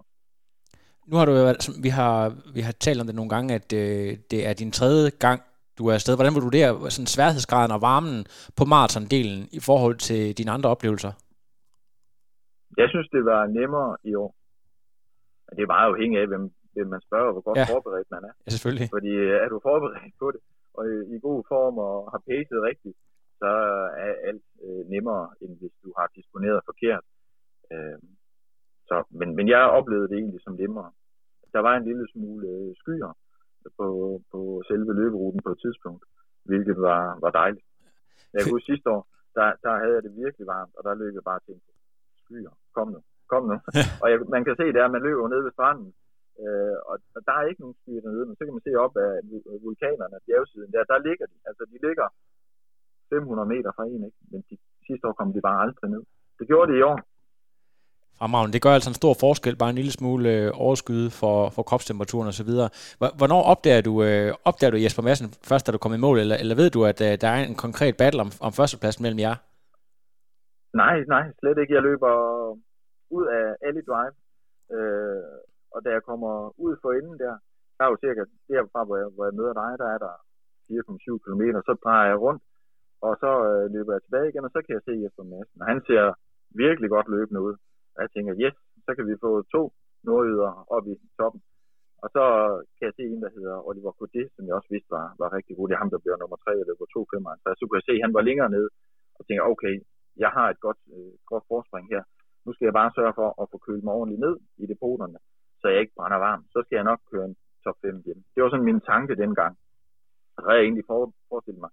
Nu 1.10 1.16
har 1.18 1.26
du 1.26 1.32
jo, 1.32 1.46
vi 1.86 1.90
har, 2.00 2.18
vi 2.58 2.62
har 2.68 2.72
talt 2.72 3.02
om 3.02 3.08
det 3.08 3.16
nogle 3.16 3.34
gange, 3.36 3.50
at 3.60 3.68
øh, 3.74 4.10
det 4.32 4.40
er 4.48 4.54
din 4.54 4.72
tredje 4.72 5.10
gang, 5.26 5.40
du 5.78 5.84
er 5.88 5.94
afsted. 5.94 6.16
Hvordan 6.18 6.36
vurderer 6.36 6.72
sådan 6.96 7.14
sværhedsgraden 7.16 7.72
og 7.76 7.82
varmen 7.90 8.18
på 8.58 8.64
maratondelen 8.74 9.42
i 9.58 9.60
forhold 9.70 9.98
til 10.08 10.22
dine 10.38 10.52
andre 10.56 10.70
oplevelser? 10.70 11.12
Jeg 12.82 12.88
synes, 12.94 13.08
det 13.16 13.24
var 13.32 13.42
nemmere 13.60 13.92
i 14.10 14.14
år. 14.24 14.32
Det 15.56 15.62
er 15.64 15.74
meget 15.76 15.90
afhængigt 15.92 16.22
af, 16.24 16.28
hvem, 16.32 16.46
hvem 16.76 16.88
man 16.96 17.02
spørger, 17.08 17.32
hvor 17.34 17.44
godt 17.48 17.58
ja. 17.60 17.66
forberedt 17.74 18.10
man 18.16 18.24
er. 18.30 18.34
Ja, 18.46 18.50
selvfølgelig. 18.56 18.88
Fordi 18.98 19.12
øh, 19.26 19.44
er 19.44 19.50
du 19.54 19.58
forberedt 19.70 20.16
på 20.24 20.28
det, 20.34 20.42
og 20.78 20.84
i, 20.94 20.96
i 21.16 21.18
god 21.28 21.40
form 21.52 21.76
og 21.88 21.96
har 22.14 22.22
pacet 22.30 22.60
rigtigt, 22.70 22.98
så 23.44 23.54
er 24.06 24.14
alt 24.30 24.46
øh, 24.66 24.84
nemmere, 24.94 25.26
end 25.42 25.54
hvis 25.60 25.76
du 25.84 25.90
har 25.98 26.08
disponeret 26.18 26.60
forkert. 26.70 27.06
Øh, 27.72 28.00
så, 28.90 28.96
men, 29.20 29.30
men 29.38 29.46
jeg 29.54 29.74
oplevede 29.78 30.10
det 30.10 30.18
egentlig 30.18 30.42
som 30.44 30.56
nemmere. 30.64 30.92
Der 31.54 31.62
var 31.68 31.74
en 31.76 31.88
lille 31.90 32.06
smule 32.14 32.48
øh, 32.54 32.72
skyer 32.82 33.12
på, 33.80 33.88
på 34.32 34.40
selve 34.70 34.92
løberuten 35.00 35.42
på 35.46 35.52
et 35.56 35.60
tidspunkt, 35.66 36.04
hvilket 36.50 36.78
var, 36.90 37.04
var 37.24 37.32
dejligt. 37.42 37.68
Jeg 38.34 38.44
kunne 38.50 38.70
sidste 38.70 38.88
år, 38.96 39.02
der, 39.38 39.48
der 39.66 39.74
havde 39.82 39.96
jeg 39.98 40.04
det 40.04 40.20
virkelig 40.24 40.46
varmt, 40.56 40.74
og 40.78 40.82
der 40.88 41.00
løb 41.02 41.14
jeg 41.14 41.26
bare 41.32 41.42
til 41.48 41.56
skyer. 42.24 42.54
Kom 42.76 42.88
nu, 42.96 43.00
kom 43.32 43.44
nu. 43.52 43.58
og 44.02 44.08
jeg, 44.12 44.18
man 44.36 44.44
kan 44.46 44.56
se 44.62 44.66
der, 44.78 44.94
man 44.96 45.06
løber 45.08 45.28
ned 45.34 45.42
ved 45.46 45.52
stranden, 45.58 45.90
øh, 46.44 46.78
og, 46.90 46.96
og 47.16 47.22
der 47.28 47.34
er 47.40 47.46
ikke 47.50 47.62
nogen 47.64 47.80
skyer 47.82 48.02
dernede, 48.06 48.26
men 48.26 48.36
så 48.36 48.44
kan 48.44 48.56
man 48.58 48.68
se 48.68 48.74
op 48.86 48.96
af 49.06 49.12
vulkanerne, 49.66 50.18
bjergsiden 50.28 50.72
der, 50.76 50.84
der 50.92 51.06
ligger 51.08 51.26
de. 51.32 51.38
Altså 51.50 51.64
de 51.72 51.78
ligger 51.88 52.08
500 53.14 53.48
meter 53.54 53.72
fra 53.76 53.84
en, 53.94 54.02
ikke? 54.08 54.20
men 54.32 54.40
de, 54.50 54.56
sidste 54.88 55.08
år 55.08 55.14
kom 55.20 55.34
de 55.34 55.42
bare 55.48 55.62
aldrig 55.64 55.90
ned. 55.96 56.04
Det 56.40 56.46
gjorde 56.48 56.68
de 56.72 56.78
i 56.80 56.86
år. 56.92 56.98
Fremragende. 58.20 58.54
Det 58.56 58.62
gør 58.66 58.74
altså 58.78 58.90
en 58.90 59.02
stor 59.02 59.14
forskel, 59.26 59.56
bare 59.62 59.70
en 59.74 59.80
lille 59.82 59.94
smule 60.00 60.26
øh, 60.36 60.52
overskyde 60.66 61.10
for, 61.22 61.38
for 61.56 61.64
kropstemperaturen 61.70 62.28
osv. 62.32 62.52
Hvornår 63.20 63.42
opdager 63.54 63.82
du, 63.90 63.94
øh, 64.08 64.30
opdager 64.50 64.72
du 64.72 64.80
Jesper 64.84 65.04
Madsen 65.08 65.30
først, 65.50 65.64
da 65.66 65.72
du 65.72 65.80
kom 65.84 65.94
i 65.94 66.04
mål, 66.06 66.18
eller, 66.24 66.38
eller 66.42 66.56
ved 66.62 66.70
du, 66.76 66.80
at 66.92 67.00
øh, 67.08 67.14
der 67.24 67.30
er 67.36 67.40
en 67.50 67.58
konkret 67.66 67.96
battle 68.02 68.22
om, 68.26 68.32
om 68.48 68.52
førstepladsen 68.60 69.04
mellem 69.04 69.20
jer? 69.26 69.36
Nej, 70.82 70.96
nej, 71.14 71.26
slet 71.40 71.58
ikke. 71.62 71.76
Jeg 71.78 71.84
løber 71.90 72.14
ud 73.18 73.26
af 73.40 73.46
Ali 73.68 73.82
Drive, 73.90 74.16
øh, 74.76 75.24
og 75.74 75.80
da 75.86 75.90
jeg 75.98 76.04
kommer 76.10 76.34
ud 76.66 76.74
for 76.82 76.90
enden 77.00 77.18
der, 77.24 77.34
der 77.78 77.84
er 77.86 77.90
jo 77.94 77.98
cirka 78.04 78.22
derfra, 78.50 78.82
hvor 78.88 78.98
jeg, 79.02 79.08
hvor 79.16 79.26
jeg 79.30 79.36
møder 79.40 79.54
dig, 79.64 79.72
der 79.82 79.90
er 79.96 80.00
der 80.06 80.14
4,7 80.70 81.18
km, 81.24 81.44
så 81.68 81.74
drejer 81.84 82.08
jeg 82.12 82.20
rundt, 82.26 82.44
og 83.08 83.14
så 83.24 83.32
øh, 83.50 83.66
løber 83.76 83.94
jeg 83.94 84.04
tilbage 84.04 84.30
igen, 84.30 84.48
og 84.48 84.52
så 84.54 84.60
kan 84.64 84.74
jeg 84.76 84.84
se 84.86 85.02
Jesper 85.04 85.26
Madsen. 85.32 85.62
Og 85.62 85.68
han 85.72 85.80
ser 85.88 86.04
virkelig 86.64 86.90
godt 86.96 87.08
løbende 87.16 87.42
ud. 87.48 87.56
Og 87.96 88.00
jeg 88.04 88.10
tænker, 88.12 88.34
yes, 88.44 88.56
så 88.86 88.92
kan 88.96 89.06
vi 89.10 89.24
få 89.26 89.32
to 89.56 89.62
nordjyder 90.08 90.52
op 90.76 90.86
i 90.92 90.96
toppen. 91.20 91.42
Og 92.04 92.08
så 92.16 92.24
øh, 92.50 92.58
kan 92.76 92.86
jeg 92.88 92.96
se 92.98 93.04
en, 93.14 93.22
der 93.26 93.32
hedder 93.38 93.56
Oliver 93.70 93.94
Coudet, 94.00 94.28
som 94.36 94.44
jeg 94.46 94.56
også 94.60 94.70
vidste 94.76 94.92
var, 94.98 95.08
var 95.22 95.30
rigtig 95.38 95.54
god. 95.56 95.66
Det 95.68 95.76
er 95.76 95.84
ham, 95.84 95.94
der 95.94 96.04
bliver 96.04 96.18
nummer 96.18 96.38
3, 96.38 96.52
og 96.62 96.66
løber 96.70 96.86
2,55. 96.86 97.58
Så 97.58 97.64
kunne 97.64 97.80
jeg 97.80 97.88
se, 97.88 97.96
at 97.98 98.06
han 98.06 98.16
var 98.18 98.28
længere 98.30 98.50
nede, 98.56 98.70
og 99.18 99.22
tænker, 99.24 99.44
okay, 99.54 99.74
jeg 100.24 100.32
har 100.38 100.48
et 100.54 100.60
godt, 100.66 100.80
øh, 100.96 101.14
godt 101.32 101.46
forspring 101.52 101.86
her. 101.94 102.04
Nu 102.46 102.50
skal 102.54 102.66
jeg 102.68 102.80
bare 102.80 102.96
sørge 102.98 103.14
for 103.20 103.28
at 103.42 103.46
få 103.52 103.58
kølet 103.66 103.84
mig 103.84 103.94
ordentligt 104.00 104.24
ned 104.26 104.36
i 104.64 104.66
depoterne, 104.74 105.20
så 105.62 105.66
jeg 105.72 105.80
ikke 105.82 105.98
brænder 105.98 106.20
varm. 106.28 106.42
Så 106.54 106.60
skal 106.64 106.76
jeg 106.78 106.90
nok 106.92 107.02
køre 107.12 107.26
en 107.30 107.36
top 107.66 107.78
5 107.82 108.02
hjem. 108.06 108.22
Det 108.34 108.40
var 108.44 108.50
sådan 108.50 108.70
min 108.72 108.82
tanke 108.92 109.14
dengang. 109.24 109.54
Så 110.34 110.40
havde 110.44 110.58
jeg 110.58 110.66
egentlig 110.68 110.88
forestillet 111.32 111.62
mig, 111.66 111.72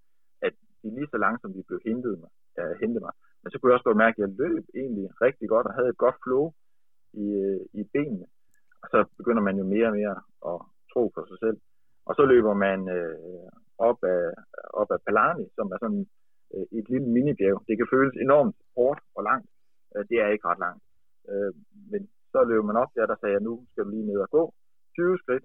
de 0.82 0.88
lige 0.96 1.10
så 1.12 1.18
langsomt 1.26 1.56
de 1.56 1.68
blev 1.68 1.80
hentet 1.88 2.14
mig, 2.22 2.30
uh, 2.60 2.70
øh, 2.70 2.74
hentet 2.82 3.00
mig. 3.06 3.14
Men 3.40 3.48
så 3.50 3.56
kunne 3.56 3.68
jeg 3.68 3.76
også 3.76 3.88
godt 3.88 4.04
mærke, 4.04 4.16
at 4.16 4.22
jeg 4.24 4.36
løb 4.44 4.64
egentlig 4.82 5.06
rigtig 5.26 5.48
godt 5.54 5.66
og 5.66 5.74
havde 5.74 5.90
et 5.92 6.02
godt 6.04 6.18
flow 6.24 6.44
i, 7.24 7.26
øh, 7.44 7.60
i 7.80 7.82
benene. 7.94 8.26
Og 8.82 8.88
så 8.92 8.98
begynder 9.18 9.42
man 9.48 9.56
jo 9.60 9.64
mere 9.74 9.86
og 9.90 9.96
mere 10.00 10.16
at 10.50 10.58
tro 10.92 11.02
på 11.14 11.20
sig 11.30 11.38
selv. 11.44 11.58
Og 12.08 12.12
så 12.14 12.22
løber 12.32 12.54
man 12.66 12.78
øh, 12.96 13.48
op, 13.78 13.98
af, 14.14 14.24
op 14.80 14.90
af 14.94 15.00
Palani, 15.06 15.46
som 15.56 15.66
er 15.74 15.78
sådan 15.80 16.06
øh, 16.54 16.66
et 16.78 16.86
lille 16.92 17.08
minibjerg. 17.14 17.64
Det 17.68 17.76
kan 17.76 17.92
føles 17.94 18.14
enormt 18.16 18.56
hårdt 18.76 19.00
og 19.16 19.22
langt. 19.30 19.50
Øh, 19.96 20.04
det 20.08 20.16
er 20.18 20.28
ikke 20.28 20.48
ret 20.48 20.62
langt. 20.66 20.82
Øh, 21.30 21.52
men 21.92 22.00
så 22.32 22.44
løber 22.50 22.66
man 22.70 22.80
op 22.82 22.92
der, 22.96 23.06
der 23.06 23.16
sagde 23.20 23.34
jeg, 23.36 23.42
nu 23.48 23.54
skal 23.70 23.84
du 23.84 23.90
lige 23.90 24.06
ned 24.06 24.18
og 24.26 24.30
gå. 24.30 24.54
20 24.94 25.18
skridt, 25.18 25.44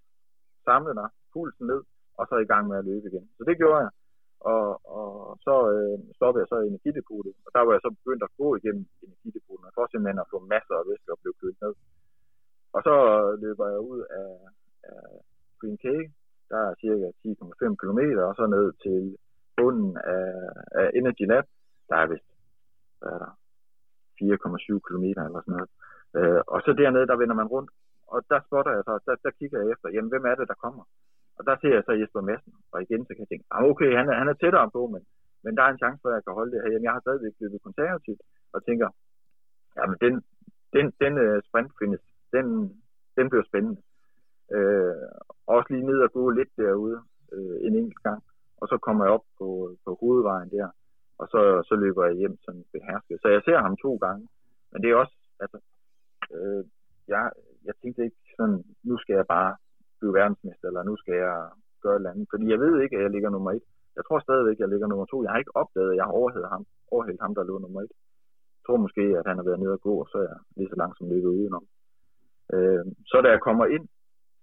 samle 0.67 0.93
dig, 0.99 1.09
pulsen 1.33 1.67
ned, 1.67 1.81
og 2.19 2.23
så 2.29 2.35
i 2.37 2.49
gang 2.51 2.67
med 2.67 2.77
at 2.77 2.85
løbe 2.85 3.07
igen. 3.11 3.25
Så 3.37 3.43
det 3.47 3.57
gjorde 3.57 3.81
jeg. 3.85 3.91
Og, 4.39 4.65
og 4.97 5.07
så 5.45 5.55
øh, 5.75 5.97
stoppede 6.17 6.41
jeg 6.43 6.49
så 6.51 6.57
i 6.61 6.67
energidepotet, 6.71 7.33
og 7.45 7.49
der 7.55 7.61
var 7.65 7.71
jeg 7.73 7.83
så 7.83 7.91
begyndt 7.99 8.23
at 8.23 8.35
gå 8.41 8.47
igennem 8.59 8.85
energidepotet, 9.05 9.75
for 9.75 9.83
simpelthen 9.87 10.23
at 10.23 10.31
få 10.33 10.39
masser 10.53 10.75
af 10.77 10.87
væske 10.89 11.11
og 11.13 11.19
blive 11.21 11.39
kølet 11.41 11.61
ned. 11.65 11.73
Og 12.75 12.81
så 12.87 12.95
løber 13.43 13.65
jeg 13.73 13.79
ud 13.91 14.01
af, 14.21 14.31
af 14.91 15.03
Green 15.59 15.77
Cake, 15.85 16.11
der 16.51 16.59
er 16.69 16.73
cirka 16.81 17.07
10,5 17.25 17.75
km, 17.81 18.01
og 18.27 18.33
så 18.39 18.43
ned 18.55 18.67
til 18.85 19.17
bunden 19.57 19.97
af, 19.97 20.29
af 20.79 20.87
Energy 20.99 21.25
Lab, 21.31 21.45
der 21.89 21.95
er 21.95 22.07
vist, 22.11 22.29
hvad 22.99 23.11
er 23.15 23.19
der, 23.23 23.31
4,7 24.21 24.79
km 24.87 25.05
eller 25.27 25.41
sådan 25.41 25.55
noget. 25.57 25.69
Øh, 26.17 26.41
og 26.53 26.59
så 26.65 26.71
dernede, 26.81 27.07
der 27.07 27.21
vender 27.21 27.35
man 27.41 27.51
rundt, 27.55 27.71
og 28.07 28.17
der 28.29 28.39
spotter 28.47 28.71
jeg 28.71 28.83
så, 28.85 28.93
der, 29.05 29.15
der 29.25 29.31
kigger 29.39 29.57
jeg 29.61 29.71
efter, 29.73 29.87
jamen 29.89 30.09
hvem 30.11 30.25
er 30.25 30.35
det, 30.35 30.47
der 30.47 30.63
kommer? 30.65 30.83
Og 31.37 31.41
der 31.47 31.55
ser 31.55 31.73
jeg 31.77 31.83
så 31.85 31.93
Jesper 32.01 32.21
Madsen, 32.21 32.53
og 32.71 32.77
igen 32.81 33.01
så 33.05 33.11
kan 33.11 33.23
jeg 33.23 33.31
tænke, 33.31 33.45
ah, 33.51 33.63
okay, 33.71 33.91
han 33.99 34.05
er, 34.11 34.15
han 34.21 34.27
er 34.31 34.37
tættere 34.41 34.71
på, 34.75 34.81
men, 34.93 35.01
men 35.43 35.51
der 35.57 35.63
er 35.63 35.71
en 35.71 35.81
chance 35.83 35.99
for, 36.01 36.09
at 36.09 36.15
jeg 36.15 36.23
kan 36.23 36.37
holde 36.39 36.51
det 36.51 36.61
her. 36.61 36.71
Jamen, 36.71 36.87
jeg 36.87 36.93
har 36.95 37.03
stadigvæk 37.05 37.33
løbet 37.39 37.65
konservativt, 37.67 38.21
og 38.53 38.59
tænker, 38.67 38.89
jamen 39.77 39.97
den, 40.03 40.13
den, 40.75 40.85
den 41.03 41.13
uh, 41.25 41.37
sprint 41.47 41.71
finish, 41.79 42.05
den, 42.35 42.45
den 43.17 43.25
bliver 43.29 43.45
spændende. 43.49 43.81
Øh, 44.55 45.07
også 45.47 45.67
lige 45.73 45.87
ned 45.89 45.99
og 46.05 46.11
gå 46.11 46.29
lidt 46.29 46.51
derude 46.57 46.99
øh, 47.33 47.57
en 47.67 47.75
enkelt 47.75 48.03
gang, 48.03 48.23
og 48.61 48.67
så 48.67 48.77
kommer 48.77 49.05
jeg 49.05 49.13
op 49.13 49.25
på, 49.39 49.47
på 49.85 49.97
hovedvejen 50.01 50.49
der, 50.49 50.69
og 51.17 51.27
så, 51.27 51.63
så 51.69 51.75
løber 51.75 52.05
jeg 52.05 52.15
hjem 52.15 52.37
som 52.45 52.55
behersket. 52.71 53.21
Så 53.21 53.27
jeg 53.27 53.41
ser 53.45 53.57
ham 53.57 53.77
to 53.77 53.95
gange, 53.95 54.27
men 54.71 54.81
det 54.81 54.91
er 54.91 54.95
også, 54.95 55.15
altså, 55.39 55.57
øh, 56.35 56.63
jeg, 57.07 57.31
jeg 57.65 57.73
tænkte 57.81 58.03
ikke 58.03 58.21
sådan, 58.37 58.63
nu 58.83 58.97
skal 58.97 59.15
jeg 59.15 59.27
bare 59.27 59.55
blive 60.05 60.19
verdensmester, 60.21 60.67
eller 60.67 60.83
nu 60.89 60.93
skal 61.01 61.15
jeg 61.25 61.37
gøre 61.83 61.95
et 61.95 61.99
eller 62.01 62.13
andet. 62.13 62.27
Fordi 62.33 62.45
jeg 62.53 62.59
ved 62.63 62.73
ikke, 62.83 62.95
at 62.97 63.03
jeg 63.05 63.11
ligger 63.15 63.29
nummer 63.35 63.51
et. 63.57 63.65
Jeg 63.97 64.03
tror 64.05 64.19
stadigvæk, 64.19 64.57
at 64.57 64.63
jeg 64.63 64.71
ligger 64.73 64.87
nummer 64.89 65.05
to. 65.05 65.17
Jeg 65.23 65.31
har 65.31 65.39
ikke 65.43 65.57
opdaget, 65.61 65.91
at 65.91 65.97
jeg 65.99 66.05
har 66.07 66.15
overhældt 66.21 66.49
ham, 66.55 66.63
overhældt 66.93 67.21
ham 67.25 67.33
der 67.35 67.49
lå 67.49 67.55
nummer 67.57 67.81
et. 67.85 67.93
Jeg 68.57 68.63
tror 68.65 68.77
måske, 68.85 69.03
at 69.19 69.25
han 69.29 69.37
har 69.39 69.45
været 69.49 69.61
nede 69.61 69.77
og 69.77 69.81
gå, 69.87 69.93
og 70.03 70.07
så 70.11 70.17
er 70.23 70.27
jeg 70.31 70.39
lige 70.57 70.71
så 70.71 70.77
langsomt 70.83 71.09
løbet 71.13 71.35
udenom. 71.37 71.65
Øh, 72.53 72.85
så 73.09 73.17
da 73.23 73.29
jeg 73.35 73.41
kommer 73.47 73.65
ind 73.75 73.85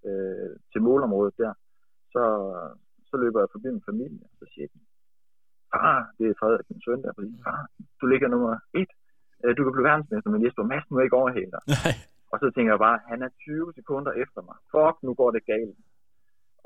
øh, 0.09 0.53
til 0.72 0.81
målområdet 0.87 1.35
der, 1.42 1.53
så, 2.14 2.25
så 3.11 3.14
løber 3.22 3.40
jeg 3.40 3.53
forbi 3.53 3.68
min 3.77 3.88
familie, 3.90 4.25
og 4.31 4.35
så 4.40 4.44
siger 4.53 4.66
de, 4.72 4.79
far, 5.72 5.98
det 6.18 6.25
er 6.27 6.38
Frederik, 6.40 6.66
min 6.70 6.83
søn 6.85 7.03
der, 7.05 7.12
fordi, 7.18 7.31
far, 7.46 7.61
du 8.01 8.05
ligger 8.12 8.29
nummer 8.29 8.53
et. 8.81 8.90
Øh, 9.44 9.53
du 9.57 9.61
kan 9.62 9.72
blive 9.75 9.88
verdensmester, 9.90 10.31
men 10.31 10.44
Jesper 10.44 10.70
Madsen 10.70 10.94
må 10.94 11.01
ikke 11.01 11.20
overhælde 11.20 11.53
dig. 11.55 11.62
Og 12.33 12.37
så 12.42 12.47
tænker 12.51 12.73
jeg 12.73 12.85
bare, 12.88 12.99
han 13.12 13.21
er 13.27 13.29
20 13.29 13.73
sekunder 13.79 14.12
efter 14.25 14.40
mig. 14.49 14.57
Fuck, 14.73 14.97
nu 15.07 15.12
går 15.21 15.31
det 15.37 15.45
galt. 15.53 15.79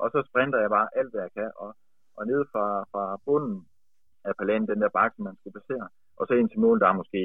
Og 0.01 0.07
så 0.13 0.19
sprinter 0.29 0.59
jeg 0.59 0.69
bare 0.77 0.87
alt, 0.99 1.11
hvad 1.11 1.21
jeg 1.27 1.33
kan. 1.39 1.51
Og, 1.63 1.71
og 2.17 2.23
ned 2.31 2.41
fra, 2.51 2.65
fra 2.91 3.03
bunden 3.25 3.57
af 4.27 4.33
palanen, 4.39 4.67
den 4.71 4.81
der 4.81 4.97
bakke, 4.99 5.17
man 5.27 5.35
skulle 5.37 5.57
passere. 5.59 5.87
Og 6.17 6.23
så 6.27 6.33
ind 6.33 6.49
til 6.49 6.63
mål, 6.65 6.79
der 6.79 6.87
er 6.89 7.01
måske 7.01 7.21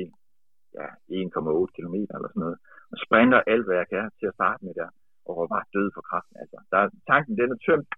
ja, 0.79 0.87
1,8 0.87 1.75
km 1.77 1.97
eller 2.15 2.29
sådan 2.31 2.45
noget. 2.47 2.59
Og 2.93 2.97
sprinter 3.05 3.41
alt, 3.53 3.65
hvad 3.67 3.77
jeg 3.81 3.89
kan 3.95 4.05
til 4.19 4.27
at 4.31 4.37
starte 4.39 4.65
med 4.65 4.75
der. 4.81 4.91
og 5.27 5.33
var 5.41 5.49
bare 5.55 5.73
død 5.77 5.89
for 5.95 6.03
kraften. 6.09 6.37
Altså. 6.43 6.59
Der, 6.73 6.81
tanken 7.11 7.35
den 7.41 7.53
er 7.55 7.61
tømt 7.67 7.91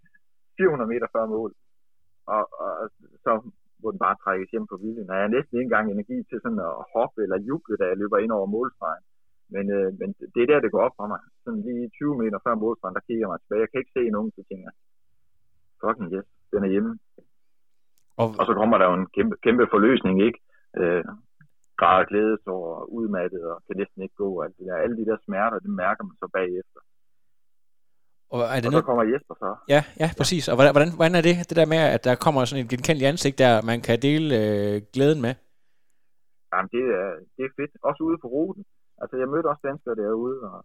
400 0.58 0.88
meter 0.92 1.08
før 1.14 1.26
mål, 1.36 1.50
og, 2.34 2.42
og, 2.64 2.72
og 2.82 2.86
så 3.24 3.32
må 3.82 3.88
den 3.90 4.00
bare 4.06 4.20
trækkes 4.24 4.50
hjem 4.52 4.66
på 4.66 4.76
viljen. 4.82 5.10
Og 5.10 5.16
jeg 5.16 5.24
har 5.26 5.34
næsten 5.36 5.54
ikke 5.56 5.68
engang 5.70 5.86
energi 5.90 6.18
til 6.30 6.38
sådan 6.44 6.62
at 6.68 6.74
hoppe 6.94 7.18
eller 7.22 7.46
juble, 7.48 7.76
da 7.80 7.84
jeg 7.88 7.96
løber 8.02 8.18
ind 8.18 8.32
over 8.38 8.46
målstregen. 8.56 9.04
Men, 9.54 9.64
øh, 9.76 9.88
men 10.00 10.08
det 10.34 10.40
er 10.42 10.48
der, 10.50 10.60
det 10.60 10.72
går 10.72 10.82
op 10.86 10.96
for 11.00 11.06
mig. 11.12 11.20
Sådan 11.44 11.62
lige 11.68 11.90
20 11.90 12.18
meter 12.22 12.38
før 12.44 12.54
målstregen, 12.54 12.94
der 12.94 13.06
kigger 13.06 13.22
jeg 13.22 13.32
mig 13.32 13.40
tilbage. 13.40 13.64
Jeg 13.64 13.70
kan 13.70 13.80
ikke 13.80 13.96
se 13.98 14.14
nogen, 14.16 14.30
så 14.36 14.42
tænker 14.48 14.66
jeg, 14.68 14.76
fucking 15.82 16.08
yes, 16.14 16.26
den 16.52 16.64
er 16.66 16.70
hjemme. 16.74 16.92
Og, 18.20 18.26
og 18.38 18.44
så 18.48 18.52
kommer 18.60 18.76
der 18.78 18.86
jo 18.90 18.94
en 19.00 19.08
kæmpe, 19.16 19.36
kæmpe 19.44 19.64
forløsning, 19.74 20.16
ikke? 20.28 20.38
Øh, 20.80 21.04
græder 21.80 22.04
glædes 22.10 22.42
over 22.46 22.84
udmattet 22.98 23.42
og 23.52 23.56
kan 23.66 23.76
næsten 23.80 24.02
ikke 24.02 24.16
gå. 24.24 24.28
Alt 24.42 24.56
det 24.58 24.66
der. 24.68 24.76
Alle 24.84 24.96
de 25.00 25.06
der 25.10 25.16
smerter, 25.26 25.58
det 25.58 25.70
mærker 25.70 26.04
man 26.04 26.16
så 26.22 26.28
bagefter. 26.38 26.80
Og, 28.34 28.40
er 28.54 28.58
det 28.60 28.66
og 28.66 28.72
noget... 28.72 28.84
så 28.84 28.88
kommer 28.90 29.04
Jesper 29.12 29.34
så. 29.34 29.50
Ja, 29.74 29.80
ja, 30.02 30.08
præcis. 30.18 30.44
Og 30.50 30.54
hvordan, 30.56 30.90
hvordan 30.98 31.14
er 31.18 31.24
det, 31.28 31.34
det 31.48 31.56
der 31.60 31.68
med, 31.74 31.80
at 31.96 32.02
der 32.08 32.14
kommer 32.24 32.40
sådan 32.44 32.64
et 32.64 32.70
genkendeligt 32.72 33.08
ansigt, 33.12 33.38
der 33.44 33.52
man 33.70 33.78
kan 33.86 33.96
dele 34.06 34.28
øh, 34.40 34.74
glæden 34.94 35.20
med? 35.26 35.34
Jamen, 36.52 36.68
det 36.74 36.84
er, 37.00 37.08
det 37.36 37.42
er 37.48 37.52
fedt. 37.58 37.72
Også 37.88 38.00
ude 38.08 38.18
på 38.22 38.28
ruten. 38.34 38.64
Altså, 39.00 39.16
jeg 39.16 39.28
mødte 39.28 39.50
også 39.52 39.64
danskere 39.70 39.94
derude, 39.94 40.38
og, 40.50 40.64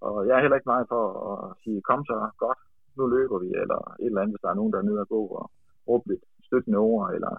og 0.00 0.26
jeg 0.26 0.36
er 0.36 0.40
heller 0.40 0.56
ikke 0.56 0.72
meget 0.74 0.88
for 0.88 1.04
at 1.32 1.56
sige, 1.62 1.82
kom 1.82 2.04
så 2.04 2.30
godt, 2.44 2.58
nu 2.96 3.06
løber 3.06 3.38
vi, 3.38 3.48
eller 3.62 3.80
et 4.00 4.06
eller 4.06 4.20
andet, 4.20 4.34
hvis 4.34 4.44
der 4.44 4.50
er 4.50 4.60
nogen, 4.60 4.72
der 4.72 4.78
er 4.78 4.88
nede 4.88 5.00
at 5.00 5.08
gå 5.08 5.22
og 5.40 5.50
råbe 5.88 6.08
lidt 6.08 6.24
støttende 6.46 6.78
ord, 6.78 7.14
eller, 7.14 7.32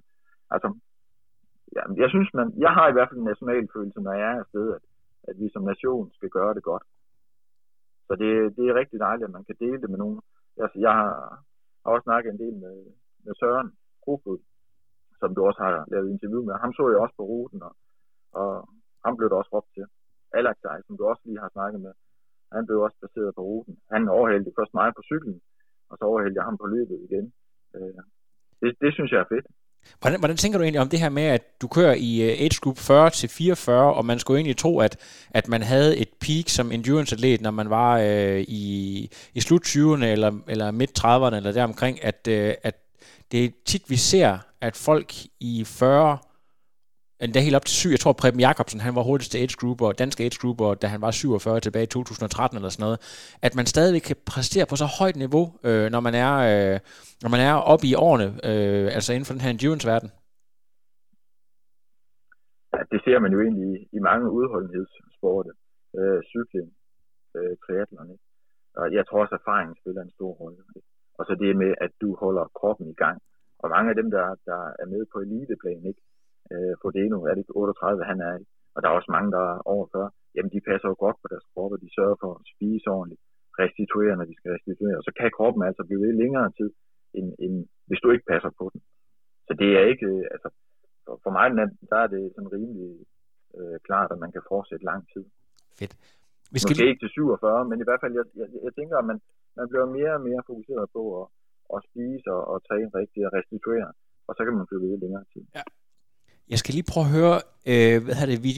altså, 0.49 0.69
ja, 1.75 1.82
jeg 2.04 2.10
synes, 2.10 2.30
man, 2.34 2.47
jeg 2.65 2.71
har 2.78 2.88
i 2.89 2.91
hvert 2.95 3.10
fald 3.10 3.19
en 3.19 3.32
national 3.34 3.67
følelse, 3.75 4.02
når 4.02 4.13
jeg 4.13 4.28
er 4.36 4.39
afsted, 4.39 4.65
at, 4.78 4.84
at 5.30 5.36
vi 5.41 5.49
som 5.49 5.63
nation 5.63 6.12
skal 6.17 6.30
gøre 6.30 6.54
det 6.54 6.63
godt. 6.63 6.84
Så 8.08 8.13
det, 8.21 8.32
det 8.58 8.65
er 8.67 8.80
rigtig 8.82 8.99
dejligt, 8.99 9.28
at 9.28 9.36
man 9.38 9.43
kan 9.43 9.56
dele 9.60 9.82
det 9.82 9.89
med 9.89 9.97
nogen. 9.97 10.21
Altså, 10.63 10.80
jeg 10.80 10.93
har, 10.99 11.13
har 11.84 11.91
også 11.91 12.04
snakket 12.04 12.30
en 12.32 12.39
del 12.39 12.56
med, 12.65 12.75
med 13.25 13.34
Søren 13.39 13.69
Krofod, 14.04 14.39
som 15.19 15.36
du 15.36 15.45
også 15.45 15.62
har 15.63 15.86
lavet 15.88 16.10
interview 16.10 16.43
med. 16.45 16.54
Ham 16.54 16.73
så 16.73 16.89
jeg 16.89 16.99
også 16.99 17.15
på 17.17 17.23
ruten, 17.23 17.63
og, 17.63 17.75
og 18.32 18.69
ham 19.06 19.17
blev 19.17 19.30
der 19.30 19.36
også 19.36 19.52
råbt 19.54 19.73
til. 19.73 19.86
Alex, 20.38 20.56
som 20.88 20.98
du 20.98 21.04
også 21.12 21.24
lige 21.26 21.39
har 21.46 21.52
snakket 21.56 21.82
med, 21.86 21.94
han 22.56 22.65
blev 22.68 22.78
også 22.86 22.98
placeret 23.02 23.36
på 23.36 23.42
ruten. 23.50 23.76
Han 23.94 24.02
overhældte 24.18 24.52
først 24.58 24.74
mig 24.80 24.89
på 24.98 25.02
cyklen, 25.10 25.38
og 25.89 25.96
så 25.98 26.04
overhældte 26.12 26.38
jeg 26.39 26.46
ham 26.50 26.58
på 26.62 26.68
løbet 26.76 26.98
igen. 27.08 27.26
Øh, 27.76 28.02
det, 28.62 28.70
det 28.84 28.92
synes 28.94 29.12
jeg 29.12 29.20
er 29.22 29.32
fedt. 29.34 29.48
Hvordan, 30.02 30.20
hvordan 30.20 30.38
tænker 30.38 30.58
du 30.58 30.63
egentlig 30.63 30.82
om 30.82 30.89
det 30.89 31.00
her 31.00 31.10
med, 31.10 31.24
at 31.24 31.62
du 31.62 31.68
kører 31.68 31.96
i 32.10 32.12
øh, 32.28 32.44
age 32.44 32.60
group 32.62 32.78
40 32.78 33.10
til 33.10 33.30
44, 33.30 33.94
og 33.94 34.06
man 34.06 34.20
skulle 34.20 34.38
egentlig 34.38 34.58
tro, 34.58 34.80
at, 34.80 34.94
at 35.30 35.48
man 35.48 35.62
havde 35.62 35.98
et 35.98 36.10
peak 36.22 36.48
som 36.50 36.72
endurance-atlet, 36.72 37.42
når 37.42 37.52
man 37.52 37.70
var 37.70 38.00
øh, 38.00 38.42
i, 38.42 38.65
i 39.34 39.42
slut 39.42 39.65
20'erne 39.68 40.06
eller, 40.06 40.32
eller 40.48 40.72
midt 40.72 41.00
30'erne 41.00 41.36
eller 41.36 41.52
deromkring, 41.52 42.04
at, 42.04 42.28
øh, 42.28 42.54
at 42.63 42.76
det 43.32 43.46
er 43.46 43.50
tit, 43.65 43.89
vi 43.89 43.96
ser, 43.96 44.38
at 44.62 44.76
folk 44.76 45.13
i 45.39 45.63
40 45.65 46.18
endda 47.21 47.39
helt 47.39 47.55
op 47.55 47.65
til 47.65 47.75
syv. 47.75 47.89
Jeg 47.89 47.99
tror, 47.99 48.13
Preben 48.13 48.39
Jacobsen, 48.39 48.79
han 48.79 48.95
var 48.95 49.03
hurtigste 49.10 49.38
age 49.38 49.55
grouper, 49.62 49.91
dansk 49.91 50.19
age 50.19 50.38
grouper, 50.41 50.73
da 50.73 50.88
han 50.88 51.01
var 51.01 51.12
47 51.12 51.60
tilbage 51.60 51.84
i 51.84 51.88
2013 51.88 52.58
eller 52.58 52.69
sådan 52.69 52.84
noget. 52.84 52.99
At 53.41 53.53
man 53.55 53.65
stadigvæk 53.65 54.01
kan 54.01 54.15
præstere 54.34 54.65
på 54.69 54.75
så 54.75 54.88
højt 54.99 55.17
niveau, 55.25 55.45
øh, 55.67 55.86
når 55.93 56.01
man 56.08 56.15
er 56.25 56.34
øh, 56.49 56.79
når 57.23 57.29
man 57.36 57.41
er 57.49 57.53
oppe 57.73 57.86
i 57.91 57.93
årene, 58.08 58.27
øh, 58.49 58.88
altså 58.97 59.10
inden 59.13 59.27
for 59.27 59.34
den 59.34 59.43
her 59.45 59.51
endurance-verden. 59.55 60.10
Ja, 62.73 62.79
det 62.91 62.99
ser 63.05 63.19
man 63.23 63.32
jo 63.34 63.39
egentlig 63.45 63.67
i, 63.73 63.77
i 63.97 63.99
mange 64.10 64.27
udholdenhedssporte. 64.38 65.51
Øh, 65.99 66.19
cykling, 66.34 66.69
øh, 67.38 67.53
triathlon. 67.63 68.12
Ikke? 68.13 68.25
Og 68.79 68.86
jeg 68.97 69.03
tror 69.05 69.21
også, 69.21 69.36
at 69.36 69.41
erfaringen 69.41 69.75
spiller 69.82 70.01
en 70.01 70.15
stor 70.17 70.32
rolle. 70.41 70.58
Og 71.17 71.23
så 71.27 71.34
det 71.41 71.62
med, 71.63 71.71
at 71.86 71.91
du 72.01 72.10
holder 72.23 72.45
kroppen 72.60 72.88
i 72.89 72.97
gang. 73.03 73.17
Og 73.62 73.69
mange 73.75 73.89
af 73.89 73.95
dem, 73.95 74.12
der, 74.12 74.25
der 74.49 74.62
er 74.82 74.88
med 74.93 75.03
på 75.13 75.17
eliteplan, 75.19 75.84
ikke? 75.91 76.01
Øh, 76.53 76.73
Fodeno, 76.81 77.17
er 77.27 77.33
det 77.33 77.41
ikke 77.43 77.55
38, 77.55 78.03
han 78.12 78.19
er, 78.27 78.33
og 78.75 78.79
der 78.81 78.88
er 78.88 78.97
også 78.99 79.12
mange, 79.15 79.29
der 79.35 79.43
er 79.51 79.57
over 79.73 79.85
40, 79.91 80.09
jamen 80.35 80.51
de 80.55 80.62
passer 80.69 80.88
jo 80.91 80.95
godt 81.05 81.17
på 81.21 81.27
deres 81.31 81.45
krop, 81.51 81.71
og 81.75 81.79
de 81.83 81.95
sørger 81.97 82.17
for 82.23 82.31
at 82.38 82.45
spise 82.53 82.88
ordentligt, 82.97 83.21
restituere, 83.62 84.15
når 84.17 84.25
de 84.29 84.35
skal 84.39 84.51
restituere, 84.55 84.97
og 84.99 85.03
så 85.07 85.12
kan 85.19 85.35
kroppen 85.38 85.62
altså 85.69 85.83
blive 85.88 86.01
ved 86.05 86.13
længere 86.23 86.49
tid, 86.59 86.71
end, 87.17 87.27
end 87.43 87.55
hvis 87.88 88.01
du 88.03 88.07
ikke 88.12 88.29
passer 88.33 88.51
på 88.59 88.65
den. 88.73 88.81
Så 89.47 89.53
det 89.62 89.69
er 89.79 89.83
ikke, 89.91 90.07
øh, 90.13 90.23
altså, 90.35 90.49
for, 91.05 91.15
for 91.23 91.31
mig 91.38 91.45
der 91.91 91.99
er 92.05 92.09
det 92.15 92.23
sådan 92.35 92.53
rimelig 92.57 92.89
øh, 93.57 93.77
klart, 93.88 94.09
at 94.13 94.19
man 94.23 94.31
kan 94.35 94.43
fortsætte 94.51 94.85
lang 94.91 95.01
tid. 95.13 95.25
Fedt. 95.79 95.93
Vi 96.53 96.57
skal... 96.59 96.71
Måske 96.73 96.89
ikke 96.89 97.03
til 97.03 97.12
47, 97.13 97.69
men 97.69 97.77
i 97.83 97.85
hvert 97.88 98.01
fald, 98.03 98.13
jeg, 98.19 98.25
jeg, 98.41 98.47
jeg 98.65 98.73
tænker, 98.79 98.95
at 99.01 99.07
man, 99.12 99.19
man 99.59 99.67
bliver 99.71 99.85
mere 99.97 100.13
og 100.17 100.23
mere 100.29 100.41
fokuseret 100.49 100.85
på 100.97 101.03
at, 101.19 101.25
at 101.75 101.79
spise 101.89 102.27
og, 102.35 102.41
og 102.51 102.57
træne 102.67 102.91
rigtigt 102.99 103.25
og 103.27 103.31
restituere, 103.38 103.89
og 104.27 104.31
så 104.38 104.41
kan 104.45 104.53
man 104.57 104.67
blive 104.69 104.83
ved 104.85 104.97
længere 105.03 105.25
tid. 105.33 105.43
Ja, 105.57 105.63
jeg 106.51 106.57
skal 106.62 106.73
lige 106.73 106.89
prøve 106.91 107.05
at 107.07 107.13
høre, 107.17 107.38
øh, 107.71 107.95
hvad 108.03 108.15
hedder 108.17 108.33
det, 108.33 108.43
vi, 108.47 108.53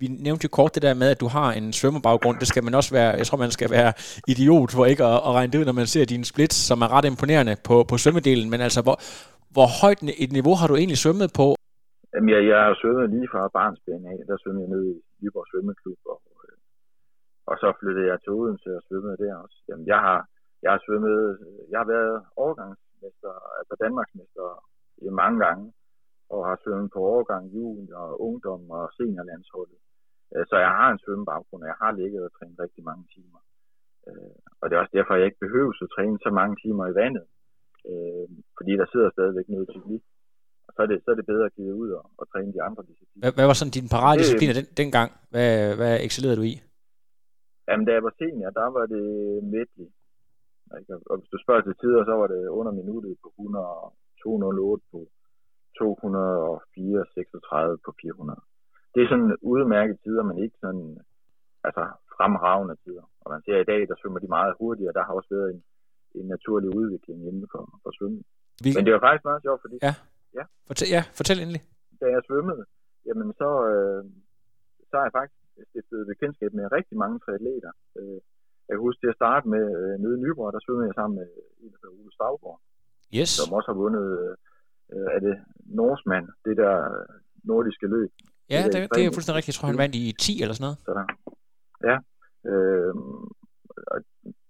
vi 0.00 0.06
nævnte 0.26 0.44
jo 0.46 0.50
kort 0.58 0.74
det 0.76 0.82
der 0.86 0.94
med, 1.02 1.08
at 1.14 1.22
du 1.24 1.28
har 1.36 1.48
en 1.60 1.68
svømmebaggrund. 1.78 2.36
Det 2.42 2.48
skal 2.52 2.64
man 2.66 2.74
også 2.80 2.90
være, 2.98 3.10
jeg 3.20 3.26
tror, 3.26 3.38
man 3.46 3.56
skal 3.58 3.70
være 3.78 3.90
idiot 4.32 4.70
for 4.76 4.84
ikke 4.92 5.04
at, 5.12 5.18
at 5.26 5.32
regne 5.38 5.50
det 5.52 5.60
ud, 5.60 5.66
når 5.70 5.80
man 5.82 5.92
ser 5.92 6.12
dine 6.14 6.26
splits, 6.32 6.56
som 6.68 6.78
er 6.84 6.88
ret 6.96 7.06
imponerende 7.12 7.54
på, 7.68 7.76
på 7.90 7.94
svømmedelen. 8.02 8.48
Men 8.52 8.60
altså, 8.66 8.80
hvor, 8.86 8.96
hvor 9.54 9.68
højt 9.82 10.00
et 10.24 10.32
niveau 10.38 10.54
har 10.60 10.66
du 10.70 10.74
egentlig 10.80 11.00
svømmet 11.04 11.30
på? 11.40 11.46
Jamen, 12.12 12.28
jeg, 12.34 12.40
jeg 12.52 12.60
har 12.66 12.74
svømmet 12.80 13.06
lige 13.14 13.28
fra 13.32 13.42
barnsben 13.58 14.02
af. 14.12 14.18
Der 14.30 14.36
svømmede 14.42 14.64
jeg 14.64 14.72
ned 14.74 14.84
i 14.90 14.94
Viborg 15.20 15.46
Svømmeklub, 15.50 16.00
og, 16.12 16.20
øh, 16.44 16.56
og 17.50 17.54
så 17.62 17.68
flyttede 17.80 18.06
jeg 18.10 18.18
til 18.20 18.30
Odense 18.38 18.70
og 18.78 18.82
svømmede 18.88 19.16
der 19.24 19.34
også. 19.44 19.58
Jamen, 19.68 19.86
jeg 19.92 20.00
har, 20.06 20.18
jeg 20.64 20.70
har 20.74 20.80
svømmet, 20.86 21.18
jeg 21.72 21.78
har 21.82 21.88
været 21.94 22.16
overgangsmester, 22.42 23.32
altså 23.58 23.74
Danmarksmester 23.84 24.46
i 25.06 25.08
mange 25.22 25.38
gange 25.46 25.64
og 26.34 26.40
har 26.48 26.56
svømmet 26.62 26.90
på 26.94 27.00
overgang, 27.12 27.44
junior, 27.56 28.04
ungdom 28.26 28.62
og 28.78 28.84
seniorlandsholdet. 28.96 29.80
Øh, 30.32 30.44
så 30.50 30.54
jeg 30.64 30.72
har 30.78 30.88
en 30.90 31.02
svømmebaggrund, 31.04 31.62
og 31.64 31.68
jeg 31.72 31.78
har 31.82 31.92
ligget 32.00 32.20
og 32.26 32.32
trænet 32.36 32.62
rigtig 32.64 32.82
mange 32.90 33.04
timer. 33.14 33.40
Øh, 34.08 34.36
og 34.60 34.64
det 34.64 34.74
er 34.74 34.82
også 34.82 34.96
derfor, 34.98 35.12
jeg 35.14 35.28
ikke 35.28 35.44
behøver 35.46 35.72
at 35.84 35.92
træne 35.96 36.18
så 36.26 36.30
mange 36.40 36.54
timer 36.62 36.84
i 36.86 36.94
vandet, 37.00 37.26
øh, 37.90 38.26
fordi 38.58 38.72
der 38.80 38.86
sidder 38.92 39.08
stadigvæk 39.16 39.48
noget 39.48 39.68
cyklik. 39.74 40.04
Og 40.66 40.70
så 40.74 40.80
er 40.84 40.88
det, 40.90 40.98
så 41.04 41.08
er 41.10 41.18
det 41.18 41.30
bedre 41.32 41.46
at 41.50 41.56
give 41.58 41.74
ud 41.82 41.90
og, 41.98 42.04
og 42.20 42.24
træne 42.32 42.52
de 42.56 42.62
andre 42.68 42.82
discipliner. 42.90 43.22
Hvad, 43.22 43.32
hvad 43.36 43.46
var 43.50 43.56
sådan 43.58 43.76
din 43.78 43.88
paradiscipliner 43.96 44.54
den, 44.58 44.68
dengang? 44.80 45.10
Hvad, 45.32 45.52
hvad 45.80 45.94
excellerede 46.06 46.40
du 46.40 46.46
i? 46.52 46.54
Jamen, 47.68 47.84
da 47.86 47.92
jeg 47.96 48.04
var 48.08 48.14
senior, 48.20 48.50
der 48.60 48.68
var 48.78 48.86
det 48.94 49.06
medley. 49.54 49.88
Og 51.10 51.14
hvis 51.18 51.30
du 51.34 51.38
spørger 51.44 51.62
til 51.64 51.74
tider, 51.82 52.02
så 52.10 52.14
var 52.20 52.28
det 52.34 52.42
under 52.58 52.72
minuttet 52.80 53.12
på 53.22 53.28
100 53.28 53.64
208 54.22 54.84
på 54.92 54.98
204, 55.78 57.04
36 57.14 57.78
på 57.84 57.90
400. 58.02 58.40
Det 58.94 59.00
er 59.02 59.08
sådan 59.12 59.36
udmærket 59.52 59.96
tider, 60.04 60.22
men 60.28 60.36
ikke 60.44 60.56
sådan 60.64 60.86
altså 61.66 61.82
fremragende 62.16 62.76
tider. 62.84 63.04
Og 63.22 63.28
man 63.34 63.40
ser 63.46 63.58
i 63.60 63.68
dag, 63.72 63.80
der 63.88 63.96
svømmer 64.00 64.20
de 64.24 64.34
meget 64.36 64.52
hurtigere. 64.60 64.96
Der 64.98 65.04
har 65.06 65.14
også 65.18 65.30
været 65.36 65.50
en, 65.54 65.60
en 66.18 66.26
naturlig 66.34 66.70
udvikling 66.80 67.18
inden 67.28 67.46
for, 67.52 67.62
for 67.82 67.90
svømning. 67.98 68.24
Vi... 68.64 68.70
Men 68.76 68.84
det 68.86 68.92
var 68.94 69.02
faktisk 69.06 69.24
meget 69.30 69.42
sjovt, 69.46 69.60
fordi... 69.64 69.76
Ja, 69.86 69.94
ja. 70.38 70.44
Fortæl, 70.68 70.88
ja 70.96 71.02
fortæl 71.18 71.38
endelig. 71.44 71.62
Da 72.00 72.06
jeg 72.14 72.22
svømmede, 72.28 72.64
jamen 73.06 73.28
så, 73.40 73.50
øh, 73.72 74.02
så 74.88 74.94
har 74.98 75.04
jeg 75.08 75.14
faktisk 75.18 75.40
stiftet 75.70 76.10
bekendtskab 76.12 76.50
med 76.58 76.72
rigtig 76.78 76.96
mange 77.02 77.16
triatleter. 77.24 77.72
Øh, 77.98 78.18
jeg 78.66 78.72
kan 78.74 78.86
huske 78.88 79.00
til 79.02 79.12
at 79.12 79.18
starte 79.20 79.46
med 79.54 79.64
øh, 79.80 79.94
nede 80.02 80.14
i 80.18 80.22
Nyborg, 80.24 80.52
der 80.54 80.60
svømmede 80.64 80.88
jeg 80.90 80.96
sammen 81.00 81.16
med 81.20 81.28
en, 81.62 81.70
der 81.72 81.78
hedder 81.80 81.96
Ole 82.00 82.12
Stavborg. 82.16 82.58
Yes. 83.18 83.30
Som 83.38 83.54
også 83.56 83.68
har 83.72 83.78
vundet 83.84 84.06
øh, 84.92 85.00
øh, 85.00 85.06
er 85.14 85.20
det 85.26 85.36
Norsmand, 85.78 86.26
det 86.44 86.56
der 86.62 86.76
nordiske 87.44 87.86
løb. 87.86 88.10
Ja, 88.50 88.58
det, 88.64 88.72
det, 88.74 88.80
det 88.96 89.02
er 89.04 89.14
fuldstændig 89.16 89.38
rigtigt. 89.38 89.54
Jeg 89.54 89.58
tror, 89.58 89.72
han 89.72 89.82
vandt 89.84 89.94
i 90.02 90.04
10 90.26 90.42
eller 90.42 90.54
sådan 90.54 90.66
noget. 90.66 90.78
Så 90.86 90.92
der. 90.98 91.06
Ja. 91.88 91.96
Øh, 92.50 92.94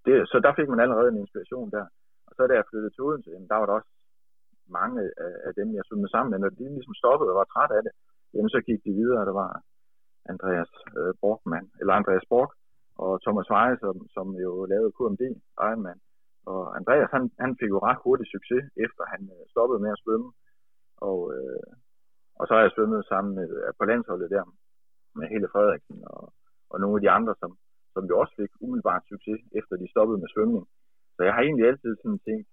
det, 0.05 0.14
så 0.33 0.37
der 0.46 0.53
fik 0.59 0.68
man 0.72 0.81
allerede 0.85 1.09
en 1.12 1.22
inspiration 1.24 1.70
der. 1.76 1.85
Og 2.26 2.33
så 2.37 2.40
da 2.46 2.55
jeg 2.55 2.68
flyttede 2.70 2.92
til 2.92 3.05
Odense, 3.07 3.31
der 3.50 3.57
var 3.61 3.66
der 3.66 3.79
også 3.79 3.90
mange 4.79 4.96
af, 5.26 5.35
af 5.48 5.53
dem, 5.59 5.68
jeg 5.76 5.85
svømmede 5.85 6.11
sammen 6.11 6.31
med, 6.31 6.38
når 6.38 6.50
de 6.59 6.64
ligesom 6.76 6.94
stoppede 7.03 7.31
og 7.33 7.37
var 7.40 7.48
træt 7.53 7.72
af 7.79 7.83
det, 7.87 7.92
jamen 8.35 8.50
så 8.55 8.61
gik 8.68 8.81
de 8.87 8.92
videre, 9.00 9.24
der 9.29 9.35
var 9.42 9.50
Andreas 10.33 10.72
øh, 10.98 11.12
Borgman, 11.20 11.66
eller 11.81 11.94
Andreas 11.94 12.26
Borg, 12.33 12.50
og 13.05 13.22
Thomas 13.24 13.48
Veje, 13.55 13.76
som, 13.85 13.94
som 14.14 14.26
jo 14.44 14.50
lavede 14.72 14.92
KMD, 14.98 15.22
Ironman. 15.68 16.00
Og 16.46 16.76
Andreas, 16.79 17.11
han, 17.16 17.31
han 17.44 17.57
fik 17.61 17.70
jo 17.74 17.79
ret 17.88 18.03
hurtig 18.05 18.26
succes, 18.35 18.64
efter 18.87 19.03
han 19.12 19.22
øh, 19.35 19.42
stoppede 19.53 19.83
med 19.85 19.90
at 19.92 20.03
svømme. 20.05 20.31
Og, 21.09 21.18
øh, 21.37 21.70
og 22.38 22.44
så 22.46 22.53
har 22.55 22.62
jeg 22.62 22.72
svømmet 22.74 23.11
sammen 23.12 23.33
med, 23.38 23.48
øh, 23.59 23.72
på 23.79 23.85
landsholdet 23.85 24.31
der, 24.31 24.44
med 25.18 25.26
hele 25.33 25.48
Frederiksen 25.53 25.98
og, 26.14 26.33
og 26.70 26.81
nogle 26.81 26.96
af 26.96 27.03
de 27.05 27.11
andre, 27.18 27.35
som, 27.40 27.50
som 27.94 28.05
jo 28.11 28.14
også 28.20 28.35
fik 28.40 28.53
umiddelbart 28.61 29.05
succes, 29.12 29.40
efter 29.59 29.74
de 29.76 29.90
stoppede 29.90 30.18
med 30.20 30.29
svømning. 30.35 30.64
Så 31.16 31.20
jeg 31.26 31.35
har 31.35 31.42
egentlig 31.42 31.66
altid 31.66 31.92
sådan 31.96 32.18
tænkt, 32.26 32.48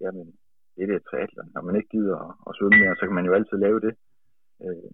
jamen, 0.00 0.26
det 0.74 0.82
er 0.82 0.90
det 0.92 1.06
triathlon. 1.08 1.50
Når 1.54 1.62
man 1.62 1.76
ikke 1.76 1.92
gider 1.96 2.16
at, 2.26 2.32
at 2.48 2.52
svømme 2.58 2.78
mere, 2.82 2.96
så 2.96 3.04
kan 3.06 3.18
man 3.18 3.28
jo 3.28 3.32
altid 3.38 3.56
lave 3.66 3.80
det. 3.86 3.94
Øh, 4.64 4.90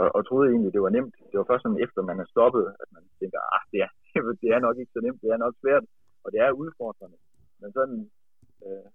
og, 0.00 0.06
og 0.16 0.20
troede 0.28 0.50
egentlig, 0.50 0.72
det 0.72 0.82
var 0.82 0.92
nemt. 0.96 1.16
Det 1.30 1.36
var 1.38 1.46
først 1.50 1.62
sådan 1.62 1.82
efter 1.84 2.00
man 2.02 2.20
er 2.20 2.28
stoppet, 2.34 2.64
at 2.82 2.88
man 2.96 3.02
tænker, 3.20 3.40
ah, 3.54 3.64
det 3.72 3.80
er, 3.86 3.90
det 4.42 4.48
er 4.54 4.60
nok 4.66 4.76
ikke 4.78 4.94
så 4.94 5.00
nemt, 5.06 5.22
det 5.22 5.30
er 5.30 5.40
nok 5.44 5.54
svært. 5.62 5.84
og 6.24 6.28
det 6.32 6.40
er 6.40 6.58
udfordrende. 6.62 7.16
Men 7.60 7.72
sådan, 7.78 8.10
øh, 8.66 8.88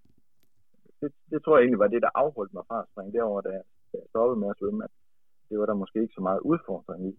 det, 1.02 1.10
det 1.32 1.40
tror 1.44 1.56
jeg 1.56 1.64
egentlig 1.64 1.84
var 1.84 1.94
det, 1.94 2.02
der 2.06 2.18
afholdt 2.24 2.54
mig 2.54 2.64
fra 2.70 2.80
at 2.82 2.90
springe 2.92 3.14
derover, 3.18 3.42
da 3.42 3.50
jeg, 3.58 3.64
da 3.92 3.96
jeg 4.02 4.08
stoppede 4.10 4.40
med 4.40 4.50
at 4.50 4.60
svømme, 4.60 4.84
at 4.84 4.92
det 5.50 5.60
var 5.60 5.66
der 5.66 5.82
måske 5.84 6.02
ikke 6.02 6.18
så 6.18 6.22
meget 6.22 6.40
udfordring 6.40 7.02
i. 7.10 7.14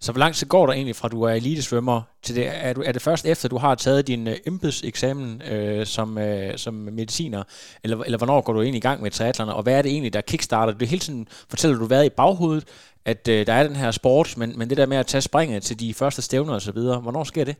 Så 0.00 0.12
hvor 0.12 0.18
lang 0.18 0.34
tid 0.34 0.46
går 0.48 0.66
der 0.66 0.72
egentlig 0.72 0.96
fra, 0.96 1.08
du 1.08 1.22
er 1.22 1.32
elitesvømmer, 1.32 2.02
til 2.22 2.36
det? 2.36 2.46
Er, 2.66 2.72
du, 2.72 2.82
er 2.86 2.92
det 2.92 3.02
først 3.02 3.26
efter, 3.26 3.48
du 3.48 3.56
har 3.56 3.74
taget 3.74 4.06
din 4.06 4.28
øh, 4.28 4.36
embedseksamen 4.46 5.42
øh, 5.52 5.86
som, 5.86 6.18
øh, 6.18 6.58
som 6.58 6.74
mediciner? 6.74 7.42
Eller, 7.84 8.02
eller 8.02 8.18
hvornår 8.18 8.40
går 8.40 8.52
du 8.52 8.62
egentlig 8.62 8.78
i 8.78 8.88
gang 8.88 9.02
med 9.02 9.10
triathlon? 9.10 9.48
Og 9.48 9.62
hvad 9.62 9.78
er 9.78 9.82
det 9.82 9.92
egentlig, 9.92 10.12
der 10.12 10.20
kickstarter? 10.20 10.72
Du 10.72 10.84
hele 10.84 10.98
tiden 10.98 11.26
fortæller, 11.50 11.78
du 11.78 11.84
været 11.84 12.06
i 12.06 12.10
baghovedet, 12.10 12.64
at 13.04 13.28
øh, 13.28 13.46
der 13.46 13.52
er 13.52 13.66
den 13.66 13.76
her 13.76 13.90
sport, 13.90 14.34
men, 14.38 14.58
men 14.58 14.70
det 14.70 14.76
der 14.76 14.86
med 14.86 14.96
at 14.96 15.06
tage 15.06 15.22
springet 15.22 15.62
til 15.62 15.80
de 15.80 15.94
første 15.94 16.22
stævner 16.22 16.54
osv., 16.54 16.78
hvornår 17.02 17.24
sker 17.24 17.44
det? 17.44 17.56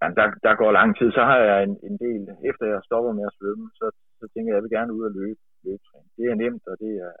Jamen, 0.00 0.16
der, 0.20 0.26
der 0.46 0.60
går 0.60 0.70
lang 0.78 0.90
tid. 0.98 1.08
Så 1.18 1.22
har 1.30 1.38
jeg 1.50 1.58
en, 1.66 1.74
en 1.88 1.96
del, 2.04 2.22
efter 2.50 2.64
jeg 2.66 2.80
stopper 2.88 3.12
med 3.18 3.24
at 3.30 3.36
svømme, 3.38 3.66
så, 3.80 3.86
så 4.20 4.24
tænker 4.32 4.48
jeg, 4.50 4.56
at 4.56 4.58
jeg 4.58 4.64
vil 4.64 4.76
gerne 4.78 4.94
ud 4.96 5.02
og 5.08 5.12
løbe. 5.20 5.40
løbe. 5.64 5.82
Det 6.16 6.24
er 6.26 6.34
nemt, 6.44 6.64
og 6.70 6.76
det 6.84 6.92
er, 7.06 7.12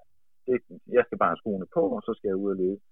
det, 0.46 0.54
jeg 0.96 1.02
skal 1.04 1.18
bare 1.18 1.32
have 1.32 1.42
skoene 1.42 1.66
på, 1.76 1.82
og 1.96 2.02
så 2.06 2.12
skal 2.16 2.28
jeg 2.28 2.42
ud 2.44 2.50
og 2.54 2.60
løbe. 2.64 2.82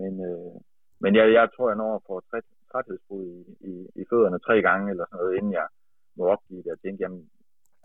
Men, 0.00 0.12
øh, 0.28 0.54
men 1.02 1.10
jeg, 1.18 1.26
jeg 1.38 1.46
tror, 1.54 1.68
jeg 1.70 1.80
når 1.82 1.94
at 1.96 2.06
få 2.08 2.14
træt, 2.30 2.46
træthedsbrud 2.72 3.26
i, 3.34 3.40
i, 3.70 3.72
i 4.00 4.02
fødderne 4.10 4.38
tre 4.38 4.56
gange 4.68 4.90
eller 4.92 5.04
sådan 5.06 5.18
noget, 5.18 5.36
inden 5.38 5.52
jeg 5.60 5.68
må 6.16 6.22
opgive 6.34 6.62
det. 6.62 6.72
Jeg 6.74 6.80
tænker, 6.84 7.04
jamen, 7.04 7.24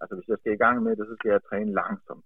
altså 0.02 0.14
hvis 0.16 0.30
jeg 0.32 0.40
skal 0.40 0.54
i 0.54 0.64
gang 0.66 0.78
med 0.84 0.96
det, 0.96 1.06
så 1.08 1.16
skal 1.20 1.32
jeg 1.32 1.44
træne 1.44 1.72
langsomt 1.82 2.26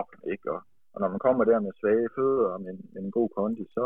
op, 0.00 0.10
ikke? 0.32 0.46
Og, 0.54 0.60
og 0.92 0.98
når 1.00 1.08
man 1.14 1.24
kommer 1.26 1.44
der 1.44 1.60
med 1.60 1.72
svage 1.80 2.08
fødder 2.16 2.48
og 2.54 2.60
med, 2.64 2.72
med 2.92 3.02
en 3.02 3.10
god 3.18 3.28
kondi, 3.36 3.64
så, 3.76 3.84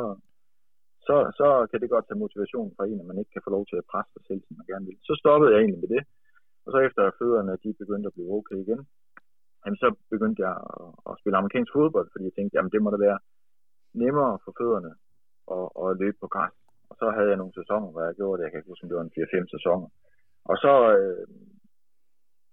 så, 1.09 1.17
så 1.41 1.49
kan 1.71 1.81
det 1.81 1.93
godt 1.95 2.07
tage 2.07 2.23
motivation 2.25 2.69
fra 2.77 2.87
en, 2.91 3.01
at 3.03 3.09
man 3.11 3.19
ikke 3.21 3.33
kan 3.35 3.45
få 3.45 3.51
lov 3.57 3.65
til 3.67 3.79
at 3.81 3.89
presse 3.91 4.11
sig 4.15 4.25
selv, 4.29 4.41
som 4.45 4.55
man 4.59 4.71
gerne 4.71 4.87
vil. 4.89 4.99
Så 5.09 5.13
stoppede 5.23 5.51
jeg 5.53 5.61
egentlig 5.61 5.83
med 5.85 5.91
det. 5.95 6.03
Og 6.65 6.69
så 6.73 6.79
efter 6.87 7.03
fødderne, 7.21 7.53
de 7.65 7.81
begyndte 7.83 8.09
at 8.09 8.17
blive 8.17 8.33
okay 8.39 8.59
igen, 8.65 8.81
jamen, 9.63 9.79
så 9.83 9.89
begyndte 10.15 10.41
jeg 10.47 10.55
at, 10.81 10.89
at 11.09 11.13
spille 11.21 11.39
amerikansk 11.39 11.73
fodbold, 11.77 12.09
fordi 12.13 12.25
jeg 12.29 12.35
tænkte, 12.37 12.55
jamen 12.57 12.73
det 12.75 12.81
må 12.83 12.89
da 12.91 12.99
være 13.09 13.19
nemmere 14.03 14.35
for 14.45 14.53
fødderne 14.59 14.93
at, 15.57 15.67
at 15.83 15.89
løbe 16.03 16.19
på 16.21 16.29
græs. 16.35 16.57
Og 16.91 16.95
så 17.01 17.07
havde 17.17 17.31
jeg 17.31 17.41
nogle 17.41 17.59
sæsoner, 17.61 17.89
hvor 17.91 18.03
jeg 18.09 18.15
gjorde 18.21 18.37
det. 18.37 18.45
Jeg 18.45 18.51
kan 18.51 18.61
ikke 18.61 18.73
huske, 18.73 18.85
om 18.85 18.91
det 18.91 18.99
var 18.99 19.07
en 19.07 19.17
4-5 19.17 19.55
sæsoner. 19.57 19.89
Og 20.51 20.57
så 20.65 20.73
øh, 20.97 21.27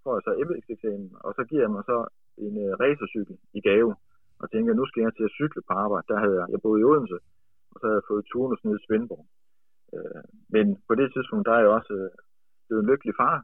får 0.04 0.14
jeg 0.18 0.24
så 0.28 0.34
embedseksamen, 0.42 1.10
og 1.26 1.32
så 1.38 1.42
giver 1.50 1.64
jeg 1.66 1.74
mig 1.76 1.84
så 1.92 1.98
en 2.46 2.56
øh, 2.66 2.72
racercykel 2.82 3.36
i 3.60 3.62
gave. 3.68 3.92
Og 4.42 4.46
tænker, 4.54 4.72
nu 4.74 4.86
skal 4.88 5.02
jeg 5.02 5.14
til 5.16 5.30
at 5.30 5.36
cykle 5.40 5.62
på 5.68 5.74
arbejde. 5.84 6.10
Der 6.12 6.18
havde 6.24 6.36
jeg, 6.40 6.48
jeg 6.54 6.60
boede 6.66 6.82
i 6.82 6.88
Odense, 6.90 7.18
og 7.76 7.80
så 7.80 7.86
havde 7.88 8.00
jeg 8.02 8.10
fået 8.12 8.30
turnus 8.32 8.64
nede 8.64 8.80
i 8.80 8.86
Svendborg. 8.86 9.26
Øh, 9.94 10.22
men 10.56 10.66
på 10.88 10.94
det 11.00 11.08
tidspunkt, 11.14 11.46
der 11.48 11.54
er 11.56 11.64
jeg 11.64 11.76
også 11.78 11.94
øh, 11.94 12.12
blevet 12.68 12.84
en 12.84 12.90
lykkelig 12.92 13.16
far, 13.22 13.38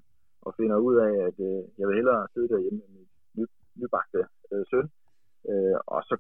og 0.45 0.51
finder 0.59 0.77
ud 0.87 0.95
af, 1.07 1.13
at 1.27 1.37
øh, 1.49 1.61
jeg 1.79 1.85
vil 1.87 1.99
hellere 1.99 2.27
sidde 2.33 2.49
derhjemme 2.53 2.79
med 2.83 2.89
mit 2.97 3.11
ny, 3.37 3.45
nybagte 3.81 4.21
øh, 4.51 4.63
søn. 4.71 4.87
Øh, 5.49 5.77
og 5.93 5.99
så, 6.09 6.15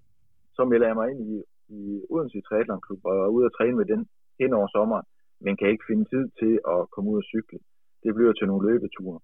så 0.57 0.61
melder 0.71 0.87
jeg 0.87 0.97
mig 0.99 1.07
ind 1.11 1.21
i, 1.33 1.35
i 1.77 1.81
Odense 2.13 2.41
Triathlon-klub 2.41 3.01
og 3.09 3.13
er 3.25 3.35
ude 3.35 3.45
at 3.45 3.55
træne 3.57 3.77
med 3.77 3.85
den 3.93 4.01
hen 4.39 4.53
over 4.53 4.67
sommeren, 4.67 5.05
men 5.43 5.57
kan 5.57 5.69
ikke 5.69 5.89
finde 5.89 6.05
tid 6.13 6.25
til 6.41 6.53
at 6.73 6.79
komme 6.93 7.09
ud 7.11 7.17
og 7.17 7.29
cykle. 7.33 7.59
Det 8.03 8.15
bliver 8.15 8.33
til 8.33 8.47
nogle 8.47 8.67
løbeture. 8.69 9.19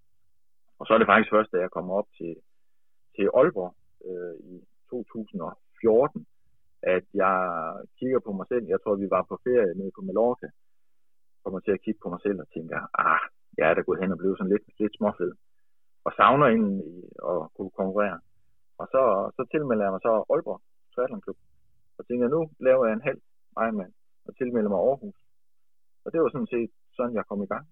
Og 0.80 0.84
så 0.86 0.94
er 0.94 0.98
det 1.00 1.12
faktisk 1.12 1.32
først, 1.36 1.52
da 1.52 1.58
jeg 1.58 1.72
kommer 1.72 1.94
op 2.00 2.10
til, 2.18 2.34
til 3.16 3.26
Aalborg 3.40 3.74
øh, 4.10 4.36
i 4.54 4.56
2014, 4.90 6.26
at 6.96 7.06
jeg 7.24 7.38
kigger 8.00 8.20
på 8.26 8.32
mig 8.38 8.46
selv. 8.52 8.66
Jeg 8.74 8.80
tror, 8.80 8.96
vi 9.04 9.10
var 9.16 9.24
på 9.30 9.36
ferie 9.46 9.78
nede 9.80 9.92
på 9.96 10.02
Mallorca. 10.08 10.48
Kommer 11.44 11.60
til 11.60 11.74
at 11.76 11.84
kigge 11.86 12.00
på 12.04 12.10
mig 12.14 12.22
selv 12.26 12.40
og 12.44 12.48
tænker, 12.56 12.80
ah, 13.08 13.24
jeg 13.58 13.66
er 13.70 13.74
da 13.74 13.82
gået 13.82 14.02
hen 14.02 14.12
og 14.14 14.18
blevet 14.18 14.38
sådan 14.38 14.54
lidt, 14.54 14.66
lidt 14.80 14.98
småfed. 14.98 15.32
Og 16.06 16.12
savner 16.18 16.46
egentlig 16.48 16.78
at 17.32 17.38
kunne 17.56 17.74
konkurrere. 17.82 18.20
Og 18.82 18.86
så, 18.94 19.02
så 19.38 19.42
tilmelder 19.54 19.84
jeg 19.86 19.94
mig 19.94 20.02
så 20.08 20.14
Aalborg 20.34 20.62
Triathlon 20.94 21.22
Klub. 21.22 21.38
Og 21.98 22.04
tænker, 22.08 22.28
nu 22.36 22.42
laver 22.68 22.86
jeg 22.86 22.94
en 22.94 23.08
halv 23.10 23.20
Ironman 23.64 23.94
og 24.28 24.32
tilmelder 24.40 24.70
mig 24.70 24.80
Aarhus. 24.80 25.18
Og 26.06 26.12
det 26.12 26.22
var 26.22 26.30
sådan 26.30 26.52
set 26.56 26.72
sådan, 26.98 27.16
jeg 27.16 27.26
kom 27.30 27.44
i 27.44 27.52
gang. 27.54 27.66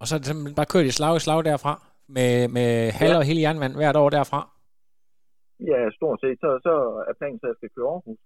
Og 0.00 0.06
så 0.06 0.14
er 0.14 0.18
det 0.18 0.26
simpelthen 0.26 0.58
bare 0.60 0.72
kørt 0.72 0.86
i 0.90 0.96
slag 0.98 1.16
i 1.16 1.24
slag 1.26 1.44
derfra? 1.44 1.72
Med, 2.16 2.48
med 2.56 2.90
halv 3.00 3.16
og 3.16 3.24
hele 3.28 3.40
jernvand 3.40 3.74
hvert 3.74 3.96
år 3.96 4.10
derfra? 4.10 4.40
Ja, 5.60 5.90
stort 5.90 6.20
set. 6.20 6.38
Så, 6.40 6.48
så 6.66 6.74
er 7.08 7.14
planen, 7.18 7.40
at 7.42 7.48
jeg 7.48 7.56
skal 7.58 7.70
køre 7.76 7.90
Aarhus. 7.94 8.20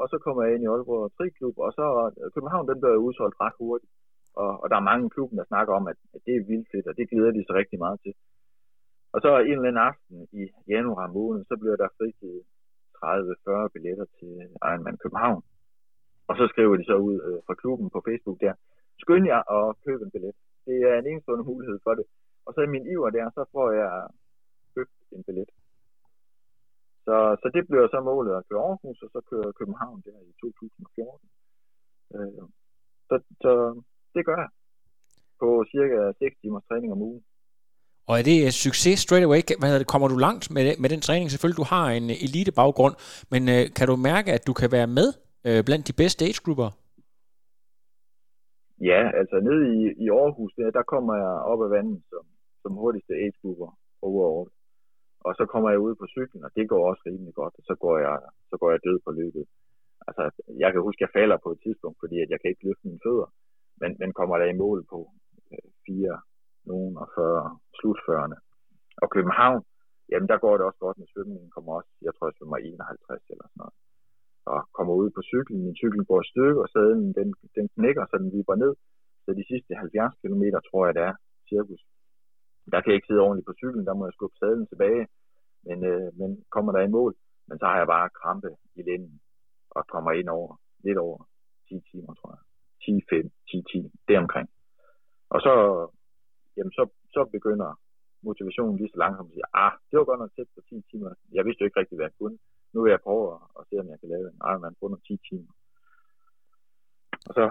Og 0.00 0.06
så 0.08 0.16
kommer 0.24 0.42
jeg 0.42 0.54
ind 0.54 0.64
i 0.64 0.70
Aalborg 0.72 1.12
Triklub, 1.16 1.56
og 1.58 1.70
så 1.78 1.84
København, 2.34 2.68
den 2.68 2.80
bliver 2.80 3.04
udsolgt 3.06 3.40
ret 3.40 3.56
hurtigt. 3.58 3.92
Og, 4.42 4.50
og 4.62 4.66
der 4.70 4.76
er 4.76 4.88
mange 4.90 5.06
i 5.06 5.14
klubben, 5.14 5.38
der 5.38 5.50
snakker 5.52 5.72
om, 5.78 5.86
at, 5.92 5.98
at 6.14 6.20
det 6.26 6.34
er 6.36 6.48
vildt 6.50 6.68
fedt, 6.72 6.86
og 6.90 6.96
det 6.98 7.10
glæder 7.10 7.32
de 7.36 7.44
sig 7.44 7.54
rigtig 7.60 7.78
meget 7.84 7.98
til. 8.04 8.14
Og 9.14 9.18
så 9.24 9.30
en 9.38 9.56
eller 9.56 9.70
anden 9.70 9.86
aften 9.90 10.16
i 10.40 10.42
januar 10.74 11.06
måned, 11.18 11.40
så 11.50 11.54
bliver 11.60 11.76
der 11.82 11.94
frigivet 11.98 12.42
30-40 12.96 13.68
billetter 13.74 14.06
til 14.18 14.32
Ironman 14.68 15.00
København. 15.02 15.42
Og 16.28 16.34
så 16.38 16.44
skriver 16.52 16.76
de 16.76 16.84
så 16.90 16.96
ud 17.08 17.16
øh, 17.28 17.38
fra 17.46 17.54
klubben 17.62 17.88
på 17.90 17.98
Facebook 18.08 18.38
der, 18.40 18.54
skynd 19.02 19.26
jer 19.32 19.42
at 19.56 19.64
købe 19.86 20.02
en 20.04 20.10
billet. 20.14 20.34
Det 20.66 20.76
er 20.90 20.96
en 20.98 21.06
enestående 21.06 21.44
mulighed 21.50 21.78
for 21.84 21.94
det. 21.98 22.06
Og 22.46 22.50
så 22.54 22.60
i 22.60 22.72
min 22.74 22.86
iver 22.92 23.10
der, 23.10 23.26
så 23.36 23.42
får 23.52 23.68
jeg 23.82 23.92
købt 24.74 24.96
en 25.16 25.24
billet. 25.26 25.50
Så, 27.06 27.16
så 27.42 27.46
det 27.54 27.62
bliver 27.68 27.86
så 27.94 28.00
målet 28.10 28.32
at 28.36 28.46
køre 28.48 28.64
Aarhus, 28.68 28.98
og 29.04 29.10
så 29.14 29.20
køre 29.30 29.52
København 29.58 30.02
der 30.06 30.18
i 30.30 30.32
2014. 30.40 31.28
Øh, 32.14 32.44
så, 33.08 33.14
så 33.42 33.52
det 34.14 34.22
gør 34.28 34.38
jeg 34.44 34.50
på 35.40 35.48
cirka 35.72 35.98
6 36.18 36.36
timers 36.40 36.64
træning 36.68 36.92
om 36.92 37.02
ugen. 37.08 37.22
Og 38.08 38.14
er 38.18 38.24
det 38.30 38.54
succes 38.64 38.98
straight 39.00 39.26
away? 39.28 39.40
Hvad 39.60 39.78
det, 39.78 39.86
kommer 39.92 40.08
du 40.08 40.16
langt 40.26 40.44
med, 40.54 40.64
med 40.82 40.88
den 40.94 41.00
træning? 41.00 41.30
Selvfølgelig, 41.30 41.62
du 41.62 41.70
har 41.74 41.86
en 41.98 42.06
elite 42.26 42.52
baggrund, 42.60 42.94
men 43.32 43.42
øh, 43.54 43.62
kan 43.76 43.86
du 43.90 43.96
mærke, 44.10 44.28
at 44.36 44.46
du 44.48 44.52
kan 44.60 44.70
være 44.76 44.88
med 44.98 45.08
øh, 45.46 45.60
blandt 45.66 45.88
de 45.88 46.00
bedste 46.02 46.24
agegrupper? 46.30 46.68
Ja, 48.90 49.00
altså 49.20 49.36
nede 49.48 49.62
i, 49.76 49.78
i 50.04 50.06
Aarhus, 50.20 50.52
der, 50.58 50.70
der 50.78 50.82
kommer 50.92 51.14
jeg 51.24 51.34
op 51.52 51.60
af 51.66 51.70
vandet 51.76 52.02
som, 52.10 52.24
som 52.62 52.72
hurtigste 52.82 53.14
agegrupper 53.24 53.70
overall. 54.02 54.50
Og 55.26 55.32
så 55.38 55.44
kommer 55.52 55.68
jeg 55.70 55.84
ud 55.86 55.94
på 56.00 56.06
cyklen, 56.14 56.44
og 56.46 56.50
det 56.56 56.64
går 56.72 56.82
også 56.90 57.02
rimelig 57.06 57.34
godt, 57.40 57.54
og 57.58 57.64
så 57.68 57.74
går 57.84 57.96
jeg, 58.06 58.14
så 58.50 58.54
går 58.60 58.70
jeg 58.70 58.80
død 58.86 58.98
på 59.06 59.10
løbet. 59.20 59.44
Altså, 60.08 60.22
jeg 60.62 60.68
kan 60.72 60.80
huske, 60.86 61.00
at 61.00 61.04
jeg 61.06 61.16
falder 61.18 61.38
på 61.44 61.50
et 61.54 61.60
tidspunkt, 61.64 61.98
fordi 62.02 62.16
at 62.24 62.30
jeg 62.30 62.38
kan 62.40 62.50
ikke 62.50 62.66
løfte 62.68 62.86
mine 62.88 63.04
fødder, 63.06 63.28
men, 63.80 63.90
men 64.00 64.10
kommer 64.18 64.36
der 64.38 64.46
i 64.50 64.60
mål 64.64 64.78
på 64.92 64.98
øh, 65.52 65.68
4, 65.86 66.20
nogen 66.70 66.94
og 67.02 67.08
40 67.14 67.58
slutførende. 67.78 68.38
Og 69.02 69.08
København, 69.14 69.60
jamen 70.10 70.28
der 70.32 70.38
går 70.44 70.54
det 70.56 70.66
også 70.66 70.80
godt 70.86 70.98
med 70.98 71.08
svømningen, 71.12 71.50
kommer 71.54 71.72
også, 71.78 71.90
jeg 72.06 72.12
tror 72.14 72.26
jeg 72.28 72.36
svømmer 72.38 72.56
51 72.56 73.32
eller 73.32 73.46
sådan 73.48 73.60
noget. 73.62 73.76
Og 74.52 74.58
kommer 74.76 74.94
ud 75.02 75.08
på 75.16 75.22
cyklen, 75.30 75.64
min 75.66 75.76
cykel 75.80 76.04
går 76.10 76.20
i 76.22 76.30
stykke, 76.32 76.60
og 76.64 76.68
sadlen 76.74 77.10
den, 77.18 77.28
den 77.58 77.66
knækker, 77.74 78.04
så 78.06 78.16
den 78.22 78.30
viber 78.36 78.56
ned. 78.64 78.72
Så 79.24 79.30
de 79.40 79.44
sidste 79.50 79.74
70 79.74 80.14
km, 80.22 80.44
tror 80.68 80.82
jeg, 80.86 80.94
det 80.98 81.04
er 81.10 81.14
cirkus. 81.50 81.82
Der 82.72 82.80
kan 82.80 82.90
jeg 82.90 82.96
ikke 82.98 83.10
sidde 83.10 83.24
ordentligt 83.26 83.48
på 83.48 83.54
cyklen, 83.60 83.86
der 83.86 83.94
må 83.94 84.02
jeg 84.06 84.16
skubbe 84.16 84.36
sadlen 84.38 84.66
tilbage. 84.66 85.04
Men, 85.66 85.78
øh, 85.90 86.08
men 86.18 86.44
kommer 86.54 86.72
der 86.72 86.82
i 86.82 86.94
mål, 86.98 87.14
men 87.48 87.58
så 87.58 87.64
har 87.66 87.78
jeg 87.78 87.86
bare 87.86 88.16
krampe 88.20 88.50
i 88.74 88.82
lænden 88.88 89.20
og 89.70 89.86
kommer 89.86 90.12
ind 90.12 90.28
over, 90.28 90.60
lidt 90.86 90.98
over 90.98 91.18
10 91.68 91.80
timer, 91.90 92.14
tror 92.14 92.30
jeg. 92.34 92.42
10, 92.84 93.04
5, 93.10 93.30
10, 93.50 93.62
10, 93.72 93.92
deromkring. 94.08 94.48
Og 95.34 95.40
så 95.40 95.52
jamen 96.56 96.72
så, 96.78 96.84
så 97.14 97.20
begynder 97.36 97.70
motivationen 98.22 98.76
lige 98.76 98.90
så 98.92 98.98
langsomt 99.04 99.30
at 99.30 99.34
sige, 99.34 99.50
ah, 99.64 99.72
det 99.88 99.98
var 99.98 100.04
godt 100.04 100.20
nok 100.20 100.32
tæt 100.36 100.48
på 100.54 100.60
10 100.68 100.82
timer. 100.90 101.10
Jeg 101.36 101.44
vidste 101.44 101.60
jo 101.60 101.66
ikke 101.66 101.80
rigtig, 101.80 101.96
hvad 101.96 102.06
jeg 102.08 102.18
kunne. 102.20 102.38
Nu 102.72 102.78
vil 102.82 102.90
jeg 102.90 103.06
prøve 103.06 103.24
at, 103.58 103.64
se, 103.68 103.74
om 103.82 103.88
jeg 103.92 104.00
kan 104.00 104.08
lave 104.08 104.26
en 104.28 104.40
Ironman 104.50 104.76
på 104.76 104.82
under 104.86 105.00
10 105.06 105.16
timer. 105.28 105.52
Og 107.28 107.32
så, 107.38 107.44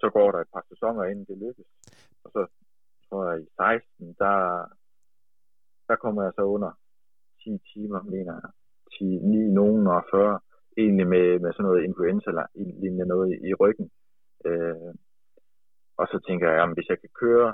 så 0.00 0.06
går 0.16 0.28
der 0.32 0.40
et 0.40 0.52
par 0.54 0.64
sæsoner, 0.70 1.02
inden 1.04 1.24
det 1.30 1.42
lykkes. 1.44 1.68
Og 2.24 2.28
så 2.34 2.40
tror 3.12 3.30
jeg 3.30 3.42
i 3.42 3.48
16, 3.56 4.14
der, 4.22 4.36
der 5.88 5.96
kommer 5.96 6.22
jeg 6.22 6.32
så 6.34 6.42
under 6.42 6.72
10 7.42 7.58
timer, 7.72 8.02
mener 8.02 8.34
jeg. 8.42 8.50
10, 8.98 9.04
9, 9.04 9.48
nogen 9.60 9.86
og 9.86 10.04
40. 10.10 10.40
Egentlig 10.76 11.06
med, 11.14 11.26
med 11.42 11.52
sådan 11.52 11.68
noget 11.68 11.84
influenza-lignende 11.88 13.06
noget 13.12 13.28
i, 13.32 13.36
i 13.48 13.54
ryggen. 13.54 13.90
Øh, 14.48 14.92
og 16.00 16.06
så 16.12 16.16
tænker 16.26 16.46
jeg, 16.50 16.62
at 16.62 16.74
hvis 16.74 16.88
jeg 16.92 17.00
kan 17.00 17.12
køre 17.22 17.48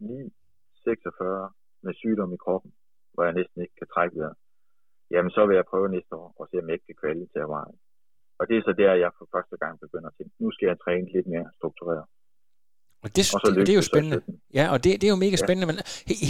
9,46 0.00 1.54
med 1.84 1.94
sygdom 1.94 2.32
i 2.32 2.42
kroppen, 2.44 2.72
hvor 3.12 3.24
jeg 3.24 3.34
næsten 3.40 3.62
ikke 3.62 3.76
kan 3.78 3.90
trække 3.94 4.18
vejret, 4.20 4.36
jamen 5.10 5.30
så 5.30 5.46
vil 5.46 5.56
jeg 5.56 5.70
prøve 5.70 5.88
næste 5.88 6.14
år 6.22 6.28
og 6.38 6.48
se, 6.48 6.58
om 6.58 6.66
jeg 6.68 6.74
ikke 6.74 6.90
kan 6.90 7.00
kvalde 7.02 7.26
til 7.32 7.42
Og 8.38 8.44
det 8.48 8.54
er 8.56 8.62
så 8.62 8.72
der, 8.82 9.02
jeg 9.04 9.10
for 9.18 9.26
første 9.34 9.56
gang 9.62 9.80
begynder 9.80 10.08
at 10.08 10.16
tænke, 10.18 10.34
nu 10.42 10.50
skal 10.50 10.66
jeg 10.66 10.78
træne 10.84 11.12
lidt 11.12 11.26
mere 11.26 11.48
struktureret. 11.58 12.06
Og 13.04 13.08
det, 13.16 13.22
og 13.34 13.40
det, 13.54 13.66
det 13.66 13.72
er 13.72 13.80
jo 13.82 13.82
spændende. 13.92 14.18
Ja, 14.54 14.64
og 14.72 14.84
det, 14.84 14.90
det 15.00 15.04
er 15.04 15.12
jo 15.16 15.16
mega 15.26 15.36
spændende, 15.36 15.66
ja. 15.66 15.72
men 15.72 15.78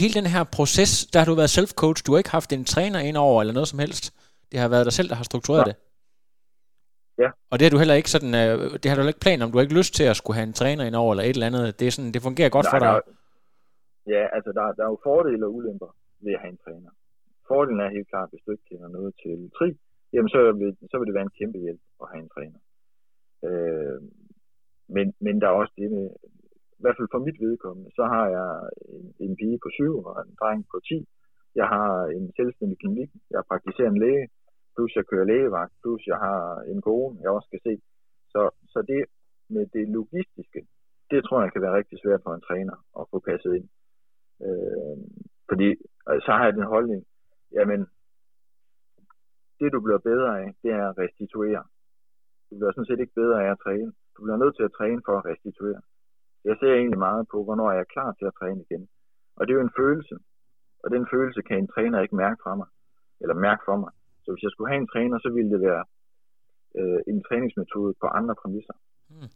hele 0.02 0.14
den 0.20 0.26
her 0.35 0.44
proces, 0.57 1.07
der 1.12 1.18
har 1.18 1.26
du 1.26 1.35
været 1.35 1.52
self-coach, 1.59 1.98
du 2.07 2.12
har 2.12 2.18
ikke 2.18 2.31
haft 2.38 2.52
en 2.52 2.64
træner 2.64 3.00
ind 3.09 3.16
over 3.16 3.38
eller 3.42 3.54
noget 3.59 3.68
som 3.68 3.78
helst. 3.78 4.04
Det 4.52 4.61
har 4.61 4.68
været 4.68 4.85
dig 4.88 4.92
selv, 4.98 5.09
der 5.09 5.14
har 5.20 5.24
struktureret 5.24 5.66
ja. 5.66 5.70
det. 5.70 5.76
Ja. 7.22 7.31
Og 7.50 7.54
det 7.59 7.64
har 7.66 7.70
du 7.70 7.78
heller 7.83 7.94
ikke 8.00 8.11
sådan, 8.16 8.35
øh, 8.42 8.54
det 8.81 8.87
har 8.88 8.94
du 8.96 9.00
heller 9.00 9.14
ikke 9.14 9.26
planer 9.26 9.44
om, 9.44 9.50
du 9.52 9.59
har 9.59 9.62
ikke 9.66 9.78
lyst 9.81 9.92
til 9.98 10.04
at 10.12 10.16
skulle 10.20 10.35
have 10.38 10.46
en 10.52 10.59
træner 10.61 10.85
ind 10.88 10.94
over, 11.02 11.11
eller 11.12 11.24
et 11.24 11.31
eller 11.37 11.46
andet. 11.50 11.81
Det, 11.81 11.87
er 11.87 11.90
sådan, 11.96 12.12
det 12.14 12.22
fungerer 12.28 12.48
godt 12.57 12.66
Nej, 12.66 12.72
for 12.74 12.78
dig. 12.78 12.88
der 12.88 12.94
er- 12.94 13.14
Ja, 14.16 14.22
altså 14.37 14.50
der, 14.57 14.64
der 14.78 14.83
er 14.87 14.90
jo 14.94 14.98
fordele 15.09 15.46
og 15.46 15.54
ulemper 15.57 15.90
ved 16.24 16.33
at 16.37 16.40
have 16.42 16.52
en 16.57 16.61
træner. 16.64 16.90
Fordelen 17.48 17.81
er 17.81 17.90
helt 17.96 18.09
klart, 18.12 18.28
hvis 18.31 18.42
du 18.46 18.50
ikke 18.54 18.66
kender 18.70 18.88
noget 18.98 19.11
til 19.22 19.37
tri, 19.59 19.68
jamen 20.14 20.28
så 20.35 20.40
vil, 20.61 20.70
så 20.90 20.94
vil 20.98 21.07
det 21.09 21.14
være 21.18 21.28
en 21.31 21.37
kæmpe 21.40 21.59
hjælp 21.64 21.83
at 22.02 22.07
have 22.12 22.22
en 22.26 22.31
træner. 22.37 22.61
Øh, 23.48 23.98
men, 24.94 25.07
men 25.24 25.35
der 25.40 25.46
er 25.48 25.57
også 25.62 25.74
det 25.81 25.88
med, 25.96 26.07
i 26.78 26.82
hvert 26.82 26.96
fald 26.98 27.12
for 27.14 27.22
mit 27.26 27.38
vedkommende, 27.46 27.90
så 27.98 28.04
har 28.14 28.26
jeg 28.36 28.50
en, 28.96 29.06
en 29.24 29.32
pige 29.40 29.58
på 29.64 29.68
7 29.72 29.98
og 30.08 30.14
en 30.24 30.34
dreng 30.40 30.60
på 30.72 30.76
10. 30.80 31.08
Jeg 31.60 31.66
har 31.74 31.90
en 32.16 32.26
selvstændig 32.38 32.78
klinik, 32.82 33.10
jeg 33.34 33.48
praktiserer 33.50 33.90
en 33.90 34.02
læge, 34.04 34.26
plus 34.74 34.96
jeg 34.98 35.04
kører 35.10 35.30
lægevagt, 35.32 35.72
plus 35.82 36.02
jeg 36.12 36.18
har 36.26 36.42
en 36.72 36.80
kone, 36.88 37.18
jeg 37.22 37.30
også 37.30 37.48
skal 37.50 37.60
se. 37.66 37.74
Så, 38.32 38.40
så 38.72 38.78
det 38.90 39.00
med 39.54 39.64
det 39.76 39.84
logistiske, 39.98 40.60
det 41.10 41.20
tror 41.24 41.42
jeg 41.42 41.52
kan 41.52 41.62
være 41.62 41.78
rigtig 41.80 41.98
svært 41.98 42.20
for 42.24 42.32
en 42.34 42.46
træner 42.48 42.76
at 43.00 43.04
få 43.10 43.18
passet 43.28 43.52
ind. 43.58 43.68
Øh, 44.46 44.96
fordi 45.48 45.68
øh, 46.08 46.20
så 46.24 46.30
har 46.36 46.44
jeg 46.44 46.54
den 46.58 46.72
holdning, 46.74 47.02
jamen, 47.56 47.80
det 49.60 49.72
du 49.72 49.80
bliver 49.80 49.98
bedre 50.10 50.30
af, 50.42 50.48
det 50.62 50.70
er 50.70 50.84
at 50.88 50.98
restituere. 50.98 51.62
Du 52.48 52.52
bliver 52.58 52.72
sådan 52.72 52.88
set 52.90 53.00
ikke 53.00 53.18
bedre 53.22 53.38
af 53.44 53.50
at 53.50 53.58
træne. 53.64 53.92
Du 54.14 54.18
bliver 54.24 54.36
nødt 54.42 54.56
til 54.56 54.68
at 54.68 54.76
træne 54.78 55.00
for 55.06 55.14
at 55.18 55.26
restituere. 55.30 55.80
Jeg 56.44 56.57
ser 56.61 56.72
egentlig 56.74 56.98
meget 56.98 57.24
på, 57.33 57.38
hvornår 57.44 57.70
jeg 57.72 57.81
er 57.81 57.92
klar 57.94 58.11
til 58.18 58.27
at 58.31 58.37
træne 58.38 58.64
igen. 58.66 58.88
Og 59.37 59.42
det 59.42 59.51
er 59.53 59.59
jo 59.59 59.68
en 59.68 59.79
følelse. 59.81 60.14
Og 60.85 60.88
den 60.94 61.05
følelse 61.12 61.40
kan 61.48 61.59
en 61.59 61.68
træner 61.74 62.01
ikke 62.01 62.16
mærke 62.16 62.38
fra 62.44 62.55
mig. 62.61 62.68
Eller 63.20 63.35
mærke 63.35 63.62
for 63.68 63.77
mig. 63.77 63.92
Så 64.22 64.29
hvis 64.33 64.42
jeg 64.42 64.53
skulle 64.53 64.70
have 64.72 64.81
en 64.85 64.92
træner, 64.94 65.18
så 65.18 65.29
ville 65.37 65.51
det 65.55 65.61
være 65.68 65.85
øh, 66.79 67.01
en 67.11 67.18
træningsmetode 67.29 67.94
på 68.01 68.07
andre 68.18 68.35
præmisser. 68.42 68.77
Hmm. 69.11 69.31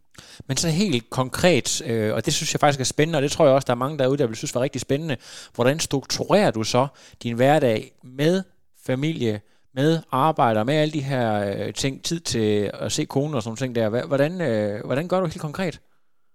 Men 0.47 0.57
så 0.57 0.67
helt 0.83 1.09
konkret, 1.09 1.69
øh, 1.89 2.13
og 2.15 2.25
det 2.25 2.33
synes 2.33 2.53
jeg 2.53 2.59
faktisk 2.59 2.79
er 2.79 2.93
spændende, 2.95 3.17
og 3.17 3.23
det 3.23 3.31
tror 3.31 3.45
jeg 3.45 3.55
også, 3.55 3.65
der 3.65 3.73
er 3.73 3.83
mange 3.85 3.97
derude, 3.97 4.17
der 4.17 4.27
vil 4.27 4.35
synes 4.35 4.55
var 4.55 4.61
rigtig 4.61 4.81
spændende. 4.81 5.15
Hvordan 5.55 5.79
strukturerer 5.79 6.51
du 6.51 6.63
så 6.63 6.87
din 7.23 7.35
hverdag 7.35 7.79
med 8.03 8.43
familie, 8.85 9.41
med 9.73 9.99
arbejde 10.11 10.59
og 10.59 10.65
med 10.65 10.75
alle 10.75 10.93
de 10.93 11.03
her 11.03 11.25
øh, 11.57 11.73
ting, 11.73 12.03
tid 12.03 12.19
til 12.19 12.71
at 12.73 12.91
se 12.91 13.05
kone 13.05 13.37
og 13.37 13.43
sådan 13.43 13.49
nogle 13.49 13.57
ting 13.57 13.75
der. 13.75 14.07
Hvordan, 14.07 14.41
øh, 14.41 14.85
hvordan 14.85 15.07
gør 15.07 15.19
du 15.19 15.25
helt 15.25 15.41
konkret? 15.41 15.81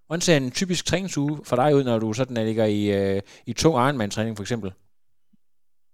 Hvordan 0.08 0.26
ser 0.26 0.36
en 0.36 0.56
typisk 0.60 0.82
træningsuge 0.90 1.34
for 1.48 1.56
dig 1.62 1.70
ud, 1.76 1.82
når 1.88 1.96
du 2.04 2.08
sådan 2.12 2.38
ligger 2.50 2.66
i, 2.78 2.82
øh, 2.98 3.20
i 3.50 3.52
tung 3.60 3.74
Ironman-træning 3.84 4.34
for 4.36 4.44
eksempel? 4.46 4.70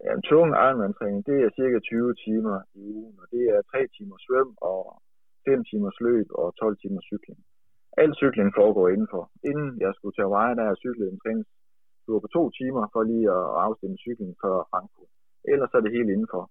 Ja, 0.04 0.10
en 0.18 0.24
tung 0.30 0.48
Ironman-træning, 0.66 1.20
det 1.30 1.36
er 1.44 1.50
cirka 1.58 1.78
20 1.78 2.14
timer 2.24 2.56
i 2.80 2.82
ugen, 2.98 3.14
og 3.22 3.26
det 3.34 3.44
er 3.54 3.60
3 3.62 3.78
timer 3.96 4.16
svøm 4.24 4.50
og 4.70 4.80
5 5.48 5.64
timers 5.70 5.98
løb 6.06 6.26
og 6.40 6.46
12 6.60 6.76
timers 6.82 7.06
cykling. 7.10 7.38
Al 8.02 8.12
cykling 8.20 8.48
foregår 8.58 8.86
indenfor. 8.94 9.24
Inden 9.50 9.70
jeg 9.84 9.92
skulle 9.94 10.14
til 10.14 10.26
Hawaii, 10.26 10.56
der 10.56 10.62
har 10.64 10.72
jeg 10.74 10.82
cyklet 10.84 11.06
en 11.08 11.20
træningstur 11.22 12.18
på 12.22 12.28
to 12.36 12.42
timer 12.58 12.84
for 12.92 13.02
lige 13.10 13.26
at 13.38 13.46
afstemme 13.66 13.96
cyklen 14.04 14.32
før 14.42 14.54
Frankfurt. 14.70 15.10
Ellers 15.52 15.74
er 15.76 15.82
det 15.84 15.96
helt 15.96 16.10
indenfor. 16.14 16.44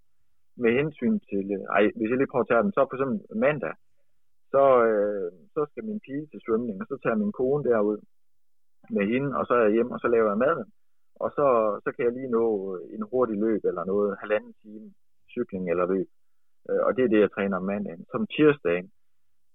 Med 0.63 0.71
hensyn 0.79 1.15
til, 1.29 1.45
øh, 1.57 1.63
ej, 1.77 1.83
hvis 1.97 2.09
jeg 2.11 2.17
lige 2.19 2.31
prøver 2.31 2.45
at 2.45 2.51
tage 2.51 2.63
den, 2.65 2.71
så 2.75 2.79
for 2.89 2.95
eksempel 2.97 3.17
mandag, 3.45 3.73
så, 4.53 4.63
øh, 4.89 5.31
så 5.55 5.61
skal 5.69 5.83
min 5.89 5.99
pige 6.05 6.25
til 6.31 6.39
svømning, 6.45 6.77
og 6.81 6.87
så 6.89 6.95
tager 7.03 7.21
min 7.23 7.31
kone 7.39 7.63
derud 7.69 7.99
med 8.95 9.05
hende, 9.11 9.29
og 9.37 9.43
så 9.47 9.53
er 9.53 9.63
jeg 9.65 9.73
hjemme, 9.75 9.91
og 9.95 9.99
så 9.99 10.07
laver 10.07 10.29
jeg 10.33 10.37
maden. 10.45 10.67
Og 11.23 11.29
så, 11.37 11.45
så 11.83 11.89
kan 11.91 12.05
jeg 12.05 12.13
lige 12.13 12.31
nå 12.37 12.45
en 12.95 13.03
hurtig 13.11 13.37
løb 13.45 13.61
eller 13.69 13.83
noget, 13.91 14.17
halvanden 14.21 14.53
time 14.61 14.87
cykling 15.33 15.65
eller 15.71 15.85
løb. 15.93 16.07
Øh, 16.69 16.81
Og 16.85 16.91
det 16.95 17.03
er 17.03 17.11
det, 17.13 17.19
jeg 17.25 17.31
træner 17.31 17.57
om 17.57 17.65
mandagen. 17.71 18.05
Som 18.11 18.27
tirsdagen, 18.35 18.87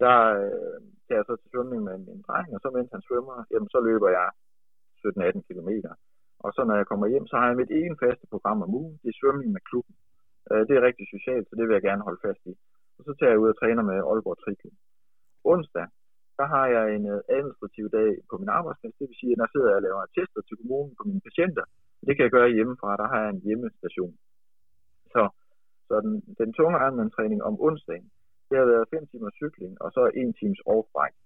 der 0.02 0.16
øh, 0.42 0.78
tager 1.06 1.20
jeg 1.20 1.26
så 1.28 1.34
til 1.36 1.50
svømning 1.52 1.82
med 1.88 1.96
min 1.98 2.22
dreng, 2.26 2.48
og 2.54 2.60
så 2.62 2.68
mens 2.76 2.90
han 2.94 3.02
svømmer, 3.08 3.36
jamen 3.52 3.70
så 3.74 3.80
løber 3.88 4.08
jeg 4.18 4.28
17-18 5.02 5.40
km. 5.48 5.70
Og 6.44 6.50
så 6.54 6.60
når 6.68 6.76
jeg 6.80 6.86
kommer 6.90 7.06
hjem, 7.12 7.26
så 7.26 7.36
har 7.40 7.46
jeg 7.48 7.56
mit 7.62 7.70
egen 7.78 7.96
faste 8.02 8.26
program 8.32 8.62
om 8.62 8.74
ugen. 8.80 8.94
Det 9.02 9.08
er 9.10 9.18
svømning 9.20 9.50
med 9.52 9.62
klubben. 9.70 9.94
Øh, 10.50 10.62
Det 10.68 10.74
er 10.76 10.86
rigtig 10.88 11.06
socialt, 11.14 11.46
så 11.48 11.52
det 11.58 11.64
vil 11.66 11.74
jeg 11.78 11.82
gerne 11.88 12.06
holde 12.08 12.20
fast 12.26 12.42
i. 12.52 12.54
Og 12.98 13.02
så 13.06 13.12
tager 13.18 13.32
jeg 13.32 13.42
ud 13.42 13.48
og 13.52 13.58
træner 13.58 13.82
med 13.90 13.98
Aalborg 14.10 14.38
Triklub. 14.42 14.74
Onsdag, 15.52 15.86
der 16.38 16.46
har 16.54 16.66
jeg 16.74 16.84
en 16.96 17.04
øh, 17.14 17.20
administrativ 17.36 17.86
dag 17.98 18.10
på 18.30 18.34
min 18.40 18.50
arbejdsplads. 18.58 18.98
Det 18.98 19.06
vil 19.08 19.20
sige, 19.20 19.32
at 19.32 19.38
når 19.38 19.46
jeg 19.46 19.54
sidder 19.54 19.70
og 19.78 19.84
laver 19.86 20.12
tester 20.16 20.42
til 20.44 20.58
kommunen 20.60 20.92
på 20.98 21.04
mine 21.08 21.22
patienter, 21.28 21.64
det 22.06 22.12
kan 22.14 22.24
jeg 22.26 22.34
gøre 22.36 22.56
hjemmefra. 22.56 22.90
Der 23.00 23.06
har 23.12 23.20
jeg 23.24 23.30
en 23.30 23.44
hjemmestation. 23.46 24.14
Så, 25.14 25.22
så 25.88 25.94
den, 26.04 26.14
den 26.40 26.50
tunge 26.58 26.76
Ironman-træning 26.84 27.40
om 27.48 27.54
onsdagen, 27.66 28.08
det 28.48 28.56
har 28.60 28.66
været 28.72 28.90
5 28.90 29.06
timers 29.10 29.36
cykling, 29.40 29.72
og 29.84 29.88
så 29.96 30.02
1 30.14 30.36
times 30.40 30.60
off-bike. 30.72 31.18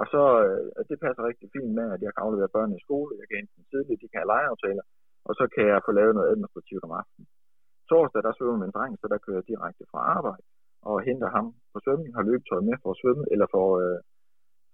Og 0.00 0.06
så, 0.12 0.22
øh, 0.46 0.84
det 0.90 0.96
passer 1.04 1.22
rigtig 1.30 1.48
fint 1.56 1.72
med, 1.78 1.86
at 1.94 2.00
jeg 2.04 2.12
kan 2.12 2.24
aflevere 2.26 2.54
børnene 2.56 2.78
i 2.78 2.84
skole, 2.86 3.10
jeg 3.20 3.26
kan 3.28 3.38
hente 3.38 3.56
dem 3.56 3.64
tidligt, 3.70 4.00
de 4.02 4.08
kan 4.08 4.20
have 4.20 4.32
legeaftaler, 4.34 4.84
og 5.28 5.32
så 5.38 5.44
kan 5.54 5.64
jeg 5.72 5.84
få 5.86 5.92
lavet 5.98 6.14
noget 6.16 6.30
administrativt 6.32 6.84
om 6.86 6.92
aftenen. 7.00 7.26
Torsdag, 7.90 8.22
der 8.26 8.32
svømmer 8.32 8.60
min 8.64 8.74
dreng, 8.76 8.92
så 9.00 9.06
der 9.12 9.18
kører 9.24 9.38
jeg 9.40 9.48
direkte 9.52 9.84
fra 9.92 10.00
arbejde 10.16 10.44
og 10.82 11.02
henter 11.08 11.28
ham 11.36 11.46
på 11.72 11.78
svømning, 11.84 12.14
har 12.16 12.22
løbetøj 12.22 12.60
med 12.60 12.76
for 12.82 12.90
at 12.90 13.00
svømme, 13.02 13.24
eller 13.32 13.46
for, 13.54 13.66
øh, 13.82 13.98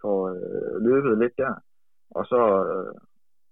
for 0.03 0.17
øh, 0.35 0.75
løbet 0.89 1.19
lidt 1.23 1.37
der. 1.43 1.55
Og 2.11 2.25
så 2.33 2.41
øh, 2.73 2.95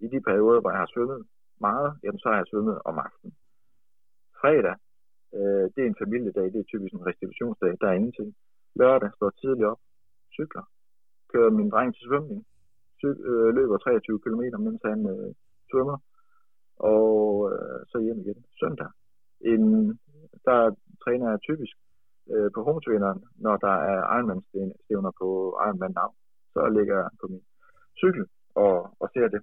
i 0.05 0.07
de 0.13 0.21
perioder, 0.29 0.61
hvor 0.61 0.71
jeg 0.71 0.83
har 0.83 0.91
svømmet 0.95 1.21
meget, 1.61 1.91
jamen 2.05 2.21
så 2.21 2.29
har 2.29 2.37
jeg 2.37 2.47
svømmet 2.51 2.77
om 2.85 2.99
aftenen. 3.07 3.35
Fredag, 4.41 4.77
øh, 5.37 5.65
det 5.73 5.81
er 5.83 5.89
en 5.89 6.03
familiedag, 6.03 6.47
det 6.53 6.61
er 6.61 6.71
typisk 6.73 6.93
en 6.95 7.07
restitutionsdag, 7.07 7.73
der 7.81 7.89
er 7.89 7.99
ingenting. 8.01 8.35
Lørdag 8.81 9.11
står 9.17 9.31
tidligt 9.31 9.71
op, 9.73 9.81
cykler, 10.37 10.65
kører 11.33 11.51
min 11.51 11.71
dreng 11.71 11.95
til 11.95 12.05
svømning, 12.09 12.41
cy- 13.01 13.23
øh, 13.31 13.55
løber 13.55 13.79
23 13.79 14.21
km, 14.25 14.43
mens 14.67 14.81
han 14.85 15.01
øh, 15.15 15.31
svømmer, 15.71 15.99
og 16.77 17.53
øh, 17.53 17.81
så 17.91 17.97
hjem 17.99 18.21
igen. 18.21 18.45
Søndag, 18.61 18.91
en, 19.41 19.65
der 20.47 20.61
træner 21.05 21.31
jeg 21.31 21.41
typisk 21.41 21.77
øh, 22.33 22.49
på 22.55 22.61
hometraineren, 22.67 23.21
når 23.47 23.57
der 23.57 23.77
er 23.93 23.99
Ironman-stævner 24.17 25.13
på 25.21 25.29
Ironman 25.65 25.93
navn. 26.01 26.15
Så 26.55 26.61
ligger 26.77 26.95
jeg 27.01 27.09
på 27.21 27.27
min 27.33 27.45
cykel 28.03 28.25
og, 28.55 28.75
og 29.03 29.07
ser 29.15 29.29
det. 29.35 29.41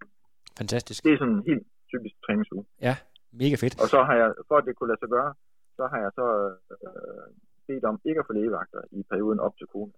Fantastisk. 0.62 1.04
Det 1.06 1.14
er 1.14 1.18
sådan 1.18 1.38
en 1.40 1.46
helt 1.52 1.68
typisk 1.92 2.16
træningsuge. 2.26 2.66
Ja, 2.88 2.96
mega 3.42 3.56
fedt. 3.64 3.76
Og 3.84 3.88
så 3.94 4.00
har 4.08 4.16
jeg, 4.22 4.30
for 4.48 4.56
at 4.58 4.66
det 4.68 4.76
kunne 4.76 4.92
lade 4.92 5.02
sig 5.04 5.12
gøre, 5.18 5.32
så 5.78 5.84
har 5.92 6.00
jeg 6.06 6.12
så 6.20 6.28
øh, 6.76 7.28
bedt 7.68 7.86
om 7.92 7.96
ikke 8.10 8.20
at 8.22 8.28
få 8.30 8.34
lægevagter 8.40 8.82
i 8.92 9.00
perioden 9.12 9.40
op 9.40 9.56
til 9.58 9.68
kone. 9.74 9.94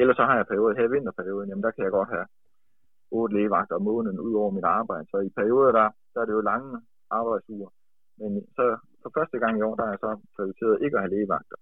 Ellers 0.00 0.16
så 0.16 0.24
har 0.28 0.36
jeg 0.36 0.46
perioder 0.46 0.76
her 0.78 0.88
i 0.88 0.94
vinterperioden, 0.94 1.48
jamen 1.48 1.64
der 1.66 1.70
kan 1.74 1.84
jeg 1.84 1.92
godt 1.98 2.10
have 2.14 2.26
otte 3.10 3.36
lægevagter 3.36 3.74
om 3.76 3.82
måneden 3.82 4.20
ud 4.20 4.34
over 4.34 4.50
mit 4.50 4.64
arbejde. 4.64 5.06
Så 5.10 5.18
i 5.28 5.30
perioder, 5.40 5.72
der, 5.78 5.88
der 6.12 6.20
er 6.20 6.26
det 6.26 6.32
jo 6.38 6.40
lange 6.52 6.80
arbejdsuger. 7.10 7.70
Men 8.20 8.30
så 8.56 8.64
for 9.02 9.10
første 9.18 9.38
gang 9.38 9.58
i 9.58 9.62
år, 9.62 9.74
der 9.76 9.84
har 9.84 9.92
jeg 9.92 10.02
så 10.06 10.12
prioriteret 10.36 10.82
ikke 10.84 10.96
at 10.96 11.02
have 11.02 11.14
lægevagter 11.16 11.56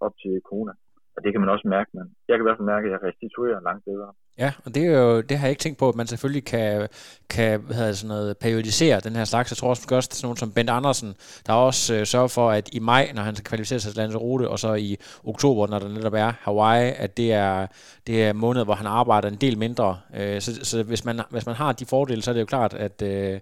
op 0.00 0.14
til 0.22 0.40
corona. 0.48 0.72
Og 1.16 1.22
det 1.24 1.32
kan 1.32 1.40
man 1.40 1.50
også 1.54 1.68
mærke, 1.68 1.90
men 1.94 2.04
jeg 2.28 2.34
kan 2.34 2.42
i 2.42 2.48
hvert 2.48 2.58
fald 2.58 2.72
mærke, 2.74 2.86
at 2.86 2.92
jeg 2.92 3.00
restituerer 3.08 3.60
langt 3.68 3.84
bedre. 3.84 4.08
Ja, 4.38 4.52
og 4.64 4.74
det, 4.74 4.86
er 4.86 4.98
jo, 5.00 5.20
det 5.20 5.38
har 5.38 5.46
jeg 5.46 5.50
ikke 5.50 5.60
tænkt 5.60 5.78
på, 5.78 5.88
at 5.88 5.94
man 5.94 6.06
selvfølgelig 6.06 6.44
kan, 6.44 6.88
kan 7.30 7.60
hvad 7.60 7.76
hedder 7.76 7.92
sådan 7.92 8.08
noget, 8.08 8.38
periodisere 8.38 9.00
den 9.00 9.16
her 9.16 9.24
slags. 9.24 9.50
Jeg 9.50 9.56
tror 9.56 9.68
også, 9.68 9.94
at 9.96 10.04
sådan 10.04 10.26
nogen 10.26 10.36
som 10.36 10.52
Bent 10.52 10.70
Andersen, 10.70 11.14
der 11.46 11.52
også 11.52 11.94
øh, 11.94 12.06
sørger 12.06 12.28
for, 12.28 12.50
at 12.50 12.68
i 12.72 12.78
maj, 12.78 13.12
når 13.14 13.22
han 13.22 13.34
skal 13.34 13.44
kvalificere 13.44 13.78
sig 13.78 13.92
til 13.92 13.96
landets 13.96 14.20
rute, 14.20 14.48
og 14.48 14.58
så 14.58 14.74
i 14.74 14.96
oktober, 15.24 15.66
når 15.66 15.78
der 15.78 15.88
netop 15.88 16.14
er 16.14 16.32
Hawaii, 16.40 16.92
at 16.98 17.16
det 17.16 17.32
er, 17.32 17.66
det 18.06 18.24
er 18.24 18.32
måned, 18.32 18.64
hvor 18.64 18.74
han 18.74 18.86
arbejder 18.86 19.28
en 19.28 19.40
del 19.44 19.58
mindre. 19.58 19.98
Øh, 20.16 20.40
så 20.40 20.64
så 20.64 20.82
hvis, 20.82 21.04
man, 21.04 21.20
hvis 21.30 21.46
man 21.46 21.54
har 21.54 21.72
de 21.72 21.86
fordele, 21.86 22.22
så 22.22 22.30
er 22.30 22.32
det 22.32 22.40
jo 22.40 22.46
klart, 22.46 22.74
at, 22.74 23.02
øh, 23.02 23.40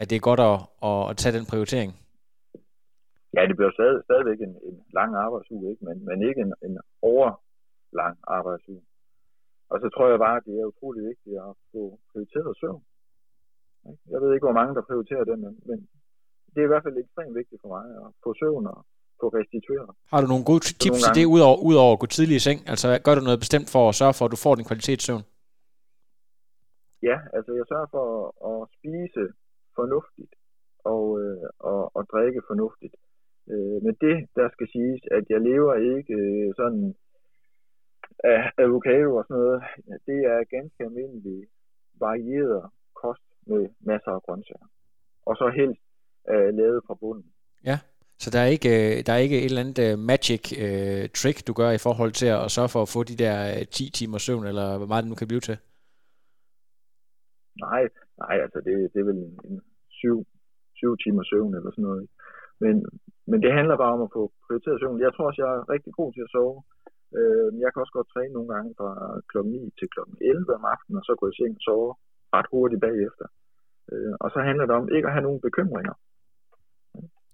at 0.00 0.10
det 0.10 0.16
er 0.16 0.20
godt 0.20 0.40
at, 0.40 1.10
at 1.10 1.16
tage 1.16 1.38
den 1.38 1.46
prioritering. 1.46 1.94
Ja, 3.36 3.40
det 3.48 3.56
bliver 3.56 3.72
stadig, 3.78 3.98
stadigvæk 4.08 4.40
en, 4.40 4.54
en 4.68 4.76
lang 4.98 5.10
arbejdsuge, 5.24 5.70
ikke? 5.70 5.84
Men, 5.88 5.96
men 6.08 6.18
ikke 6.28 6.40
en, 6.46 6.52
en 6.68 6.74
overlang 7.12 8.16
arbejdsuge. 8.36 8.82
Og 9.70 9.76
så 9.82 9.86
tror 9.94 10.06
jeg 10.08 10.18
bare, 10.26 10.36
at 10.36 10.46
det 10.48 10.54
er 10.60 10.72
utrolig 10.72 11.02
vigtigt 11.10 11.36
at 11.48 11.52
få 11.72 11.82
prioriteret 12.10 12.52
søvn. 12.60 12.82
Jeg 14.12 14.18
ved 14.22 14.30
ikke, 14.34 14.46
hvor 14.46 14.58
mange, 14.60 14.74
der 14.74 14.88
prioriterer 14.88 15.24
det, 15.24 15.38
men, 15.44 15.52
men 15.68 15.78
det 16.52 16.60
er 16.60 16.68
i 16.68 16.72
hvert 16.72 16.86
fald 16.86 16.98
ekstremt 16.98 17.34
vigtigt 17.40 17.60
for 17.62 17.70
mig 17.76 17.84
at 18.04 18.08
få 18.24 18.30
søvn 18.40 18.66
og 18.66 18.78
få 19.20 19.26
restitueret. 19.38 19.90
Har 20.12 20.20
du 20.20 20.26
nogle 20.32 20.44
gode 20.50 20.62
tips 20.82 20.86
nogle 20.86 21.04
til 21.06 21.14
det, 21.18 21.24
udover, 21.34 21.58
udover 21.70 21.92
at 21.96 22.00
gå 22.02 22.06
tidligt 22.06 22.40
i 22.40 22.46
seng? 22.46 22.58
Altså, 22.72 22.86
gør 23.04 23.14
du 23.14 23.22
noget 23.28 23.42
bestemt 23.44 23.68
for 23.74 23.82
at 23.88 23.94
sørge 24.00 24.14
for, 24.18 24.24
at 24.24 24.32
du 24.34 24.38
får 24.44 24.54
din 24.54 24.68
kvalitetssøvn? 24.70 25.24
Ja, 27.08 27.16
altså 27.36 27.50
jeg 27.58 27.64
sørger 27.70 27.88
for 27.96 28.04
at, 28.18 28.54
at 28.62 28.62
spise 28.76 29.22
fornuftigt 29.78 30.32
og, 30.94 31.04
øh, 31.22 31.48
og, 31.70 31.80
og 31.96 32.02
drikke 32.12 32.40
fornuftigt. 32.50 32.94
Øh, 33.52 33.78
men 33.84 33.94
det, 34.04 34.16
der 34.36 34.48
skal 34.54 34.68
siges, 34.74 35.02
at 35.10 35.24
jeg 35.32 35.40
lever 35.40 35.74
ikke 35.74 36.14
øh, 36.14 36.54
sådan 36.56 36.94
af 38.24 38.40
avocado 38.58 39.08
og 39.16 39.24
sådan 39.24 39.42
noget. 39.42 39.62
Det 40.06 40.18
er 40.32 40.50
ganske 40.56 40.84
almindelig 40.84 41.38
varieret 42.00 42.70
kost 43.02 43.26
med 43.46 43.62
masser 43.80 44.10
af 44.10 44.22
grøntsager. 44.22 44.68
Og 45.26 45.36
så 45.36 45.46
helst 45.58 45.82
øh, 46.30 46.54
lavet 46.54 46.82
fra 46.86 46.94
bunden. 46.94 47.30
Så 48.18 48.30
der 48.30 48.38
er 48.38 48.46
ikke, 48.56 48.70
øh, 48.78 49.06
der 49.06 49.12
er 49.12 49.16
ikke 49.26 49.38
et 49.38 49.44
eller 49.44 49.64
andet 49.64 49.80
uh, 49.92 49.98
magic 50.10 50.44
uh, 50.64 51.04
trick, 51.18 51.38
du 51.46 51.52
gør 51.52 51.70
i 51.70 51.84
forhold 51.86 52.12
til 52.12 52.26
at 52.26 52.50
sørge 52.56 52.72
for 52.74 52.82
at 52.82 52.92
få 52.94 53.00
de 53.10 53.16
der 53.24 53.64
10 53.64 53.90
timer 53.98 54.18
søvn, 54.18 54.46
eller 54.46 54.78
hvor 54.78 54.86
meget 54.86 55.02
det 55.02 55.10
nu 55.10 55.18
kan 55.18 55.28
blive 55.28 55.40
til? 55.48 55.56
Nej, 57.66 57.82
nej 58.22 58.36
altså 58.44 58.58
det, 58.66 58.72
det 58.92 59.00
er 59.00 59.08
vel 59.10 59.16
en, 59.26 59.38
en 59.48 59.60
syv, 60.00 60.16
syv 60.74 60.96
timer 61.04 61.22
søvn 61.30 61.54
eller 61.54 61.70
sådan 61.70 61.88
noget. 61.90 62.06
Men, 62.60 62.74
men 63.30 63.38
det 63.44 63.52
handler 63.58 63.76
bare 63.82 63.94
om 63.96 64.02
at 64.06 64.14
få 64.16 64.22
prioriteret 64.44 64.80
søvn. 64.80 65.04
Jeg 65.06 65.12
tror 65.12 65.26
også, 65.28 65.40
jeg 65.42 65.50
er 65.52 65.70
rigtig 65.74 65.92
god 65.98 66.10
til 66.12 66.26
at 66.26 66.32
sove. 66.34 66.58
Øh, 67.18 67.48
jeg 67.62 67.68
kan 67.70 67.82
også 67.82 67.96
godt 67.98 68.12
træne 68.14 68.32
nogle 68.36 68.50
gange 68.54 68.70
fra 68.78 68.90
klokken 69.30 69.52
9 69.52 69.70
til 69.78 69.88
klokken 69.94 70.16
11 70.20 70.58
om 70.58 70.64
aftenen, 70.74 71.00
og 71.00 71.04
så 71.06 71.12
gå 71.20 71.26
i 71.30 71.36
seng 71.38 71.54
og 71.58 71.64
sove 71.68 71.90
ret 72.36 72.48
hurtigt 72.52 72.84
bagefter. 72.86 73.26
Øh, 73.92 74.14
og 74.22 74.28
så 74.34 74.38
handler 74.48 74.64
det 74.66 74.74
om 74.80 74.86
ikke 74.96 75.08
at 75.08 75.14
have 75.16 75.26
nogen 75.28 75.40
bekymringer. 75.46 75.94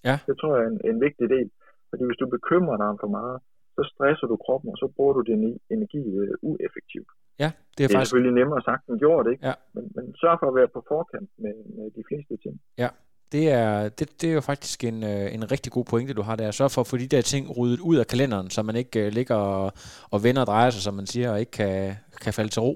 Ja. 0.09 0.17
Det 0.29 0.35
tror 0.41 0.53
jeg 0.57 0.65
er 0.65 0.71
en, 0.75 0.81
en 0.91 1.01
vigtig 1.07 1.27
del. 1.35 1.49
Fordi 1.91 2.03
hvis 2.09 2.21
du 2.23 2.27
bekymrer 2.37 2.77
dig 2.81 2.89
om 2.93 2.99
for 3.05 3.11
meget, 3.19 3.39
så 3.77 3.83
stresser 3.93 4.27
du 4.33 4.37
kroppen, 4.45 4.69
og 4.75 4.79
så 4.83 4.87
bruger 4.97 5.15
du 5.17 5.23
din 5.31 5.43
energi 5.75 6.03
uh, 6.21 6.51
ueffektivt. 6.51 7.11
Ja, 7.43 7.51
det 7.51 7.53
er, 7.55 7.75
det 7.77 7.83
er 7.85 7.89
faktisk... 7.89 8.11
selvfølgelig 8.11 8.35
nemmere 8.41 8.63
sagt 8.69 8.83
end 8.89 8.99
gjort, 9.05 9.27
ikke? 9.33 9.43
Ja. 9.49 9.55
Men, 9.75 9.85
men 9.97 10.05
sørg 10.21 10.37
for 10.41 10.49
at 10.49 10.57
være 10.59 10.71
på 10.77 10.81
forkant 10.93 11.31
med, 11.45 11.55
med 11.77 11.87
de 11.97 12.03
fleste 12.09 12.35
ting. 12.45 12.55
Ja, 12.83 12.89
det 13.35 13.45
er, 13.61 13.69
det, 13.99 14.07
det 14.21 14.27
er 14.31 14.35
jo 14.39 14.45
faktisk 14.51 14.79
en, 14.91 14.99
øh, 15.13 15.27
en 15.37 15.45
rigtig 15.55 15.71
god 15.77 15.85
pointe, 15.93 16.19
du 16.21 16.25
har 16.29 16.37
der. 16.37 16.51
Sørg 16.51 16.71
for 16.75 16.83
at 16.85 16.91
få 16.91 16.97
de 17.05 17.13
der 17.15 17.23
ting 17.33 17.45
ryddet 17.59 17.81
ud 17.91 17.97
af 18.03 18.07
kalenderen, 18.13 18.49
så 18.55 18.61
man 18.69 18.77
ikke 18.83 18.99
uh, 19.03 19.09
ligger 19.19 19.39
og, 19.57 19.67
og 20.15 20.19
vender 20.27 20.43
og 20.45 20.49
drejer 20.53 20.71
sig, 20.71 20.83
som 20.87 20.95
man 21.01 21.07
siger, 21.13 21.29
og 21.33 21.39
ikke 21.43 21.57
kan, 21.61 21.77
kan 22.25 22.33
falde 22.39 22.53
til 22.53 22.63
ro. 22.67 22.73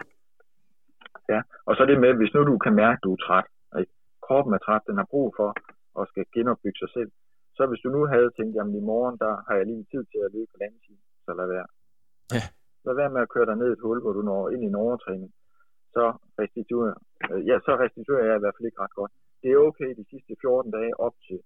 Ja, 1.33 1.41
og 1.69 1.73
så 1.77 1.83
det 1.89 2.01
med, 2.05 2.13
hvis 2.21 2.35
nu 2.35 2.41
du 2.51 2.59
kan 2.65 2.75
mærke, 2.83 2.99
at 2.99 3.05
du 3.07 3.13
er 3.17 3.21
træt, 3.27 3.47
ikke? 3.81 3.93
kroppen 4.27 4.53
er 4.57 4.63
træt, 4.67 4.89
den 4.91 4.97
har 5.01 5.09
brug 5.13 5.29
for 5.39 5.49
at 6.01 6.05
skal 6.11 6.25
genopbygge 6.35 6.79
sig 6.83 6.91
selv. 6.97 7.11
Så 7.57 7.63
hvis 7.69 7.83
du 7.85 7.89
nu 7.97 8.01
havde 8.13 8.31
tænkt, 8.39 8.55
jamen 8.57 8.75
i 8.81 8.85
morgen, 8.93 9.17
der 9.25 9.33
har 9.47 9.55
jeg 9.59 9.67
lige 9.67 9.87
tid 9.93 10.03
til 10.13 10.21
at 10.27 10.33
løbe 10.35 10.51
på 10.53 10.59
anden 10.67 10.81
time, 10.87 11.03
så 11.27 11.31
lad 11.39 11.47
være. 11.55 11.69
Ja. 12.37 12.45
Lad 12.87 12.95
være 13.01 13.13
med 13.15 13.21
at 13.25 13.33
køre 13.35 13.47
dig 13.51 13.57
ned 13.63 13.71
et 13.73 13.85
hul, 13.85 13.99
hvor 14.03 14.13
du 14.19 14.23
når 14.31 14.43
ind 14.53 14.63
i 14.65 14.71
en 14.73 14.81
overtræning. 14.85 15.31
Så 15.95 16.05
restituerer, 16.41 16.99
ja, 17.51 17.57
så 17.67 17.73
restituerer 17.83 18.27
jeg 18.31 18.37
i 18.37 18.43
hvert 18.43 18.57
fald 18.57 18.69
ikke 18.69 18.83
ret 18.85 18.95
godt. 19.01 19.13
Det 19.47 19.55
er 19.55 19.67
okay 19.71 19.91
de 20.01 20.07
sidste 20.13 20.33
14 20.41 20.71
dage 20.79 20.93
op 21.07 21.15
til, 21.27 21.39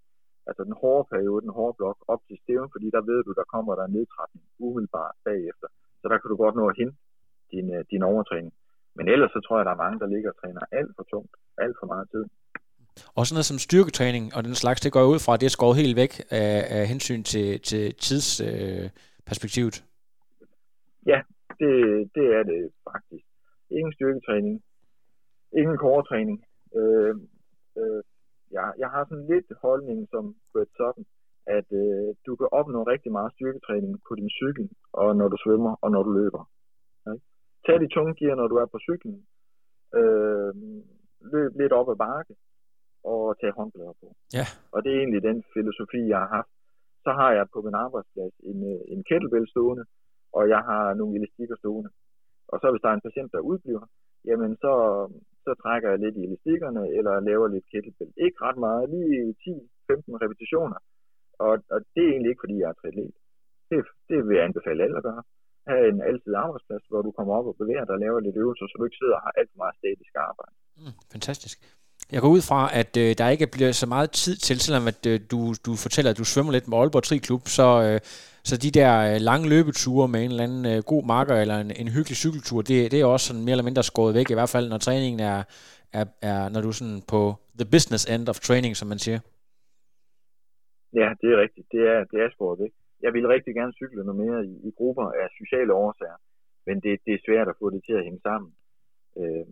altså 0.48 0.62
den 0.68 0.76
hårde 0.82 1.08
periode, 1.12 1.40
den 1.46 1.56
hårde 1.58 1.74
blok, 1.78 1.98
op 2.12 2.22
til 2.28 2.36
stævn, 2.42 2.68
fordi 2.74 2.86
der 2.96 3.02
ved 3.10 3.20
du, 3.26 3.32
der 3.40 3.46
kommer 3.54 3.72
der 3.74 3.84
en 3.86 3.94
nedtrætning 3.96 4.44
umiddelbart 4.66 5.14
bagefter. 5.28 5.68
Så 6.00 6.04
der 6.10 6.18
kan 6.18 6.28
du 6.30 6.36
godt 6.44 6.56
nå 6.60 6.64
at 6.68 6.76
hente 6.80 6.96
din, 7.52 7.66
øh, 7.76 7.84
din 7.92 8.02
overtræning. 8.02 8.52
Men 8.96 9.04
ellers 9.14 9.30
så 9.34 9.40
tror 9.40 9.56
jeg, 9.58 9.64
der 9.66 9.74
er 9.74 9.84
mange, 9.84 9.98
der 10.02 10.08
ligger 10.14 10.30
og 10.32 10.38
træner 10.40 10.60
alt 10.78 10.92
for 10.96 11.04
tungt, 11.12 11.34
alt 11.64 11.76
for 11.80 11.86
meget 11.92 12.06
tid. 12.14 12.24
Og 13.16 13.22
sådan 13.26 13.36
noget 13.36 13.50
som 13.50 13.58
styrketræning 13.66 14.24
og 14.36 14.40
den 14.48 14.54
slags, 14.62 14.80
det 14.80 14.92
går 14.96 15.04
ud 15.14 15.20
fra, 15.24 15.34
at 15.34 15.40
det 15.40 15.46
er 15.46 15.56
skåret 15.58 15.80
helt 15.82 15.96
væk 16.02 16.12
af, 16.42 16.52
af 16.78 16.82
hensyn 16.92 17.22
til, 17.32 17.48
til 17.70 17.84
tidsperspektivet. 18.06 19.76
Øh, 19.80 19.86
ja, 21.10 21.18
det, 21.60 21.72
det 22.16 22.26
er 22.38 22.42
det 22.52 22.60
faktisk. 22.90 23.24
Ingen 23.78 23.92
styrketræning, 23.96 24.54
ingen 25.60 25.78
koretræning. 25.84 26.38
Øh, 26.78 27.14
øh, 27.82 28.02
ja, 28.56 28.64
jeg 28.82 28.88
har 28.94 29.02
sådan 29.04 29.26
lidt 29.32 29.48
holdning 29.64 30.00
som 30.12 30.24
Brett 30.52 30.70
Sutton, 30.76 31.04
at 31.46 31.68
øh, 31.82 32.08
du 32.26 32.32
kan 32.36 32.48
opnå 32.58 32.78
rigtig 32.92 33.12
meget 33.12 33.32
styrketræning 33.36 33.92
på 34.08 34.12
din 34.14 34.30
cykel, 34.40 34.66
og 34.92 35.16
når 35.16 35.28
du 35.28 35.36
svømmer, 35.44 35.72
og 35.82 35.88
når 35.90 36.02
du 36.02 36.10
løber. 36.20 36.42
Okay? 37.06 37.18
Tag 37.66 37.80
de 37.80 37.88
tunge 37.94 38.14
gear, 38.18 38.34
når 38.34 38.48
du 38.48 38.56
er 38.62 38.66
på 38.66 38.78
cyklen. 38.86 39.16
Øh, 39.98 40.52
løb 41.32 41.50
lidt 41.60 41.72
op 41.72 41.88
ad 41.92 41.96
bakke, 41.96 42.34
og 43.04 43.22
tage 43.40 43.56
håndklæder 43.58 43.94
på. 44.00 44.06
Ja. 44.38 44.46
Og 44.72 44.78
det 44.84 44.90
er 44.92 44.98
egentlig 44.98 45.22
den 45.22 45.38
filosofi, 45.54 46.00
jeg 46.12 46.18
har 46.18 46.30
haft. 46.36 46.52
Så 47.04 47.10
har 47.18 47.30
jeg 47.32 47.46
på 47.54 47.60
min 47.66 47.74
arbejdsplads 47.74 48.34
en, 48.50 48.58
øh, 48.72 48.80
en 48.92 49.04
kettlebell 49.08 49.46
stående, 49.48 49.84
og 50.32 50.48
jeg 50.48 50.60
har 50.68 50.94
nogle 50.94 51.16
elastikker 51.16 51.56
stående. 51.56 51.90
Og 52.52 52.56
så 52.60 52.66
hvis 52.70 52.82
der 52.82 52.88
er 52.90 52.96
en 52.96 53.06
patient, 53.08 53.32
der 53.32 53.48
udbliver, 53.50 53.84
jamen 54.28 54.56
så, 54.56 54.72
så 55.44 55.50
trækker 55.62 55.88
jeg 55.90 55.98
lidt 56.04 56.16
i 56.16 56.24
elastikkerne, 56.26 56.82
eller 56.98 57.14
laver 57.28 57.46
lidt 57.54 57.66
kettlebell. 57.72 58.12
Ikke 58.26 58.38
ret 58.46 58.58
meget, 58.66 58.84
lige 58.94 59.34
10-15 59.44 60.22
repetitioner. 60.24 60.78
Og, 61.46 61.54
og 61.74 61.78
det 61.94 62.02
er 62.04 62.10
egentlig 62.12 62.30
ikke, 62.30 62.44
fordi 62.44 62.56
jeg 62.62 62.68
er 62.70 62.78
atlet. 62.88 63.14
Det, 63.70 63.78
det 64.10 64.18
vil 64.26 64.36
jeg 64.36 64.44
anbefale 64.48 64.82
alle 64.84 64.96
at 65.00 65.06
gøre. 65.08 65.22
Have 65.70 65.84
en 65.92 66.00
altid 66.10 66.32
arbejdsplads, 66.44 66.84
hvor 66.90 67.02
du 67.06 67.10
kommer 67.18 67.32
op 67.38 67.46
og 67.50 67.56
bevæger 67.62 67.84
dig 67.84 67.94
og 67.96 68.02
laver 68.04 68.20
lidt 68.20 68.40
øvelser, 68.42 68.66
så 68.66 68.74
du 68.78 68.84
ikke 68.84 69.00
sidder 69.00 69.16
og 69.18 69.24
har 69.26 69.32
alt 69.38 69.50
for 69.52 69.58
meget 69.62 69.76
statisk 69.80 70.12
arbejde. 70.30 70.54
Mm, 70.80 70.96
fantastisk. 71.14 71.58
Jeg 72.12 72.20
går 72.20 72.28
ud 72.36 72.42
fra, 72.50 72.60
at 72.80 72.92
øh, 72.96 73.10
der 73.18 73.28
ikke 73.34 73.46
bliver 73.54 73.72
så 73.72 73.86
meget 73.86 74.10
tid 74.10 74.36
til, 74.36 74.56
selvom 74.66 74.86
at, 74.92 75.00
øh, 75.10 75.20
du, 75.32 75.40
du 75.66 75.72
fortæller, 75.84 76.10
at 76.10 76.18
du 76.18 76.24
svømmer 76.24 76.52
lidt 76.52 76.68
med 76.68 76.78
Aalborg 76.78 77.02
Triklub, 77.02 77.42
så, 77.58 77.68
øh, 77.86 77.98
så 78.48 78.54
de 78.64 78.70
der 78.78 78.92
øh, 79.08 79.16
lange 79.28 79.48
løbeture 79.54 80.08
med 80.08 80.20
en 80.20 80.30
eller 80.30 80.46
anden 80.48 80.64
øh, 80.72 80.78
god 80.92 81.02
marker 81.14 81.36
eller 81.42 81.56
en, 81.64 81.70
en 81.82 81.88
hyggelig 81.96 82.16
cykeltur, 82.24 82.60
det, 82.68 82.76
det 82.92 82.98
er 83.00 83.04
også 83.14 83.26
sådan 83.26 83.44
mere 83.44 83.54
eller 83.56 83.68
mindre 83.68 83.82
skåret 83.90 84.14
væk, 84.18 84.28
i 84.30 84.36
hvert 84.38 84.52
fald 84.54 84.66
når 84.68 84.78
træningen 84.86 85.20
er, 85.32 85.38
er, 85.98 86.04
er 86.30 86.48
når 86.52 86.60
du 86.60 86.68
er 86.68 86.78
sådan 86.80 87.02
på 87.12 87.20
the 87.60 87.68
business 87.74 88.02
end 88.12 88.28
of 88.32 88.38
training, 88.48 88.72
som 88.76 88.88
man 88.92 89.00
siger. 89.06 89.20
Ja, 91.00 91.08
det 91.20 91.28
er 91.34 91.38
rigtigt. 91.44 91.66
Det 91.74 91.82
er, 91.92 92.00
det 92.10 92.18
er 92.24 92.30
skåret 92.30 92.58
væk. 92.62 92.72
Jeg 93.04 93.12
vil 93.14 93.26
rigtig 93.34 93.52
gerne 93.54 93.72
cykle 93.80 94.04
noget 94.04 94.20
mere 94.24 94.38
i, 94.50 94.52
i 94.68 94.70
grupper 94.78 95.06
af 95.22 95.26
sociale 95.40 95.72
årsager, 95.84 96.18
men 96.66 96.76
det, 96.84 96.92
det 97.06 97.12
er 97.14 97.24
svært 97.26 97.48
at 97.48 97.58
få 97.60 97.70
det 97.74 97.82
til 97.86 97.94
at 97.98 98.04
hænge 98.06 98.20
sammen. 98.28 98.50
Øh, 99.20 99.46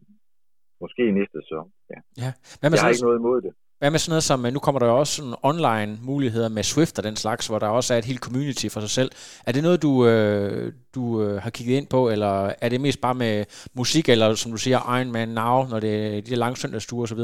måske 0.84 1.02
i 1.10 1.12
næste 1.18 1.38
sæson. 1.42 1.66
Ja. 1.92 1.98
ja. 2.24 2.30
Hvad 2.60 2.68
med 2.70 2.76
jeg 2.78 2.84
har 2.84 2.90
ikke 2.94 3.06
noget 3.08 3.18
imod 3.22 3.38
det. 3.46 3.52
Hvad 3.80 3.90
med 3.90 4.00
sådan 4.02 4.12
noget 4.14 4.28
som, 4.30 4.40
nu 4.56 4.60
kommer 4.66 4.78
der 4.80 4.88
jo 4.92 4.96
også 5.02 5.14
sådan 5.18 5.36
online 5.50 5.92
muligheder 6.10 6.50
med 6.56 6.64
Swift 6.72 6.94
og 6.98 7.04
den 7.08 7.16
slags, 7.24 7.42
hvor 7.48 7.58
der 7.58 7.68
også 7.78 7.90
er 7.94 7.98
et 7.98 8.10
helt 8.10 8.24
community 8.26 8.66
for 8.74 8.80
sig 8.84 8.92
selv. 8.98 9.10
Er 9.46 9.52
det 9.52 9.62
noget, 9.66 9.78
du, 9.86 9.92
øh, 10.10 10.64
du 10.96 11.02
øh, 11.24 11.34
har 11.44 11.50
kigget 11.56 11.74
ind 11.80 11.88
på, 11.94 12.00
eller 12.14 12.34
er 12.64 12.68
det 12.72 12.80
mest 12.86 13.00
bare 13.06 13.16
med 13.24 13.34
musik, 13.80 14.04
eller 14.12 14.26
som 14.42 14.50
du 14.54 14.60
siger, 14.64 14.78
Iron 14.94 15.12
Man 15.16 15.30
Now, 15.40 15.56
når 15.72 15.78
det 15.86 15.92
er 16.16 16.22
de 16.28 16.42
lange 16.42 16.56
søndagsture 16.62 17.04
osv.? 17.06 17.22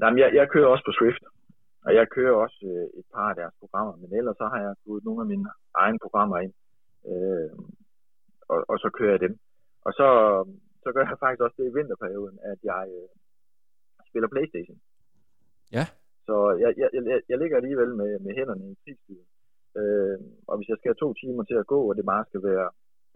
Jamen, 0.00 0.18
jeg, 0.22 0.28
jeg 0.38 0.46
kører 0.54 0.68
også 0.74 0.84
på 0.88 0.94
Swift, 0.98 1.22
og 1.86 1.90
jeg 1.98 2.04
kører 2.16 2.34
også 2.44 2.60
øh, 2.72 2.86
et 3.00 3.06
par 3.14 3.28
af 3.32 3.36
deres 3.40 3.54
programmer, 3.60 3.94
men 4.02 4.10
ellers 4.18 4.36
så 4.40 4.46
har 4.52 4.60
jeg 4.66 4.72
fået 4.86 5.04
nogle 5.04 5.20
af 5.24 5.28
mine 5.32 5.46
egne 5.82 5.98
programmer 6.04 6.36
ind, 6.44 6.54
øh, 7.10 7.50
og, 8.52 8.58
og 8.70 8.76
så 8.82 8.88
kører 8.98 9.14
jeg 9.16 9.22
dem. 9.26 9.34
Og 9.86 9.92
så, 9.98 10.08
så 10.86 10.90
gør 10.94 11.04
jeg 11.10 11.18
faktisk 11.24 11.42
også 11.46 11.56
det 11.58 11.66
i 11.68 11.76
vinterperioden, 11.78 12.38
at 12.52 12.58
jeg 12.70 12.82
øh, 12.98 13.08
spiller 14.08 14.28
Playstation. 14.34 14.78
Ja. 15.76 15.84
Så 16.26 16.36
jeg, 16.62 16.70
jeg, 16.82 16.88
jeg, 16.94 17.18
jeg 17.30 17.38
ligger 17.42 17.56
alligevel 17.56 17.90
med, 18.00 18.10
med 18.24 18.32
hænderne 18.38 18.64
i 18.72 18.74
krigsstyret. 18.82 19.26
Øh, 19.80 20.18
og 20.48 20.54
hvis 20.56 20.68
jeg 20.70 20.76
skal 20.78 20.90
have 20.90 21.02
to 21.04 21.08
timer 21.20 21.44
til 21.50 21.58
at 21.62 21.66
gå, 21.74 21.80
og 21.90 21.94
det 21.98 22.04
bare 22.12 22.24
skal 22.30 22.42
være 22.50 22.68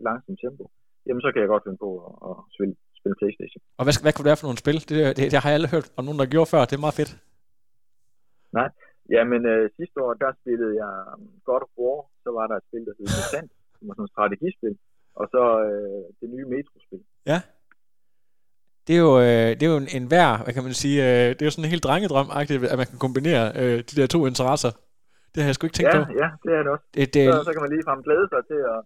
langsomt 0.06 0.40
tempo, 0.44 0.64
jamen 1.06 1.22
så 1.24 1.28
kan 1.32 1.40
jeg 1.42 1.52
godt 1.52 1.64
finde 1.66 1.80
på 1.86 1.90
at, 2.06 2.12
at 2.28 2.36
spille, 2.54 2.74
spille 3.00 3.16
Playstation. 3.20 3.62
Og 3.78 3.84
hvad, 3.84 3.94
hvad 4.04 4.12
kunne 4.12 4.24
det 4.24 4.32
være 4.32 4.40
for 4.40 4.48
nogle 4.48 4.64
spil? 4.64 4.78
Det, 4.90 4.98
det, 5.16 5.24
det 5.32 5.38
har 5.42 5.48
jeg 5.50 5.58
aldrig 5.58 5.74
hørt 5.76 5.88
om 5.98 6.04
nogen, 6.06 6.20
der 6.22 6.32
gjorde 6.34 6.52
før. 6.52 6.62
Det 6.68 6.76
er 6.76 6.86
meget 6.86 7.00
fedt. 7.00 7.12
Nej, 8.58 8.68
jamen 9.14 9.42
øh, 9.52 9.64
sidste 9.78 9.96
år, 10.04 10.12
der 10.22 10.30
spillede 10.40 10.74
jeg 10.82 10.94
um, 11.12 11.22
God 11.48 11.62
of 11.66 11.72
War. 11.80 11.98
Så 12.24 12.28
var 12.38 12.44
der 12.50 12.56
et 12.60 12.66
spil, 12.68 12.84
der 12.88 12.94
hed 12.98 13.08
Descent, 13.18 13.50
som 13.76 13.84
var 13.88 13.94
sådan 13.94 14.08
et 14.08 14.14
strategispil. 14.14 14.76
Og 15.20 15.26
så 15.34 15.42
øh, 15.68 16.04
det 16.20 16.28
nye 16.34 16.46
Metro-spil. 16.54 17.02
Ja. 17.32 17.38
Det 18.86 18.94
er 18.96 19.00
jo, 19.00 19.12
øh, 19.20 19.50
det 19.58 19.62
er 19.62 19.70
jo 19.74 19.76
en, 19.76 19.88
en 19.98 20.06
hver, 20.06 20.30
hvad 20.44 20.54
kan 20.54 20.62
man 20.62 20.74
sige, 20.74 20.98
øh, 21.02 21.28
det 21.28 21.42
er 21.42 21.46
jo 21.46 21.50
sådan 21.50 21.64
en 21.64 21.70
helt 21.70 21.84
drengedrøm 21.84 22.28
at 22.34 22.78
man 22.80 22.86
kan 22.86 22.98
kombinere 22.98 23.52
øh, 23.60 23.78
de 23.88 23.94
der 23.98 24.06
to 24.06 24.26
interesser. 24.26 24.70
Det 25.34 25.42
har 25.42 25.48
jeg 25.48 25.54
sgu 25.54 25.66
ikke 25.66 25.78
tænkt 25.78 25.94
ja, 25.94 26.04
på. 26.04 26.12
Ja, 26.22 26.28
det 26.44 26.52
er 26.58 26.62
det 26.64 26.70
også. 26.74 26.84
Det, 26.94 27.14
det, 27.14 27.24
så, 27.32 27.42
så 27.48 27.52
kan 27.54 27.62
man 27.64 27.70
lige 27.74 27.84
frem 27.88 28.00
glæde 28.06 28.26
sig 28.32 28.42
til 28.50 28.60
at, 28.74 28.80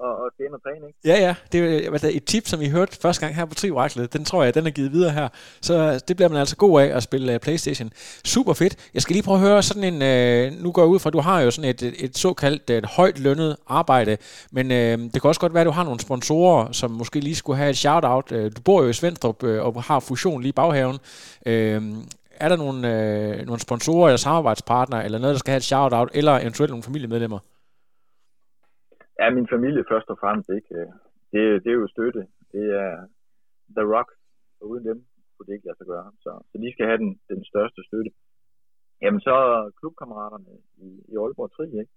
og, 0.00 0.16
og 0.22 0.30
det 0.38 0.46
og 0.52 0.62
træning. 0.62 0.94
Ja, 1.04 1.20
ja. 1.20 1.34
Det 1.52 1.86
er 2.04 2.10
et 2.12 2.24
tip, 2.24 2.48
som 2.48 2.62
I 2.62 2.68
hørte 2.68 2.96
første 3.02 3.20
gang 3.20 3.36
her 3.36 3.44
på 3.44 3.54
Trivaklet. 3.54 4.12
Den 4.12 4.24
tror 4.24 4.44
jeg, 4.44 4.54
den 4.54 4.66
er 4.66 4.70
givet 4.70 4.92
videre 4.92 5.10
her. 5.10 5.28
Så 5.60 5.74
øh, 5.74 6.00
det 6.08 6.16
bliver 6.16 6.28
man 6.28 6.38
altså 6.38 6.56
god 6.56 6.80
af 6.80 6.96
at 6.96 7.02
spille 7.02 7.34
uh, 7.34 7.40
Playstation. 7.40 7.92
Super 8.24 8.52
fedt. 8.52 8.76
Jeg 8.94 9.02
skal 9.02 9.14
lige 9.14 9.22
prøve 9.22 9.34
at 9.34 9.40
høre 9.40 9.62
sådan 9.62 9.84
en... 9.84 9.94
Uh, 9.94 10.62
nu 10.62 10.72
går 10.72 10.82
jeg 10.82 10.88
ud 10.88 10.98
fra, 10.98 11.10
at 11.10 11.14
du 11.14 11.20
har 11.20 11.40
jo 11.40 11.50
sådan 11.50 11.70
et, 11.70 11.82
et, 11.82 11.94
et 12.04 12.18
såkaldt 12.18 12.70
et 12.70 12.86
højt 12.86 13.18
lønnet 13.18 13.56
arbejde. 13.66 14.16
Men 14.52 14.66
uh, 14.66 15.12
det 15.12 15.22
kan 15.22 15.28
også 15.28 15.40
godt 15.40 15.54
være, 15.54 15.60
at 15.60 15.66
du 15.66 15.70
har 15.70 15.84
nogle 15.84 16.00
sponsorer, 16.00 16.72
som 16.72 16.90
måske 16.90 17.20
lige 17.20 17.36
skulle 17.36 17.56
have 17.56 17.70
et 17.70 17.76
shout-out. 17.76 18.32
Uh, 18.32 18.38
du 18.38 18.60
bor 18.64 18.82
jo 18.82 18.88
i 18.88 18.92
Svendstrup 18.92 19.42
uh, 19.42 19.50
og 19.50 19.82
har 19.82 20.00
fusion 20.00 20.42
lige 20.42 20.48
i 20.48 20.52
baghaven. 20.52 20.98
Uh, 21.46 21.52
er 22.40 22.48
der 22.48 22.56
nogle, 22.56 23.02
øh, 23.02 23.46
nogle 23.46 23.60
sponsorer 23.60 24.08
eller 24.08 24.16
samarbejdspartnere, 24.16 25.04
eller 25.04 25.18
noget, 25.18 25.34
der 25.34 25.38
skal 25.38 25.50
have 25.50 25.56
et 25.56 25.64
shout-out, 25.64 26.08
eller 26.14 26.38
eventuelt 26.38 26.70
nogle 26.70 26.82
familiemedlemmer? 26.82 27.38
Ja, 29.20 29.30
min 29.30 29.48
familie 29.54 29.84
først 29.92 30.08
og 30.12 30.18
fremmest 30.22 30.50
ikke. 30.58 30.70
Øh, 30.78 30.92
det, 31.32 31.40
det 31.62 31.70
er 31.70 31.78
jo 31.82 31.94
støtte. 31.94 32.22
Det 32.52 32.64
er 32.84 32.92
The 33.76 33.84
Rock, 33.94 34.10
og 34.60 34.68
uden 34.70 34.84
dem 34.90 34.98
kunne 35.32 35.46
det 35.46 35.54
ikke 35.54 35.66
lade 35.66 35.78
sig 35.78 35.86
gøre. 35.86 36.08
Så, 36.24 36.30
så 36.50 36.54
de 36.62 36.72
skal 36.72 36.86
have 36.86 37.00
den, 37.04 37.12
den 37.32 37.40
største 37.50 37.80
støtte. 37.88 38.10
Jamen 39.02 39.20
så 39.28 39.36
klubkammeraterne 39.78 40.52
i, 40.86 40.88
i 41.12 41.14
Aalborg 41.22 41.50
Tri, 41.52 41.66
ikke? 41.82 41.94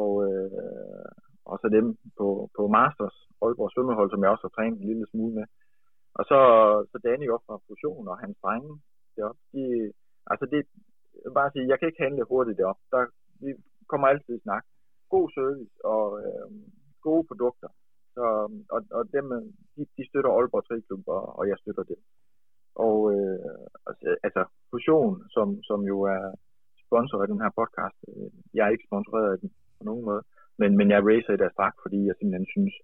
Og, 0.00 0.10
øh, 0.26 1.10
og 1.50 1.56
så 1.62 1.66
dem 1.76 1.86
på, 2.18 2.26
på 2.56 2.62
Masters, 2.76 3.16
Aalborg 3.42 3.70
svømmehold, 3.72 4.10
som 4.10 4.22
jeg 4.22 4.30
også 4.30 4.44
har 4.46 4.54
trænet 4.56 4.78
en 4.78 4.88
lille 4.90 5.06
smule 5.10 5.34
med. 5.38 5.46
Og 6.18 6.24
så, 6.30 6.38
så 6.90 6.96
Danny 7.04 7.28
op 7.34 7.44
fra 7.46 7.62
Fusion 7.66 8.08
og 8.08 8.18
hans 8.18 8.36
drenge 8.42 8.72
deroppe, 9.16 9.40
de, 9.52 9.92
altså 10.32 10.44
det, 10.52 10.60
jeg 11.14 11.26
vil 11.28 11.38
bare 11.40 11.52
sige, 11.52 11.70
jeg 11.70 11.78
kan 11.78 11.88
ikke 11.88 12.02
handle 12.02 12.30
hurtigt 12.32 12.58
derop. 12.58 12.80
Der, 12.90 13.00
vi 13.44 13.50
kommer 13.90 14.06
altid 14.08 14.34
i 14.36 14.44
snak. 14.46 14.64
God 15.12 15.28
service 15.36 15.74
og 15.94 16.06
øh, 16.24 16.48
gode 17.06 17.24
produkter. 17.30 17.70
Så, 18.14 18.24
og, 18.74 18.80
og 18.98 19.02
dem, 19.16 19.26
øh, 19.38 19.46
de, 19.74 19.82
de 19.96 20.04
støtter 20.08 20.30
Aalborg 20.30 20.64
Triklub, 20.66 21.02
og, 21.16 21.22
og 21.38 21.44
jeg 21.50 21.56
støtter 21.62 21.84
dem. 21.92 22.00
Og 22.86 22.96
øh, 23.14 23.38
altså, 23.88 24.16
altså, 24.26 24.42
Fusion, 24.70 25.14
som, 25.34 25.48
som 25.68 25.80
jo 25.92 25.96
er 26.16 26.24
sponsor 26.86 27.18
af 27.22 27.28
den 27.28 27.40
her 27.44 27.52
podcast, 27.60 27.98
øh, 28.08 28.30
jeg 28.54 28.62
er 28.64 28.72
ikke 28.74 28.88
sponsoreret 28.88 29.32
af 29.32 29.38
den 29.42 29.50
på 29.78 29.82
nogen 29.88 30.04
måde, 30.08 30.22
men, 30.60 30.70
men 30.78 30.86
jeg 30.90 31.06
racer 31.10 31.32
i 31.34 31.42
deres 31.42 31.58
dragt, 31.58 31.78
fordi 31.84 31.98
jeg 32.06 32.14
simpelthen 32.16 32.48
synes, 32.54 32.74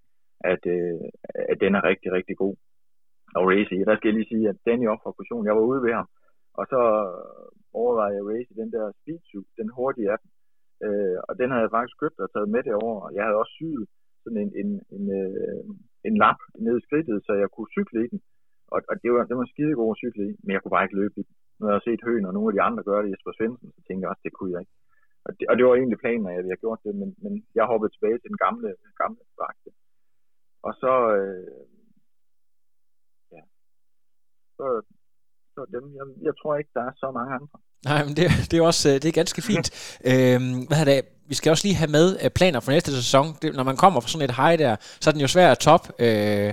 at, 0.52 0.62
øh, 0.76 1.04
at 1.52 1.58
den 1.64 1.72
er 1.78 1.82
rigtig, 1.90 2.10
rigtig 2.18 2.36
god 2.44 2.54
at 3.38 3.42
race 3.52 3.72
i. 3.76 3.80
Der 3.88 3.96
skal 3.96 4.08
jeg 4.08 4.16
lige 4.16 4.32
sige, 4.32 4.48
at 4.48 4.58
Danny 4.66 4.86
op 4.92 5.00
fra 5.02 5.14
Fusion, 5.16 5.46
jeg 5.48 5.56
var 5.56 5.64
ude 5.70 5.82
ved 5.86 5.92
ham, 5.98 6.08
og 6.58 6.64
så 6.72 6.80
øh, 7.12 7.48
overvejede 7.80 8.16
jeg 8.16 8.24
at 8.24 8.30
race 8.32 8.50
i 8.52 8.60
den 8.62 8.70
der 8.76 8.84
Speedsuit, 8.98 9.48
den 9.60 9.68
hurtige 9.76 10.12
app. 10.14 10.22
Øh, 10.86 11.18
og 11.28 11.32
den 11.40 11.48
havde 11.50 11.64
jeg 11.66 11.74
faktisk 11.76 12.00
købt 12.02 12.18
og 12.24 12.28
taget 12.30 12.48
med 12.54 12.62
derover. 12.68 13.00
Og 13.06 13.10
jeg 13.16 13.24
havde 13.24 13.40
også 13.42 13.54
syet 13.58 13.84
sådan 14.22 14.42
en, 14.44 14.52
en, 14.62 14.70
en, 14.96 15.04
øh, 15.20 15.62
en 16.08 16.14
lap 16.22 16.40
ned 16.66 16.74
i 16.78 16.84
skridtet, 16.86 17.18
så 17.26 17.32
jeg 17.42 17.48
kunne 17.50 17.74
cykle 17.76 18.04
i 18.04 18.08
den. 18.12 18.20
Og, 18.74 18.80
og 18.90 18.94
det 19.02 19.10
var, 19.14 19.22
det 19.28 19.36
var 19.36 19.46
skide 19.52 19.78
god 19.80 19.94
at 19.94 20.00
cykle 20.02 20.24
i, 20.30 20.32
men 20.42 20.50
jeg 20.52 20.60
kunne 20.60 20.74
bare 20.76 20.86
ikke 20.86 21.00
løbe 21.02 21.16
i 21.20 21.24
den. 21.28 21.34
Når 21.58 21.68
jeg 21.68 21.76
har 21.78 21.86
set 21.88 22.06
Høen 22.06 22.28
og 22.28 22.34
nogle 22.34 22.48
af 22.50 22.54
de 22.56 22.66
andre 22.66 22.82
gøre 22.88 23.02
det, 23.02 23.10
Jesper 23.12 23.32
Svendsen, 23.34 23.68
så 23.74 23.80
tænkte 23.82 24.02
jeg 24.02 24.10
også, 24.12 24.24
det 24.26 24.34
kunne 24.36 24.52
jeg 24.54 24.60
ikke. 24.64 24.76
Og 25.26 25.30
det, 25.38 25.44
og 25.50 25.54
det 25.56 25.64
var 25.64 25.74
egentlig 25.74 26.02
planen, 26.04 26.26
at 26.26 26.34
jeg 26.34 26.42
havde 26.44 26.64
gjort 26.64 26.80
det, 26.86 26.94
men, 27.00 27.10
men 27.24 27.32
jeg 27.54 27.64
hoppede 27.70 27.92
tilbage 27.92 28.18
til 28.18 28.30
den 28.32 28.40
gamle, 28.46 28.68
gamle 29.02 29.22
dragt. 29.38 29.62
Og 30.66 30.72
så, 30.82 30.92
øh, 31.16 31.64
ja, 33.34 33.42
så, 34.56 34.66
så 35.54 35.60
dem, 35.74 35.84
jeg, 35.98 36.06
jeg 36.28 36.34
tror 36.40 36.56
ikke, 36.56 36.70
der 36.74 36.84
er 36.88 36.94
så 37.02 37.10
mange 37.18 37.34
andre. 37.38 37.58
Nej, 37.84 38.04
men 38.04 38.16
det, 38.16 38.30
det 38.50 38.58
er 38.58 38.62
også 38.62 38.88
det 38.88 39.04
er 39.04 39.12
ganske 39.12 39.42
fint. 39.42 39.70
øhm, 40.10 40.66
hvad 40.68 40.86
det? 40.86 41.04
Vi 41.28 41.34
skal 41.34 41.50
også 41.50 41.66
lige 41.66 41.74
have 41.74 41.90
med 41.90 42.18
øh, 42.24 42.30
planer 42.30 42.60
for 42.60 42.72
næste 42.72 42.92
sæson. 42.92 43.26
Det, 43.42 43.54
når 43.54 43.62
man 43.62 43.76
kommer 43.76 44.00
fra 44.00 44.08
sådan 44.08 44.30
et 44.30 44.36
high 44.36 44.58
der, 44.58 44.76
så 44.80 45.10
er 45.10 45.12
den 45.12 45.20
jo 45.20 45.28
svær 45.28 45.50
at 45.50 45.58
top. 45.58 45.88
Øh, 45.98 46.52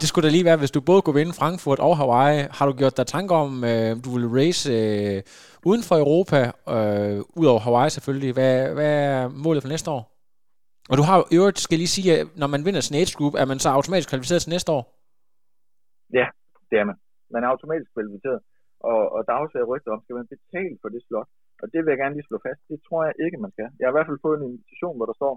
det 0.00 0.08
skulle 0.08 0.26
da 0.26 0.32
lige 0.32 0.44
være, 0.44 0.56
hvis 0.56 0.70
du 0.70 0.80
både 0.80 1.02
kunne 1.02 1.14
vinde 1.14 1.32
Frankfurt 1.32 1.78
og 1.78 1.96
Hawaii. 1.96 2.46
Har 2.50 2.66
du 2.66 2.72
gjort 2.72 2.96
dig 2.96 3.06
tanker 3.06 3.36
om, 3.36 3.64
øh, 3.64 4.04
du 4.04 4.10
vil 4.16 4.28
race 4.28 4.72
øh, 4.72 5.22
uden 5.64 5.82
for 5.82 5.96
Europa, 5.98 6.40
øh, 6.68 7.22
ud 7.40 7.46
over 7.46 7.60
Hawaii 7.60 7.90
selvfølgelig. 7.90 8.32
Hvad, 8.32 8.74
hvad 8.74 8.92
er 9.08 9.28
målet 9.28 9.62
for 9.62 9.68
næste 9.68 9.90
år? 9.90 10.02
Og 10.90 10.96
du 10.98 11.02
har 11.02 11.16
jo 11.16 11.24
øvrigt, 11.32 11.58
skal 11.58 11.78
lige 11.78 11.94
sige, 11.96 12.20
at 12.20 12.26
når 12.36 12.46
man 12.46 12.64
vinder 12.64 12.80
sin 12.80 12.96
age 12.96 13.12
group, 13.18 13.34
er 13.34 13.44
man 13.44 13.58
så 13.58 13.68
automatisk 13.68 14.08
kvalificeret 14.08 14.42
til 14.42 14.50
næste 14.50 14.72
år? 14.72 14.82
Ja, 16.18 16.26
det 16.70 16.76
er 16.80 16.84
man. 16.84 16.96
Man 17.34 17.44
er 17.44 17.48
automatisk 17.48 17.90
kvalificeret. 17.94 18.40
Og, 18.80 19.02
og 19.16 19.20
dagsager 19.32 19.70
rygter 19.72 19.92
om, 19.92 20.02
skal 20.02 20.18
man 20.18 20.32
betale 20.34 20.78
for 20.82 20.88
det 20.88 21.02
slot? 21.06 21.28
Og 21.62 21.66
det 21.72 21.78
vil 21.80 21.92
jeg 21.92 22.00
gerne 22.02 22.16
lige 22.16 22.28
slå 22.28 22.38
fast. 22.46 22.60
Det 22.68 22.78
tror 22.86 23.04
jeg 23.04 23.14
ikke, 23.24 23.38
man 23.44 23.52
skal. 23.54 23.68
Jeg 23.78 23.84
har 23.84 23.92
i 23.92 23.96
hvert 23.96 24.10
fald 24.10 24.24
fået 24.26 24.38
en 24.38 24.48
invitation, 24.50 24.96
hvor 24.96 25.06
der 25.10 25.16
står, 25.20 25.34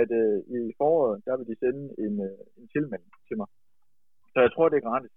at 0.00 0.10
øh, 0.20 0.38
i 0.56 0.60
foråret, 0.80 1.22
der 1.26 1.36
vil 1.36 1.46
de 1.50 1.56
sende 1.62 1.82
en, 2.04 2.14
øh, 2.26 2.38
en 2.58 2.66
tilmelding 2.74 3.12
til 3.28 3.36
mig. 3.40 3.48
Så 4.32 4.38
jeg 4.44 4.52
tror, 4.52 4.68
det 4.68 4.76
er 4.78 4.88
gratis. 4.88 5.14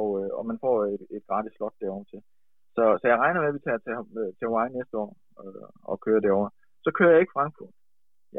Og, 0.00 0.08
øh, 0.20 0.30
og 0.38 0.42
man 0.50 0.58
får 0.64 0.76
et, 0.94 1.02
et 1.16 1.24
gratis 1.28 1.52
slot 1.56 1.76
derovre 1.80 2.06
til. 2.12 2.20
Så, 2.76 2.84
så 3.00 3.04
jeg 3.08 3.18
regner 3.22 3.40
med, 3.40 3.48
at 3.48 3.56
vi 3.58 3.66
tager 3.66 3.80
til, 3.84 3.92
øh, 4.20 4.30
til 4.36 4.46
Hawaii 4.48 4.76
næste 4.78 4.94
år 5.02 5.10
øh, 5.42 5.68
og 5.90 5.96
kører 6.04 6.20
derovre. 6.26 6.50
Så 6.84 6.90
kører 6.96 7.12
jeg 7.12 7.20
ikke 7.20 7.36
Frankfurt. 7.36 7.74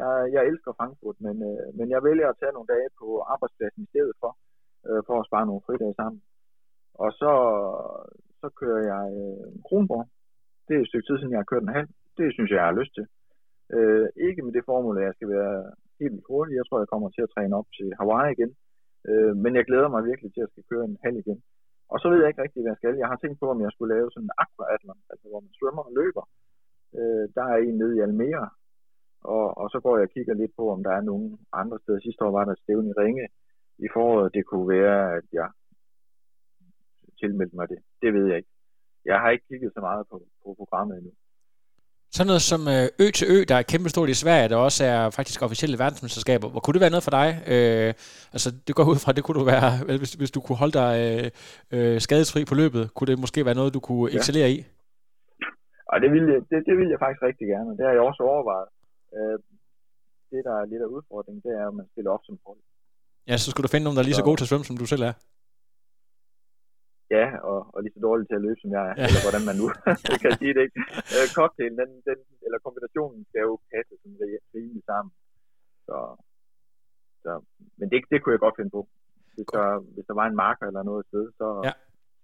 Jeg, 0.00 0.10
jeg 0.34 0.42
elsker 0.50 0.72
Frankfurt, 0.78 1.16
men, 1.26 1.36
øh, 1.50 1.66
men 1.78 1.86
jeg 1.94 2.00
vælger 2.08 2.28
at 2.28 2.38
tage 2.40 2.52
nogle 2.52 2.72
dage 2.74 2.88
på 3.00 3.06
arbejdspladsen 3.32 3.82
i 3.82 3.90
stedet 3.92 4.14
for, 4.22 4.32
øh, 4.88 5.02
for 5.06 5.16
at 5.20 5.26
spare 5.28 5.46
nogle 5.46 5.64
fridage 5.66 5.98
sammen. 6.00 6.22
Og 7.04 7.10
så, 7.20 7.32
så 8.40 8.48
kører 8.60 8.82
jeg 8.92 9.04
øh, 9.20 9.46
Kronborg. 9.66 10.06
Det 10.66 10.74
er 10.74 10.80
et 10.82 10.90
stykke 10.90 11.06
tid 11.06 11.16
siden, 11.18 11.34
jeg 11.34 11.42
har 11.42 11.52
kørt 11.52 11.64
en 11.66 11.76
halv. 11.78 11.88
Det 12.18 12.26
synes 12.34 12.50
jeg, 12.50 12.58
jeg 12.60 12.68
har 12.70 12.80
lyst 12.80 12.94
til. 12.94 13.06
Øh, 13.76 14.06
ikke 14.28 14.42
med 14.42 14.52
det 14.56 14.64
formål, 14.70 14.98
at 14.98 15.04
jeg 15.08 15.14
skal 15.16 15.28
være 15.36 15.56
helt 16.00 16.20
hurtig. 16.28 16.54
Jeg 16.60 16.66
tror, 16.66 16.78
jeg 16.82 16.92
kommer 16.92 17.08
til 17.10 17.22
at 17.26 17.32
træne 17.34 17.56
op 17.58 17.68
til 17.78 17.88
Hawaii 17.98 18.32
igen. 18.36 18.50
Øh, 19.08 19.32
men 19.42 19.52
jeg 19.58 19.64
glæder 19.68 19.88
mig 19.94 20.02
virkelig 20.10 20.30
til 20.32 20.42
at 20.44 20.52
skal 20.52 20.64
køre 20.70 20.84
en 20.84 20.98
halv 21.04 21.16
igen. 21.24 21.38
Og 21.92 21.96
så 22.00 22.06
ved 22.10 22.18
jeg 22.20 22.28
ikke 22.28 22.42
rigtig, 22.42 22.62
hvad 22.62 22.72
jeg 22.72 22.80
skal. 22.80 23.02
Jeg 23.02 23.08
har 23.12 23.18
tænkt 23.20 23.38
på, 23.40 23.46
om 23.54 23.60
jeg 23.64 23.72
skulle 23.72 23.94
lave 23.94 24.10
sådan 24.10 24.26
en 24.26 24.36
aquaathlon, 24.42 25.00
altså 25.12 25.26
hvor 25.28 25.40
man 25.44 25.52
svømmer 25.58 25.82
og 25.88 25.92
løber. 26.00 26.24
Øh, 26.98 27.24
der 27.36 27.44
er 27.52 27.56
en 27.56 27.78
nede 27.80 27.96
i 27.96 28.04
Almere, 28.06 28.48
og, 29.36 29.46
og 29.60 29.66
så 29.72 29.78
går 29.84 29.94
jeg 29.96 30.06
og 30.08 30.14
kigger 30.16 30.34
lidt 30.34 30.52
på, 30.58 30.64
om 30.74 30.80
der 30.86 30.92
er 30.98 31.08
nogen 31.10 31.38
andre 31.52 31.78
steder. 31.82 32.00
Sidste 32.00 32.24
år 32.24 32.32
var 32.38 32.44
der 32.44 32.54
stævn 32.54 32.86
i 32.88 32.98
Ringe 33.02 33.26
i 33.78 33.88
foråret. 33.94 34.34
Det 34.34 34.44
kunne 34.46 34.68
være, 34.68 35.16
at 35.16 35.26
jeg 35.32 35.48
tilmeldte 37.20 37.56
mig 37.56 37.66
det. 37.72 37.80
Det 38.02 38.10
ved 38.14 38.24
jeg 38.30 38.36
ikke. 38.40 38.52
Jeg 39.10 39.16
har 39.22 39.30
ikke 39.30 39.46
kigget 39.50 39.70
så 39.76 39.80
meget 39.88 40.04
på, 40.10 40.16
på 40.42 40.48
programmet 40.60 40.94
endnu. 40.98 41.12
Sådan 42.16 42.30
noget 42.32 42.44
som 42.52 42.60
øh, 42.74 42.86
Ø 43.02 43.06
til 43.18 43.26
Ø, 43.34 43.36
der 43.50 43.56
er 43.58 43.70
kæmpestort 43.72 44.08
i 44.08 44.20
Sverige, 44.22 44.48
der 44.52 44.56
også 44.68 44.80
er 44.84 45.00
faktisk 45.18 45.38
officielle 45.46 45.78
verdensmesterskaber. 45.84 46.48
Hvor 46.52 46.60
kunne 46.60 46.76
det 46.76 46.84
være 46.84 46.94
noget 46.94 47.06
for 47.08 47.14
dig? 47.20 47.28
Øh, 47.52 47.90
altså, 48.34 48.48
det 48.66 48.72
går 48.78 48.86
ud 48.92 48.98
fra, 49.04 49.12
det 49.16 49.24
kunne 49.24 49.38
du 49.40 49.46
være, 49.54 49.68
hvis, 50.02 50.12
hvis 50.20 50.32
du 50.36 50.40
kunne 50.40 50.60
holde 50.62 50.76
dig 50.82 50.92
øh, 51.06 51.26
øh, 51.74 51.96
skadesfri 52.06 52.40
på 52.50 52.54
løbet, 52.62 52.82
kunne 52.94 53.08
det 53.10 53.18
måske 53.24 53.40
være 53.48 53.58
noget, 53.60 53.74
du 53.78 53.80
kunne 53.88 54.06
ja. 54.10 54.16
excellere 54.18 54.50
i? 54.56 54.58
Og 55.92 55.96
det 56.02 56.08
vil, 56.14 56.24
jeg, 56.32 56.40
det, 56.50 56.58
det 56.68 56.74
vil 56.80 56.88
jeg 56.92 56.98
faktisk 57.04 57.22
rigtig 57.28 57.46
gerne. 57.52 57.70
Det 57.78 57.84
har 57.86 57.92
jeg 57.96 58.04
også 58.10 58.22
overvejet. 58.30 58.68
Øh, 59.16 59.36
det, 60.30 60.40
der 60.48 60.54
er 60.60 60.64
lidt 60.72 60.82
af 60.86 60.90
udfordringen, 60.96 61.42
det 61.46 61.52
er, 61.60 61.66
at 61.70 61.74
man 61.80 61.86
stiller 61.92 62.10
op 62.16 62.24
som 62.28 62.38
hold. 62.46 62.60
Ja, 63.30 63.36
så 63.36 63.46
skulle 63.50 63.64
du 63.66 63.72
finde 63.72 63.84
nogen, 63.84 63.96
der 63.96 64.02
er 64.02 64.08
lige 64.10 64.20
så, 64.20 64.24
så 64.24 64.28
gode 64.28 64.38
til 64.38 64.46
at 64.46 64.50
svømme, 64.50 64.68
som 64.70 64.76
du 64.82 64.86
selv 64.92 65.02
er. 65.10 65.14
Ja, 67.10 67.26
og, 67.50 67.58
og 67.74 67.78
lige 67.82 67.94
så 67.96 68.00
dårlig 68.08 68.24
til 68.26 68.38
at 68.38 68.44
løbe, 68.46 68.60
som 68.62 68.70
jeg 68.76 68.82
er, 68.90 68.94
ja. 68.98 69.04
eller 69.08 69.22
hvordan 69.26 69.44
man 69.48 69.56
nu 69.62 69.66
kan 70.22 70.32
sige 70.40 70.54
det, 70.56 70.62
ikke? 70.66 70.78
Øh, 71.14 71.26
cocktailen, 71.38 71.78
den, 71.82 71.90
den, 72.08 72.18
eller 72.46 72.58
kombinationen 72.66 73.20
skal 73.28 73.42
jo 73.48 73.54
passe 73.72 73.92
sådan 74.02 74.18
rimelig 74.54 74.82
sammen. 74.90 75.12
Så, 75.86 75.96
så, 77.22 77.30
men 77.78 77.86
det, 77.90 77.98
det 78.10 78.18
kunne 78.18 78.34
jeg 78.36 78.44
godt 78.46 78.58
finde 78.58 78.74
på. 78.78 78.82
Hvis 79.34 79.48
der, 79.56 79.66
hvis 79.94 80.06
der 80.08 80.14
var 80.20 80.26
en 80.28 80.40
marker 80.44 80.66
eller 80.66 80.82
noget 80.90 81.06
sted, 81.10 81.24
så, 81.40 81.48
ja. 81.68 81.72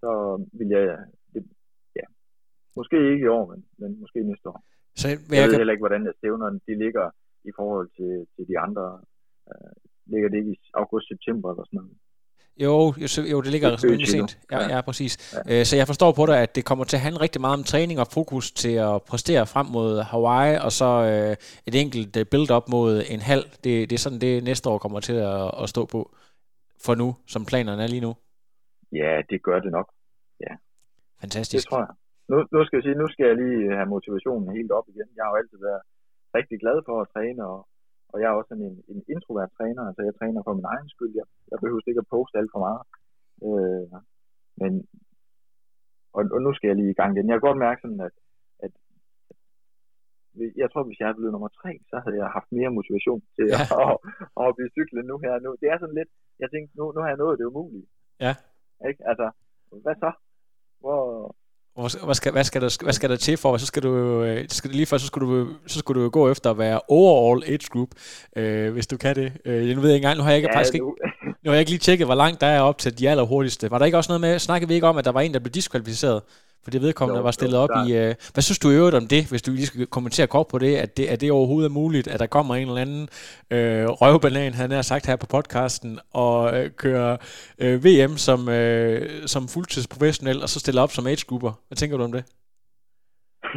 så 0.02 0.10
ville 0.58 0.72
jeg, 0.76 0.86
det, 1.34 1.42
ja, 2.00 2.06
måske 2.78 2.96
ikke 3.12 3.26
i 3.26 3.32
år, 3.36 3.44
men, 3.52 3.60
men 3.80 3.90
måske 4.02 4.18
næste 4.30 4.48
år. 4.52 4.60
Så, 5.00 5.04
jeg, 5.08 5.18
jeg 5.38 5.44
ved 5.46 5.54
kan... 5.54 5.60
heller 5.60 5.74
ikke, 5.74 5.86
hvordan 5.86 6.06
jeg 6.08 6.14
stævnerne 6.18 6.60
de 6.66 6.74
ligger 6.84 7.06
i 7.50 7.52
forhold 7.58 7.88
til, 7.98 8.12
til 8.34 8.44
de 8.50 8.56
andre. 8.66 8.86
Øh, 9.50 9.74
ligger 10.12 10.28
det 10.28 10.38
ikke 10.38 10.52
i 10.56 10.60
august-september 10.74 11.48
eller 11.50 11.64
sådan 11.64 11.76
noget? 11.80 11.96
Jo, 12.56 12.94
jo, 13.02 13.22
jo 13.32 13.40
det 13.40 13.50
ligger 13.50 13.84
rimelig 13.84 14.08
sent. 14.08 14.38
Ja, 14.52 14.76
ja, 14.76 14.80
præcis. 14.80 15.12
Ja. 15.48 15.60
Øh, 15.60 15.64
så 15.64 15.76
jeg 15.76 15.86
forstår 15.86 16.12
på 16.12 16.26
dig, 16.26 16.38
at 16.38 16.56
det 16.56 16.64
kommer 16.64 16.84
til 16.84 16.96
at 16.96 17.00
handle 17.00 17.20
rigtig 17.20 17.40
meget 17.40 17.58
om 17.58 17.64
træning 17.64 18.00
og 18.00 18.06
fokus 18.06 18.52
til 18.52 18.74
at 18.74 19.02
præstere 19.10 19.46
frem 19.46 19.66
mod 19.66 20.02
Hawaii, 20.02 20.58
og 20.66 20.72
så 20.72 20.90
øh, 21.10 21.36
et 21.68 21.74
enkelt 21.82 22.16
øh, 22.16 22.26
build-up 22.30 22.66
mod 22.68 23.02
en 23.14 23.20
halv. 23.20 23.44
Det, 23.64 23.90
det 23.90 23.92
er 23.92 23.98
sådan, 23.98 24.20
det 24.20 24.44
næste 24.44 24.68
år 24.70 24.78
kommer 24.78 25.00
til 25.00 25.18
at, 25.32 25.50
at 25.62 25.68
stå 25.68 25.82
på 25.86 26.00
for 26.86 26.94
nu, 26.94 27.08
som 27.26 27.44
planerne 27.50 27.82
er 27.82 27.90
lige 27.94 28.06
nu. 28.06 28.12
Ja, 28.92 29.12
det 29.30 29.42
gør 29.42 29.58
det 29.64 29.72
nok. 29.78 29.88
Ja. 30.40 30.52
Fantastisk. 31.20 31.64
Det 31.64 31.70
tror 31.70 31.82
jeg. 31.86 31.94
Nu, 32.30 32.36
nu 32.54 32.64
skal 32.64 32.76
jeg 32.76 32.84
sige, 32.86 33.02
nu 33.02 33.08
skal 33.12 33.26
jeg 33.30 33.36
lige 33.42 33.76
have 33.78 33.88
motivationen 33.94 34.56
helt 34.56 34.72
op 34.78 34.86
igen. 34.92 35.08
Jeg 35.16 35.22
har 35.24 35.30
jo 35.32 35.40
altid 35.40 35.58
været 35.68 35.82
rigtig 36.38 36.56
glad 36.62 36.76
for 36.88 36.96
at 37.02 37.08
træne, 37.14 37.40
og 37.52 37.58
og 38.12 38.16
jeg 38.20 38.28
er 38.28 38.38
også 38.40 38.52
en, 38.54 38.64
en 38.92 39.00
introvert 39.14 39.50
træner, 39.58 39.82
altså 39.88 40.02
jeg 40.08 40.14
træner 40.14 40.40
for 40.42 40.54
min 40.58 40.70
egen 40.74 40.88
skyld. 40.94 41.12
Jeg, 41.20 41.26
jeg 41.50 41.58
behøver 41.62 41.80
ikke 41.86 42.04
at 42.04 42.12
poste 42.14 42.38
alt 42.38 42.52
for 42.54 42.62
meget. 42.66 42.82
Øh, 43.46 43.86
men, 44.60 44.72
og, 46.16 46.22
og, 46.34 46.40
nu 46.46 46.50
skal 46.54 46.68
jeg 46.68 46.76
lige 46.76 46.94
i 46.94 46.98
gang 47.00 47.10
igen. 47.12 47.28
Jeg 47.28 47.34
kan 47.36 47.48
godt 47.48 47.64
mærke 47.66 47.80
sådan, 47.82 48.02
at, 48.08 48.14
at, 48.64 48.72
jeg 50.62 50.68
tror, 50.70 50.82
hvis 50.84 50.98
jeg 50.98 51.06
havde 51.06 51.18
blevet 51.20 51.34
nummer 51.36 51.52
tre, 51.60 51.72
så 51.90 51.96
havde 52.04 52.16
jeg 52.22 52.36
haft 52.36 52.50
mere 52.58 52.76
motivation 52.78 53.20
til 53.36 53.46
ja. 53.52 53.58
at, 53.62 53.96
at, 54.40 54.46
at, 54.48 54.56
blive 54.56 54.74
cyklet 54.76 55.04
nu 55.10 55.16
her. 55.24 55.32
Nu. 55.44 55.50
Det 55.60 55.68
er 55.68 55.78
sådan 55.78 55.98
lidt, 56.00 56.10
jeg 56.42 56.48
tænkte, 56.50 56.72
nu, 56.78 56.84
nu 56.94 56.98
har 57.00 57.10
jeg 57.12 57.22
nået 57.22 57.38
det 57.38 57.50
umulige. 57.50 57.88
Ja. 58.26 58.34
Ikke? 58.88 59.00
Altså, 59.10 59.26
hvad 59.84 59.96
så? 60.04 60.10
Hvor, 60.82 61.00
hvad 61.74 62.14
skal, 62.14 62.32
hvad, 62.32 62.44
skal 62.44 62.60
der, 62.60 62.78
hvad 62.82 62.92
skal 62.92 63.10
der 63.10 63.16
til 63.16 63.36
for? 63.36 63.56
Så 63.56 63.66
skal 63.66 63.82
du, 63.82 64.22
øh, 64.22 64.44
skal, 64.48 64.70
lige 64.70 64.86
først, 64.86 65.02
så 65.02 65.06
skulle 65.06 65.40
du, 65.40 65.48
så 65.66 65.78
skulle 65.78 66.02
du 66.02 66.08
gå 66.08 66.30
efter 66.30 66.50
at 66.50 66.58
være 66.58 66.80
overall 66.88 67.44
age 67.46 67.68
group, 67.70 67.88
øh, 68.36 68.72
hvis 68.72 68.86
du 68.86 68.96
kan 68.96 69.16
det. 69.16 69.32
Øh, 69.44 69.76
nu 69.76 69.80
ved 69.80 69.90
jeg 69.90 69.94
ikke 69.94 70.04
engang, 70.04 70.16
nu 70.16 70.22
har 70.22 70.30
jeg 70.30 70.36
ikke, 70.36 70.48
ja, 70.52 70.58
faktisk 70.58 70.74
ikke, 70.74 70.86
nu 71.44 71.50
har 71.50 71.52
jeg 71.52 71.60
ikke 71.60 71.70
lige 71.70 71.78
tjekket, 71.78 72.06
hvor 72.06 72.14
langt 72.14 72.40
der 72.40 72.46
er 72.46 72.60
op 72.60 72.78
til 72.78 72.98
de 72.98 73.10
allerhurtigste. 73.10 73.70
Var 73.70 73.78
der 73.78 73.86
ikke 73.86 73.98
også 73.98 74.10
noget 74.10 74.20
med, 74.20 74.38
snakkede 74.38 74.68
vi 74.68 74.74
ikke 74.74 74.86
om, 74.86 74.96
at 74.96 75.04
der 75.04 75.12
var 75.12 75.20
en, 75.20 75.34
der 75.34 75.40
blev 75.40 75.52
diskvalificeret? 75.52 76.22
For 76.64 76.70
det 76.70 76.82
vedkommende 76.86 77.18
jo, 77.22 77.28
var 77.28 77.34
stillet 77.38 77.58
jo, 77.58 77.64
op 77.64 77.74
i... 77.82 77.86
Øh, 78.00 78.10
hvad 78.34 78.44
synes 78.46 78.58
du 78.62 78.68
i 78.70 78.76
øvrigt 78.80 79.00
om 79.00 79.06
det, 79.14 79.22
hvis 79.30 79.42
du 79.46 79.50
lige 79.50 79.70
skal 79.70 79.86
kommentere 79.96 80.28
kort 80.34 80.48
på 80.52 80.58
det, 80.64 80.72
at 80.84 80.90
det, 80.96 81.06
at 81.12 81.20
det 81.20 81.36
overhovedet 81.38 81.68
er 81.68 81.78
muligt, 81.82 82.06
at 82.12 82.20
der 82.22 82.34
kommer 82.36 82.52
en 82.54 82.68
eller 82.68 82.84
anden 82.86 83.04
øh, 83.54 83.84
røvbanan, 84.00 84.52
han 84.60 84.70
har 84.70 84.84
sagt 84.92 85.06
her 85.10 85.16
på 85.22 85.28
podcasten, 85.36 85.92
og 86.24 86.38
øh, 86.56 86.64
kører 86.84 87.12
øh, 87.62 87.76
VM 87.86 88.14
som, 88.26 88.40
øh, 88.58 89.00
som 89.32 89.42
fuldtidsprofessionel, 89.54 90.38
og 90.44 90.48
så 90.52 90.58
stiller 90.60 90.82
op 90.84 90.92
som 90.96 91.06
age-grupper. 91.12 91.52
Hvad 91.68 91.76
tænker 91.76 91.96
du 91.96 92.04
om 92.08 92.14
det? 92.16 92.24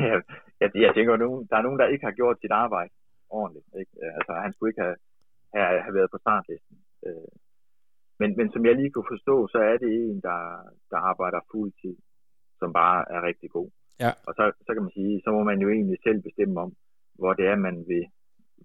Ja, 0.07 0.15
jeg, 0.61 0.69
jeg 0.85 0.91
tænker, 0.95 1.13
at 1.13 1.21
der 1.49 1.57
er 1.57 1.65
nogen, 1.67 1.79
der 1.81 1.93
ikke 1.93 2.05
har 2.09 2.15
gjort 2.19 2.37
sit 2.43 2.53
arbejde 2.63 2.93
ordentligt. 3.39 3.67
Ikke? 3.81 3.93
Altså, 4.17 4.31
han 4.43 4.51
skulle 4.53 4.69
ikke 4.71 4.83
have, 4.87 4.97
have, 5.55 5.81
have 5.85 5.95
været 5.97 6.09
på 6.13 6.17
startlisten. 6.25 6.75
Øh, 7.07 7.31
men, 8.19 8.29
men 8.37 8.47
som 8.53 8.65
jeg 8.65 8.75
lige 8.75 8.91
kunne 8.91 9.13
forstå, 9.15 9.35
så 9.53 9.59
er 9.71 9.77
det 9.83 9.91
en, 10.09 10.19
der, 10.27 10.41
der 10.91 10.99
arbejder 11.11 11.39
fuldtid 11.51 11.95
som 12.59 12.69
bare 12.81 12.99
er 13.15 13.21
rigtig 13.29 13.49
god. 13.57 13.69
Ja. 14.03 14.11
Og 14.27 14.31
så, 14.37 14.43
så 14.65 14.69
kan 14.73 14.83
man 14.83 14.95
sige, 14.97 15.21
så 15.23 15.29
må 15.35 15.41
man 15.49 15.59
jo 15.63 15.69
egentlig 15.69 15.97
selv 16.07 16.19
bestemme 16.27 16.55
om, 16.65 16.71
hvor 17.19 17.33
det 17.33 17.45
er, 17.47 17.65
man 17.67 17.77
vil 17.91 18.03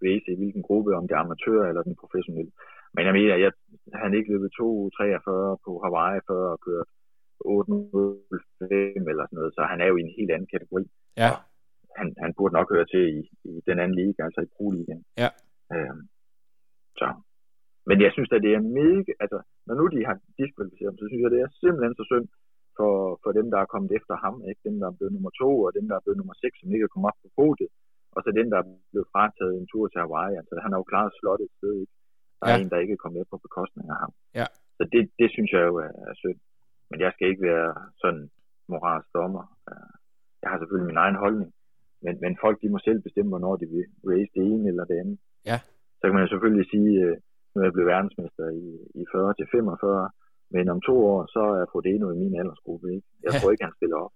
race 0.04 0.28
i 0.32 0.38
hvilken 0.40 0.62
gruppe, 0.68 0.96
om 0.98 1.04
det 1.08 1.14
er 1.14 1.24
amatør 1.24 1.62
eller 1.68 1.82
den 1.82 1.96
professionelle. 2.02 2.52
Men 2.94 3.02
jeg 3.06 3.14
mener, 3.18 3.34
jeg, 3.44 3.52
han 4.02 4.14
ikke 4.14 4.32
løbet 4.32 4.50
2.43 4.60 4.62
på 5.64 5.70
Hawaii 5.84 6.20
før 6.28 6.44
og 6.54 6.60
kørt 6.66 6.88
8.05 7.40 9.10
eller 9.10 9.24
sådan 9.26 9.38
noget, 9.40 9.52
så 9.56 9.62
han 9.72 9.80
er 9.80 9.88
jo 9.90 9.96
i 9.96 10.06
en 10.06 10.16
helt 10.18 10.32
anden 10.34 10.52
kategori. 10.54 10.84
Ja. 11.22 11.30
Han, 11.98 12.06
han 12.24 12.32
burde 12.36 12.54
nok 12.58 12.68
høre 12.74 12.86
til 12.94 13.04
i, 13.18 13.20
i 13.50 13.52
den 13.68 13.78
anden 13.82 13.96
liga, 14.00 14.20
altså 14.26 14.40
i 14.46 14.52
Pro-ligaen. 14.54 15.02
Ja. 15.22 15.30
Øhm, 15.74 16.02
så. 17.00 17.08
Men 17.88 17.96
jeg 18.04 18.10
synes 18.12 18.32
at 18.32 18.42
det 18.46 18.52
er 18.54 18.62
mega, 18.80 19.12
altså 19.24 19.38
når 19.66 19.74
nu 19.80 19.84
de 19.94 20.00
har 20.08 20.16
diskvalificeret 20.40 20.90
ham, 20.90 20.98
så 20.98 21.06
synes 21.08 21.22
jeg, 21.22 21.32
det 21.34 21.40
er 21.40 21.50
simpelthen 21.62 21.94
så 21.98 22.04
synd 22.10 22.28
for, 22.80 22.94
for 23.22 23.30
dem, 23.38 23.46
der 23.52 23.58
er 23.60 23.72
kommet 23.74 23.90
efter 23.98 24.14
ham, 24.24 24.34
ikke? 24.50 24.60
dem, 24.68 24.76
der 24.80 24.86
er 24.88 24.96
blevet 24.98 25.12
nummer 25.16 25.32
to, 25.42 25.50
og 25.66 25.70
dem, 25.76 25.84
der 25.88 25.94
er 25.96 26.04
blevet 26.04 26.20
nummer 26.20 26.36
seks, 26.42 26.54
som 26.60 26.72
ikke 26.74 26.86
er 26.88 26.92
kommet 26.94 27.10
op 27.10 27.18
på 27.24 27.28
podiet, 27.38 27.70
og 28.14 28.20
så 28.24 28.28
dem, 28.38 28.46
der 28.52 28.58
er 28.60 28.66
blevet 28.92 29.08
frataget 29.14 29.54
en 29.60 29.66
tur 29.72 29.84
til 29.88 30.00
Hawaii. 30.04 30.34
Altså, 30.40 30.54
han 30.64 30.70
har 30.72 30.78
jo 30.82 30.90
klaret 30.92 31.12
slottet 31.18 31.46
et 31.48 31.56
sted, 31.58 31.74
ikke? 31.82 31.94
Der 32.40 32.46
er 32.46 32.56
Ja. 32.56 32.62
en, 32.62 32.70
der 32.72 32.82
ikke 32.84 32.94
er 32.96 33.02
kommet 33.02 33.18
med 33.20 33.26
på 33.32 33.38
bekostning 33.46 33.86
af 33.94 33.98
ham. 34.02 34.12
Ja. 34.40 34.46
Så 34.78 34.82
det, 34.92 35.02
det 35.20 35.28
synes 35.34 35.50
jeg 35.56 35.62
jo 35.70 35.74
er, 35.86 35.92
er 36.10 36.14
synd. 36.22 36.38
Men 36.90 36.98
jeg 37.04 37.10
skal 37.12 37.26
ikke 37.30 37.44
være 37.52 37.68
sådan 38.02 38.22
moralsk 38.72 39.08
dommer. 39.18 39.44
Jeg 40.42 40.48
har 40.50 40.58
selvfølgelig 40.58 40.90
min 40.92 41.02
egen 41.04 41.18
holdning. 41.24 41.50
Men, 42.04 42.14
men 42.24 42.32
folk, 42.44 42.56
de 42.62 42.68
må 42.74 42.78
selv 42.78 43.00
bestemme, 43.06 43.28
hvornår 43.32 43.54
de 43.56 43.66
vil 43.74 43.84
race 44.10 44.32
det 44.36 44.42
ene 44.52 44.68
eller 44.70 44.84
det 44.90 44.96
andet. 45.02 45.18
Ja. 45.50 45.58
Så 45.98 46.02
kan 46.04 46.14
man 46.14 46.24
jo 46.24 46.30
selvfølgelig 46.34 46.66
sige, 46.74 46.92
øh, 47.06 47.16
nu 47.50 47.56
er 47.60 47.64
jeg 47.66 47.72
blevet 47.74 47.92
verdensmester 47.94 48.46
i, 48.62 48.66
i 49.00 49.02
40 49.12 49.34
til 49.38 49.46
45, 49.52 50.10
men 50.54 50.68
om 50.68 50.80
to 50.88 50.94
år, 51.12 51.20
så 51.34 51.42
er 51.60 51.64
Frodeno 51.72 52.06
i 52.10 52.18
min 52.22 52.38
aldersgruppe. 52.40 52.86
Ikke? 52.94 53.06
Jeg 53.24 53.32
tror 53.32 53.50
ikke, 53.50 53.64
han 53.64 53.78
stiller 53.78 53.96
op 54.04 54.12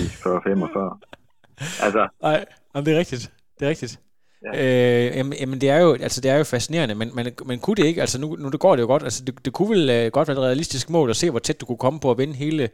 i 0.00 0.02
40-45. 0.24 0.98
Altså, 1.86 2.08
Nej, 2.22 2.44
jamen, 2.74 2.86
det 2.86 2.94
er 2.94 2.98
rigtigt. 2.98 3.24
Det 3.56 3.64
er 3.64 3.70
rigtigt. 3.70 4.00
Ja. 4.44 4.50
Øh, 4.62 5.16
jamen, 5.18 5.34
jamen, 5.40 5.58
det 5.60 5.68
er 5.70 5.80
jo, 5.84 5.90
altså, 5.92 6.20
det 6.20 6.30
er 6.30 6.38
jo 6.38 6.44
fascinerende, 6.44 6.94
men, 6.94 7.08
men, 7.16 7.24
men 7.48 7.58
kunne 7.64 7.78
det 7.80 7.86
ikke, 7.90 8.00
altså 8.04 8.20
nu, 8.20 8.28
nu 8.42 8.48
det 8.54 8.60
går 8.60 8.74
det 8.76 8.82
jo 8.82 8.86
godt, 8.86 9.02
altså 9.02 9.24
det, 9.26 9.44
det 9.44 9.52
kunne 9.52 9.70
vel 9.74 9.84
uh, 9.96 10.12
godt 10.16 10.28
være 10.28 10.38
et 10.38 10.46
realistisk 10.48 10.90
mål 10.90 11.10
at 11.10 11.16
se, 11.16 11.30
hvor 11.30 11.38
tæt 11.38 11.60
du 11.60 11.66
kunne 11.66 11.84
komme 11.84 12.00
på 12.02 12.10
at 12.10 12.18
vinde 12.18 12.42
hele 12.44 12.64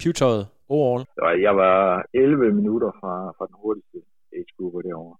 pewtøjet 0.00 0.44
overall. 0.68 1.04
Jeg 1.46 1.54
var 1.56 1.78
11 2.14 2.52
minutter 2.60 2.90
fra, 3.00 3.14
fra 3.36 3.46
den 3.50 3.56
hurtigste 3.62 3.98
age-gruppe 4.36 4.78
derovre. 4.88 5.16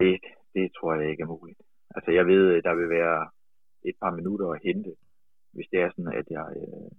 Det, 0.00 0.14
det 0.54 0.66
tror 0.76 0.94
jeg 0.94 1.10
ikke 1.10 1.22
er 1.22 1.32
muligt. 1.36 1.60
Altså 1.96 2.10
jeg 2.18 2.26
ved, 2.26 2.62
der 2.66 2.74
vil 2.80 2.88
være 2.98 3.18
et 3.88 3.96
par 4.02 4.12
minutter 4.18 4.46
at 4.48 4.62
hente, 4.66 4.92
hvis 5.54 5.68
det 5.72 5.78
er 5.80 5.90
sådan, 5.90 6.12
at 6.20 6.26
jeg, 6.36 6.46
øh, 6.62 6.90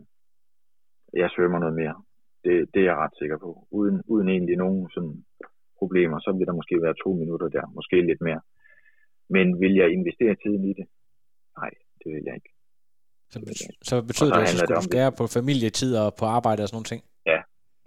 jeg 1.21 1.29
svømmer 1.35 1.59
noget 1.59 1.75
mere. 1.81 1.95
Det, 2.43 2.53
det 2.73 2.79
er 2.81 2.89
jeg 2.91 2.97
ret 3.03 3.15
sikker 3.21 3.37
på. 3.45 3.67
Uden, 3.71 3.95
uden 4.13 4.27
egentlig 4.29 4.57
nogen 4.63 4.89
sådan 4.95 5.15
problemer, 5.79 6.19
så 6.19 6.29
vil 6.37 6.47
der 6.47 6.59
måske 6.59 6.75
være 6.85 7.01
to 7.03 7.09
minutter 7.21 7.47
der, 7.47 7.65
måske 7.77 7.95
lidt 8.09 8.21
mere. 8.21 8.41
Men 9.35 9.59
vil 9.61 9.73
jeg 9.81 9.87
investere 9.97 10.35
tiden 10.43 10.63
i 10.71 10.73
det? 10.79 10.87
Nej, 11.57 11.71
det 12.01 12.07
vil 12.13 12.23
jeg 12.27 12.35
ikke. 12.39 12.51
Så, 13.31 13.37
så 13.89 13.95
betyder 14.09 14.31
så 14.33 14.35
det, 14.35 14.43
at 14.43 14.49
så 14.49 14.53
det 14.53 14.59
skulle 14.59 14.81
du 14.81 14.91
skære 14.91 15.11
på 15.19 15.25
familietid 15.37 15.91
og 16.03 16.07
på 16.19 16.25
arbejde 16.37 16.61
og 16.63 16.67
sådan 16.67 16.77
nogle 16.77 16.91
ting. 16.93 17.01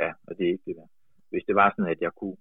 Ja, 0.03 0.11
og 0.27 0.33
det 0.37 0.45
er 0.47 0.53
ikke 0.55 0.69
det 0.71 0.77
der. 0.81 0.89
Hvis 1.33 1.45
det 1.49 1.55
var 1.61 1.69
sådan, 1.71 1.93
at 1.95 2.01
jeg 2.07 2.13
kunne 2.21 2.39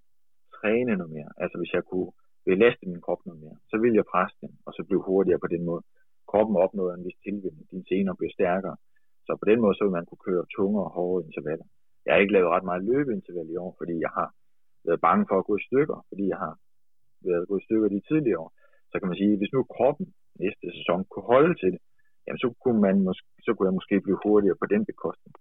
træne 0.57 0.93
noget 0.99 1.14
mere, 1.18 1.32
altså 1.43 1.55
hvis 1.62 1.74
jeg 1.78 1.84
kunne 1.91 2.12
belaste 2.49 2.84
min 2.91 3.01
krop 3.05 3.22
noget 3.26 3.41
mere, 3.45 3.57
så 3.72 3.76
ville 3.82 3.95
jeg 3.99 4.05
presse 4.14 4.38
den, 4.43 4.51
og 4.66 4.72
så 4.76 4.82
blive 4.89 5.03
hurtigere 5.10 5.39
på 5.43 5.49
den 5.53 5.64
måde. 5.70 5.84
Kroppen 6.30 6.56
opnåede 6.66 6.94
en 6.98 7.06
vis 7.08 7.20
tilvinding, 7.24 7.66
dine 7.72 7.86
senere 7.92 8.16
blev 8.20 8.32
stærkere. 8.38 8.78
Så 9.26 9.32
på 9.42 9.46
den 9.52 9.60
måde, 9.64 9.76
så 9.76 9.84
vil 9.84 9.98
man 9.98 10.06
kunne 10.06 10.26
køre 10.28 10.52
tungere 10.56 10.88
og 10.88 10.94
hårdere 10.98 11.26
intervaller. 11.28 11.68
Jeg 12.06 12.12
har 12.14 12.20
ikke 12.22 12.36
lavet 12.36 12.54
ret 12.54 12.70
meget 12.70 12.88
løbeinterval 12.90 13.50
i 13.50 13.58
år, 13.66 13.72
fordi 13.80 13.96
jeg 14.06 14.12
har 14.20 14.30
været 14.88 15.02
bange 15.08 15.26
for 15.30 15.38
at 15.40 15.48
gå 15.50 15.54
i 15.58 15.68
stykker, 15.70 15.98
fordi 16.10 16.26
jeg 16.34 16.40
har 16.46 16.54
været 17.28 17.48
gået 17.50 17.62
i 17.62 17.66
stykker 17.68 17.88
de 17.96 18.08
tidligere 18.10 18.40
år. 18.44 18.52
Så 18.92 18.96
kan 19.00 19.08
man 19.10 19.20
sige, 19.22 19.38
hvis 19.38 19.54
nu 19.56 19.62
kroppen 19.76 20.08
næste 20.44 20.66
sæson 20.78 21.00
kunne 21.12 21.28
holde 21.34 21.56
til 21.62 21.72
det, 21.74 21.82
jamen 22.26 22.42
så 22.44 22.50
kunne, 22.64 22.82
man 22.88 22.96
måske, 23.08 23.28
så 23.46 23.50
kunne 23.54 23.68
jeg 23.70 23.78
måske 23.80 23.96
blive 24.06 24.24
hurtigere 24.26 24.62
på 24.62 24.68
den 24.74 24.82
bekostning. 24.90 25.34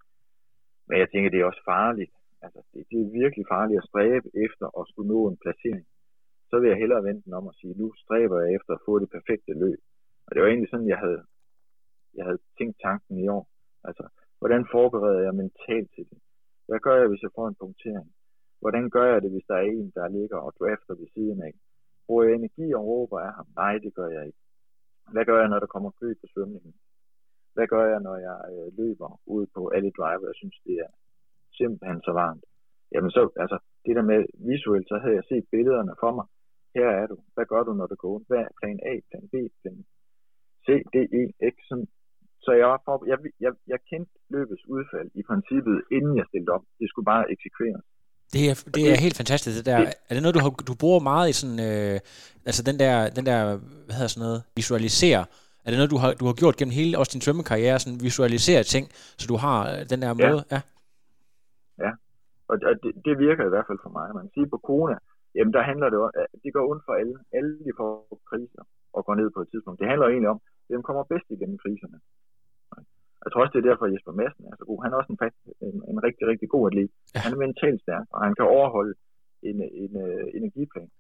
Men 0.88 0.96
jeg 1.02 1.08
tænker, 1.08 1.30
det 1.30 1.40
er 1.40 1.50
også 1.50 1.64
farligt. 1.74 2.14
Altså, 2.44 2.60
det, 2.72 2.80
det 2.90 2.98
er 3.00 3.16
virkelig 3.22 3.44
farligt 3.54 3.80
at 3.80 3.88
stræbe 3.90 4.28
efter 4.46 4.66
at 4.78 4.84
skulle 4.90 5.10
nå 5.14 5.20
en 5.28 5.38
placering. 5.44 5.86
Så 6.50 6.54
vil 6.58 6.68
jeg 6.70 6.78
hellere 6.82 7.06
vente 7.08 7.24
den 7.24 7.32
om 7.40 7.46
at 7.50 7.54
sige, 7.60 7.74
nu 7.82 7.86
stræber 8.02 8.36
jeg 8.42 8.50
efter 8.56 8.72
at 8.74 8.84
få 8.86 8.92
det 9.02 9.10
perfekte 9.16 9.52
løb. 9.64 9.80
Og 10.28 10.34
det 10.34 10.42
var 10.42 10.48
egentlig 10.48 10.70
sådan, 10.70 10.92
jeg 10.94 10.98
havde, 11.04 11.22
jeg 12.16 12.24
havde 12.24 12.40
tænkt 12.58 12.76
tanken 12.86 13.18
i 13.24 13.28
år. 13.28 13.44
Altså, 13.88 14.04
hvordan 14.38 14.62
forbereder 14.74 15.22
jeg 15.26 15.34
mentalt 15.34 15.90
til 15.94 16.04
det? 16.10 16.18
Hvad 16.68 16.80
gør 16.86 16.96
jeg, 17.00 17.08
hvis 17.08 17.22
jeg 17.22 17.30
får 17.36 17.48
en 17.48 17.60
punktering? 17.62 18.10
Hvordan 18.60 18.90
gør 18.90 19.06
jeg 19.12 19.22
det, 19.22 19.30
hvis 19.30 19.48
der 19.48 19.56
er 19.56 19.66
en, 19.76 19.90
der 19.96 20.08
ligger 20.18 20.38
og 20.46 20.52
drafter 20.58 20.94
ved 20.94 21.08
siden 21.14 21.42
af? 21.48 21.54
Bruger 22.06 22.24
jeg 22.24 22.34
energi 22.34 22.66
og 22.78 22.86
råber 22.90 23.18
af 23.20 23.32
ham? 23.38 23.46
Nej, 23.56 23.74
det 23.84 23.94
gør 23.94 24.08
jeg 24.16 24.26
ikke. 24.26 24.42
Hvad 25.12 25.24
gør 25.24 25.38
jeg, 25.40 25.48
når 25.48 25.60
der 25.60 25.74
kommer 25.74 25.90
kø 26.00 26.14
på 26.20 26.26
svømningen? 26.34 26.74
Hvad 27.54 27.66
gør 27.66 27.84
jeg, 27.92 28.00
når 28.00 28.16
jeg 28.28 28.38
øh, 28.52 28.68
løber 28.78 29.20
ud 29.26 29.46
på 29.54 29.68
alle 29.68 29.90
driver? 29.98 30.26
Jeg 30.30 30.38
synes, 30.40 30.58
det 30.66 30.76
er 30.86 30.90
simpelthen 31.58 32.00
så 32.02 32.12
varmt. 32.12 32.44
Jamen 32.92 33.10
så, 33.10 33.22
altså, 33.42 33.58
det 33.84 33.96
der 33.96 34.02
med 34.12 34.20
visuelt, 34.50 34.88
så 34.88 34.96
havde 35.02 35.14
jeg 35.14 35.24
set 35.28 35.46
billederne 35.50 35.94
for 36.02 36.12
mig. 36.18 36.26
Her 36.76 36.88
er 37.00 37.06
du. 37.06 37.16
Hvad 37.34 37.46
gør 37.52 37.62
du, 37.62 37.72
når 37.72 37.86
det 37.86 37.98
går 37.98 38.14
ondt? 38.14 38.28
Hvad 38.28 38.38
er 38.38 38.52
plan 38.60 38.78
A, 38.92 38.94
plan 39.10 39.26
B, 39.32 39.34
plan 39.62 39.84
C, 40.68 40.70
D, 40.92 40.96
E, 41.20 41.22
X? 41.52 41.54
Sådan. 41.68 41.88
Så 42.44 42.50
jeg, 42.60 42.66
var 42.72 42.80
for, 42.84 42.94
jeg, 43.12 43.18
jeg, 43.40 43.52
jeg 43.72 43.78
kendte 43.90 44.12
løbets 44.34 44.64
udfald 44.74 45.08
i 45.20 45.22
princippet, 45.28 45.76
inden 45.96 46.16
jeg 46.20 46.26
stillede 46.28 46.52
op. 46.56 46.64
Det 46.80 46.86
skulle 46.90 47.06
bare 47.12 47.24
eksekveres. 47.34 47.84
Det 48.34 48.42
er, 48.50 48.54
det 48.76 48.82
er 48.92 48.96
helt 49.06 49.16
fantastisk, 49.22 49.54
det 49.58 49.66
der. 49.66 49.78
Er 50.08 50.12
det 50.14 50.22
noget, 50.22 50.34
du, 50.38 50.42
har, 50.44 50.50
du 50.70 50.74
bruger 50.82 51.00
meget 51.10 51.26
i 51.32 51.34
sådan, 51.40 51.60
øh, 51.70 51.96
altså 52.48 52.62
den 52.68 52.76
der, 52.82 52.94
den 53.18 53.24
der, 53.30 53.38
hvad 53.86 53.94
hedder 53.98 54.12
sådan 54.14 54.26
noget, 54.26 54.40
visualisere? 54.60 55.22
Er 55.64 55.68
det 55.70 55.78
noget, 55.80 55.94
du 55.94 56.00
har, 56.02 56.10
du 56.20 56.24
har 56.28 56.34
gjort 56.40 56.56
gennem 56.58 56.74
hele 56.80 56.98
også 57.00 57.12
din 57.14 57.24
svømmekarriere, 57.24 57.78
sådan 57.78 58.00
visualisere 58.08 58.62
ting, 58.74 58.84
så 59.20 59.24
du 59.32 59.36
har 59.44 59.58
øh, 59.70 59.80
den 59.92 59.98
der 60.02 60.08
Ja. 60.08 60.14
måde? 60.24 60.40
Ja. 60.54 60.60
Og, 62.50 62.56
og 62.68 62.74
det, 62.82 62.90
det, 63.06 63.14
virker 63.26 63.44
i 63.46 63.52
hvert 63.54 63.66
fald 63.68 63.80
for 63.84 63.92
mig. 63.98 64.06
Man 64.18 64.24
kan 64.24 64.34
sige 64.36 64.48
på 64.54 64.58
Kona, 64.68 64.96
jamen 65.36 65.52
der 65.56 65.62
handler 65.70 65.88
det 65.92 65.98
om, 66.04 66.10
at 66.20 66.26
det 66.44 66.50
går 66.56 66.64
ondt 66.70 66.82
for 66.86 66.94
alle. 67.00 67.16
Alle 67.38 67.52
de 67.66 67.72
får 67.80 67.90
kriser 68.30 68.62
og 68.96 69.00
går 69.06 69.14
ned 69.20 69.28
på 69.34 69.40
et 69.44 69.48
tidspunkt. 69.52 69.80
Det 69.80 69.88
handler 69.92 70.06
egentlig 70.08 70.30
om, 70.34 70.40
hvem 70.68 70.82
kommer 70.88 71.04
bedst 71.12 71.28
igennem 71.34 71.58
kriserne. 71.64 71.98
Jeg 73.24 73.30
tror 73.30 73.42
også, 73.42 73.54
det 73.54 73.62
er 73.62 73.70
derfor, 73.70 73.92
Jesper 73.92 74.18
Madsen 74.20 74.44
er 74.50 74.56
så 74.58 74.64
god. 74.70 74.78
Han 74.84 74.92
er 74.92 74.96
også 75.00 75.12
en, 75.14 75.20
en, 75.68 75.76
en 75.92 75.98
rigtig, 76.06 76.24
rigtig 76.30 76.48
god 76.54 76.62
atlet. 76.68 76.90
Ja. 77.14 77.20
Han 77.24 77.32
er 77.34 77.44
mentalt 77.46 77.80
stærk, 77.84 78.06
og 78.14 78.20
han 78.26 78.34
kan 78.38 78.46
overholde 78.56 78.94
en, 79.48 79.58
en, 79.62 79.70
en 79.84 79.92
uh, 80.04 80.24
energiplan. 80.38 80.90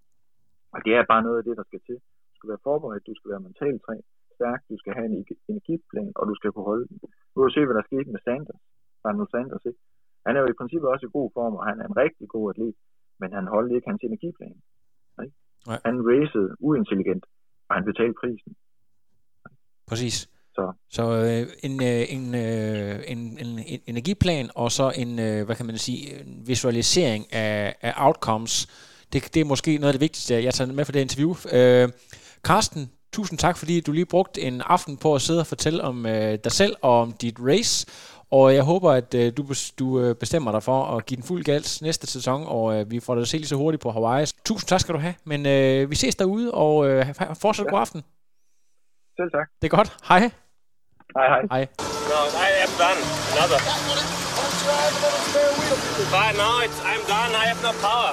Og 0.74 0.78
det 0.84 0.92
er 0.98 1.10
bare 1.12 1.22
noget 1.26 1.38
af 1.38 1.44
det, 1.48 1.56
der 1.60 1.66
skal 1.70 1.80
til. 1.88 1.96
Du 2.30 2.34
skal 2.36 2.50
være 2.52 2.66
forberedt, 2.68 3.06
du 3.10 3.14
skal 3.16 3.30
være 3.32 3.46
mentalt 3.48 3.80
træ, 3.86 3.96
stærk, 4.36 4.60
du 4.72 4.76
skal 4.82 4.92
have 4.96 5.06
en 5.10 5.16
energiplan, 5.52 6.12
og 6.18 6.24
du 6.30 6.34
skal 6.38 6.52
kunne 6.52 6.68
holde 6.70 6.86
den. 6.90 6.98
Nu 7.30 7.36
kan 7.36 7.48
du 7.48 7.54
se, 7.56 7.64
hvad 7.66 7.76
der 7.78 7.88
skete 7.88 8.10
med 8.14 8.20
Sanders. 8.26 8.62
Arnold 9.04 9.30
Sanders, 9.34 9.64
ikke? 9.70 9.80
Han 10.26 10.36
er 10.36 10.40
jo 10.40 10.48
i 10.50 10.58
princippet 10.60 10.88
også 10.92 11.06
i 11.06 11.14
god 11.18 11.28
form, 11.36 11.54
og 11.58 11.64
han 11.70 11.76
er 11.80 11.86
en 11.86 11.96
rigtig 12.04 12.26
god 12.34 12.44
atlet, 12.50 12.74
men 13.20 13.30
han 13.38 13.46
holdt 13.54 13.72
ikke 13.76 13.90
hans 13.90 14.02
energiplan. 14.08 14.56
Ikke? 15.22 15.36
Nej. 15.68 15.78
Han 15.88 15.96
racede 16.10 16.48
uintelligent, 16.68 17.24
og 17.68 17.72
han 17.76 17.84
betalte 17.90 18.16
prisen. 18.22 18.52
Præcis. 19.88 20.28
Så 20.54 20.72
Så 20.90 21.10
øh, 21.12 21.46
en, 21.62 21.82
øh, 21.82 22.06
en, 22.08 22.34
øh, 22.34 23.00
en, 23.06 23.38
en, 23.40 23.58
en 23.66 23.80
energiplan, 23.86 24.50
og 24.54 24.72
så 24.72 24.92
en, 24.96 25.18
øh, 25.18 25.46
hvad 25.46 25.56
kan 25.56 25.66
man 25.66 25.78
sige, 25.78 26.20
en 26.20 26.42
visualisering 26.46 27.32
af, 27.32 27.74
af 27.82 27.94
outcomes. 27.96 28.66
Det, 29.12 29.34
det 29.34 29.40
er 29.40 29.44
måske 29.44 29.78
noget 29.78 29.88
af 29.88 29.94
det 29.94 30.00
vigtigste, 30.00 30.44
jeg 30.44 30.54
tager 30.54 30.72
med 30.72 30.84
for 30.84 30.92
det 30.92 31.00
interview. 31.00 31.34
Øh, 31.52 31.88
Carsten, 32.42 32.90
tusind 33.12 33.38
tak, 33.38 33.56
fordi 33.56 33.80
du 33.80 33.92
lige 33.92 34.06
brugte 34.06 34.40
en 34.42 34.62
aften 34.66 34.96
på 34.96 35.14
at 35.14 35.22
sidde 35.22 35.40
og 35.40 35.46
fortælle 35.46 35.82
om 35.82 36.06
øh, 36.06 36.38
dig 36.44 36.52
selv 36.52 36.76
og 36.82 37.00
om 37.00 37.12
dit 37.12 37.36
race. 37.40 37.86
Og 38.30 38.54
jeg 38.54 38.62
håber, 38.62 38.92
at 38.92 39.14
øh, 39.14 39.32
du, 39.36 39.46
du 39.78 40.00
øh, 40.00 40.14
bestemmer 40.14 40.52
dig 40.52 40.62
for 40.62 40.84
at 40.84 41.06
give 41.06 41.16
den 41.16 41.24
fuld 41.24 41.44
gas 41.44 41.82
næste 41.82 42.06
sæson, 42.06 42.44
og 42.46 42.80
øh, 42.80 42.90
vi 42.90 43.00
får 43.00 43.14
dig 43.14 43.26
se 43.26 43.36
lige 43.36 43.48
så 43.48 43.56
hurtigt 43.56 43.82
på 43.82 43.90
Hawaii. 43.90 44.26
Tusind 44.44 44.68
tak 44.68 44.80
skal 44.80 44.94
du 44.94 44.98
have, 45.00 45.14
men 45.24 45.46
øh, 45.46 45.90
vi 45.90 45.96
ses 45.96 46.16
derude, 46.16 46.52
og 46.54 46.88
øh, 46.88 47.06
fortsat 47.34 47.66
god 47.70 47.80
aften. 47.80 48.02
Selv 49.18 49.30
tak. 49.38 49.46
Det 49.60 49.66
er 49.70 49.74
godt. 49.78 49.90
Hej. 50.10 50.20
Hej 51.16 51.26
hej. 51.34 51.42
Hej. 51.54 51.62
No, 52.12 52.20
I 52.46 52.48
am 52.64 52.72
done. 52.82 53.00
Another. 53.34 53.58
But 56.14 56.32
now 56.42 56.54
it's, 56.64 56.78
I'm 56.90 57.02
done. 57.14 57.30
I 57.42 57.44
have 57.50 57.60
no 57.68 57.72
power. 57.86 58.10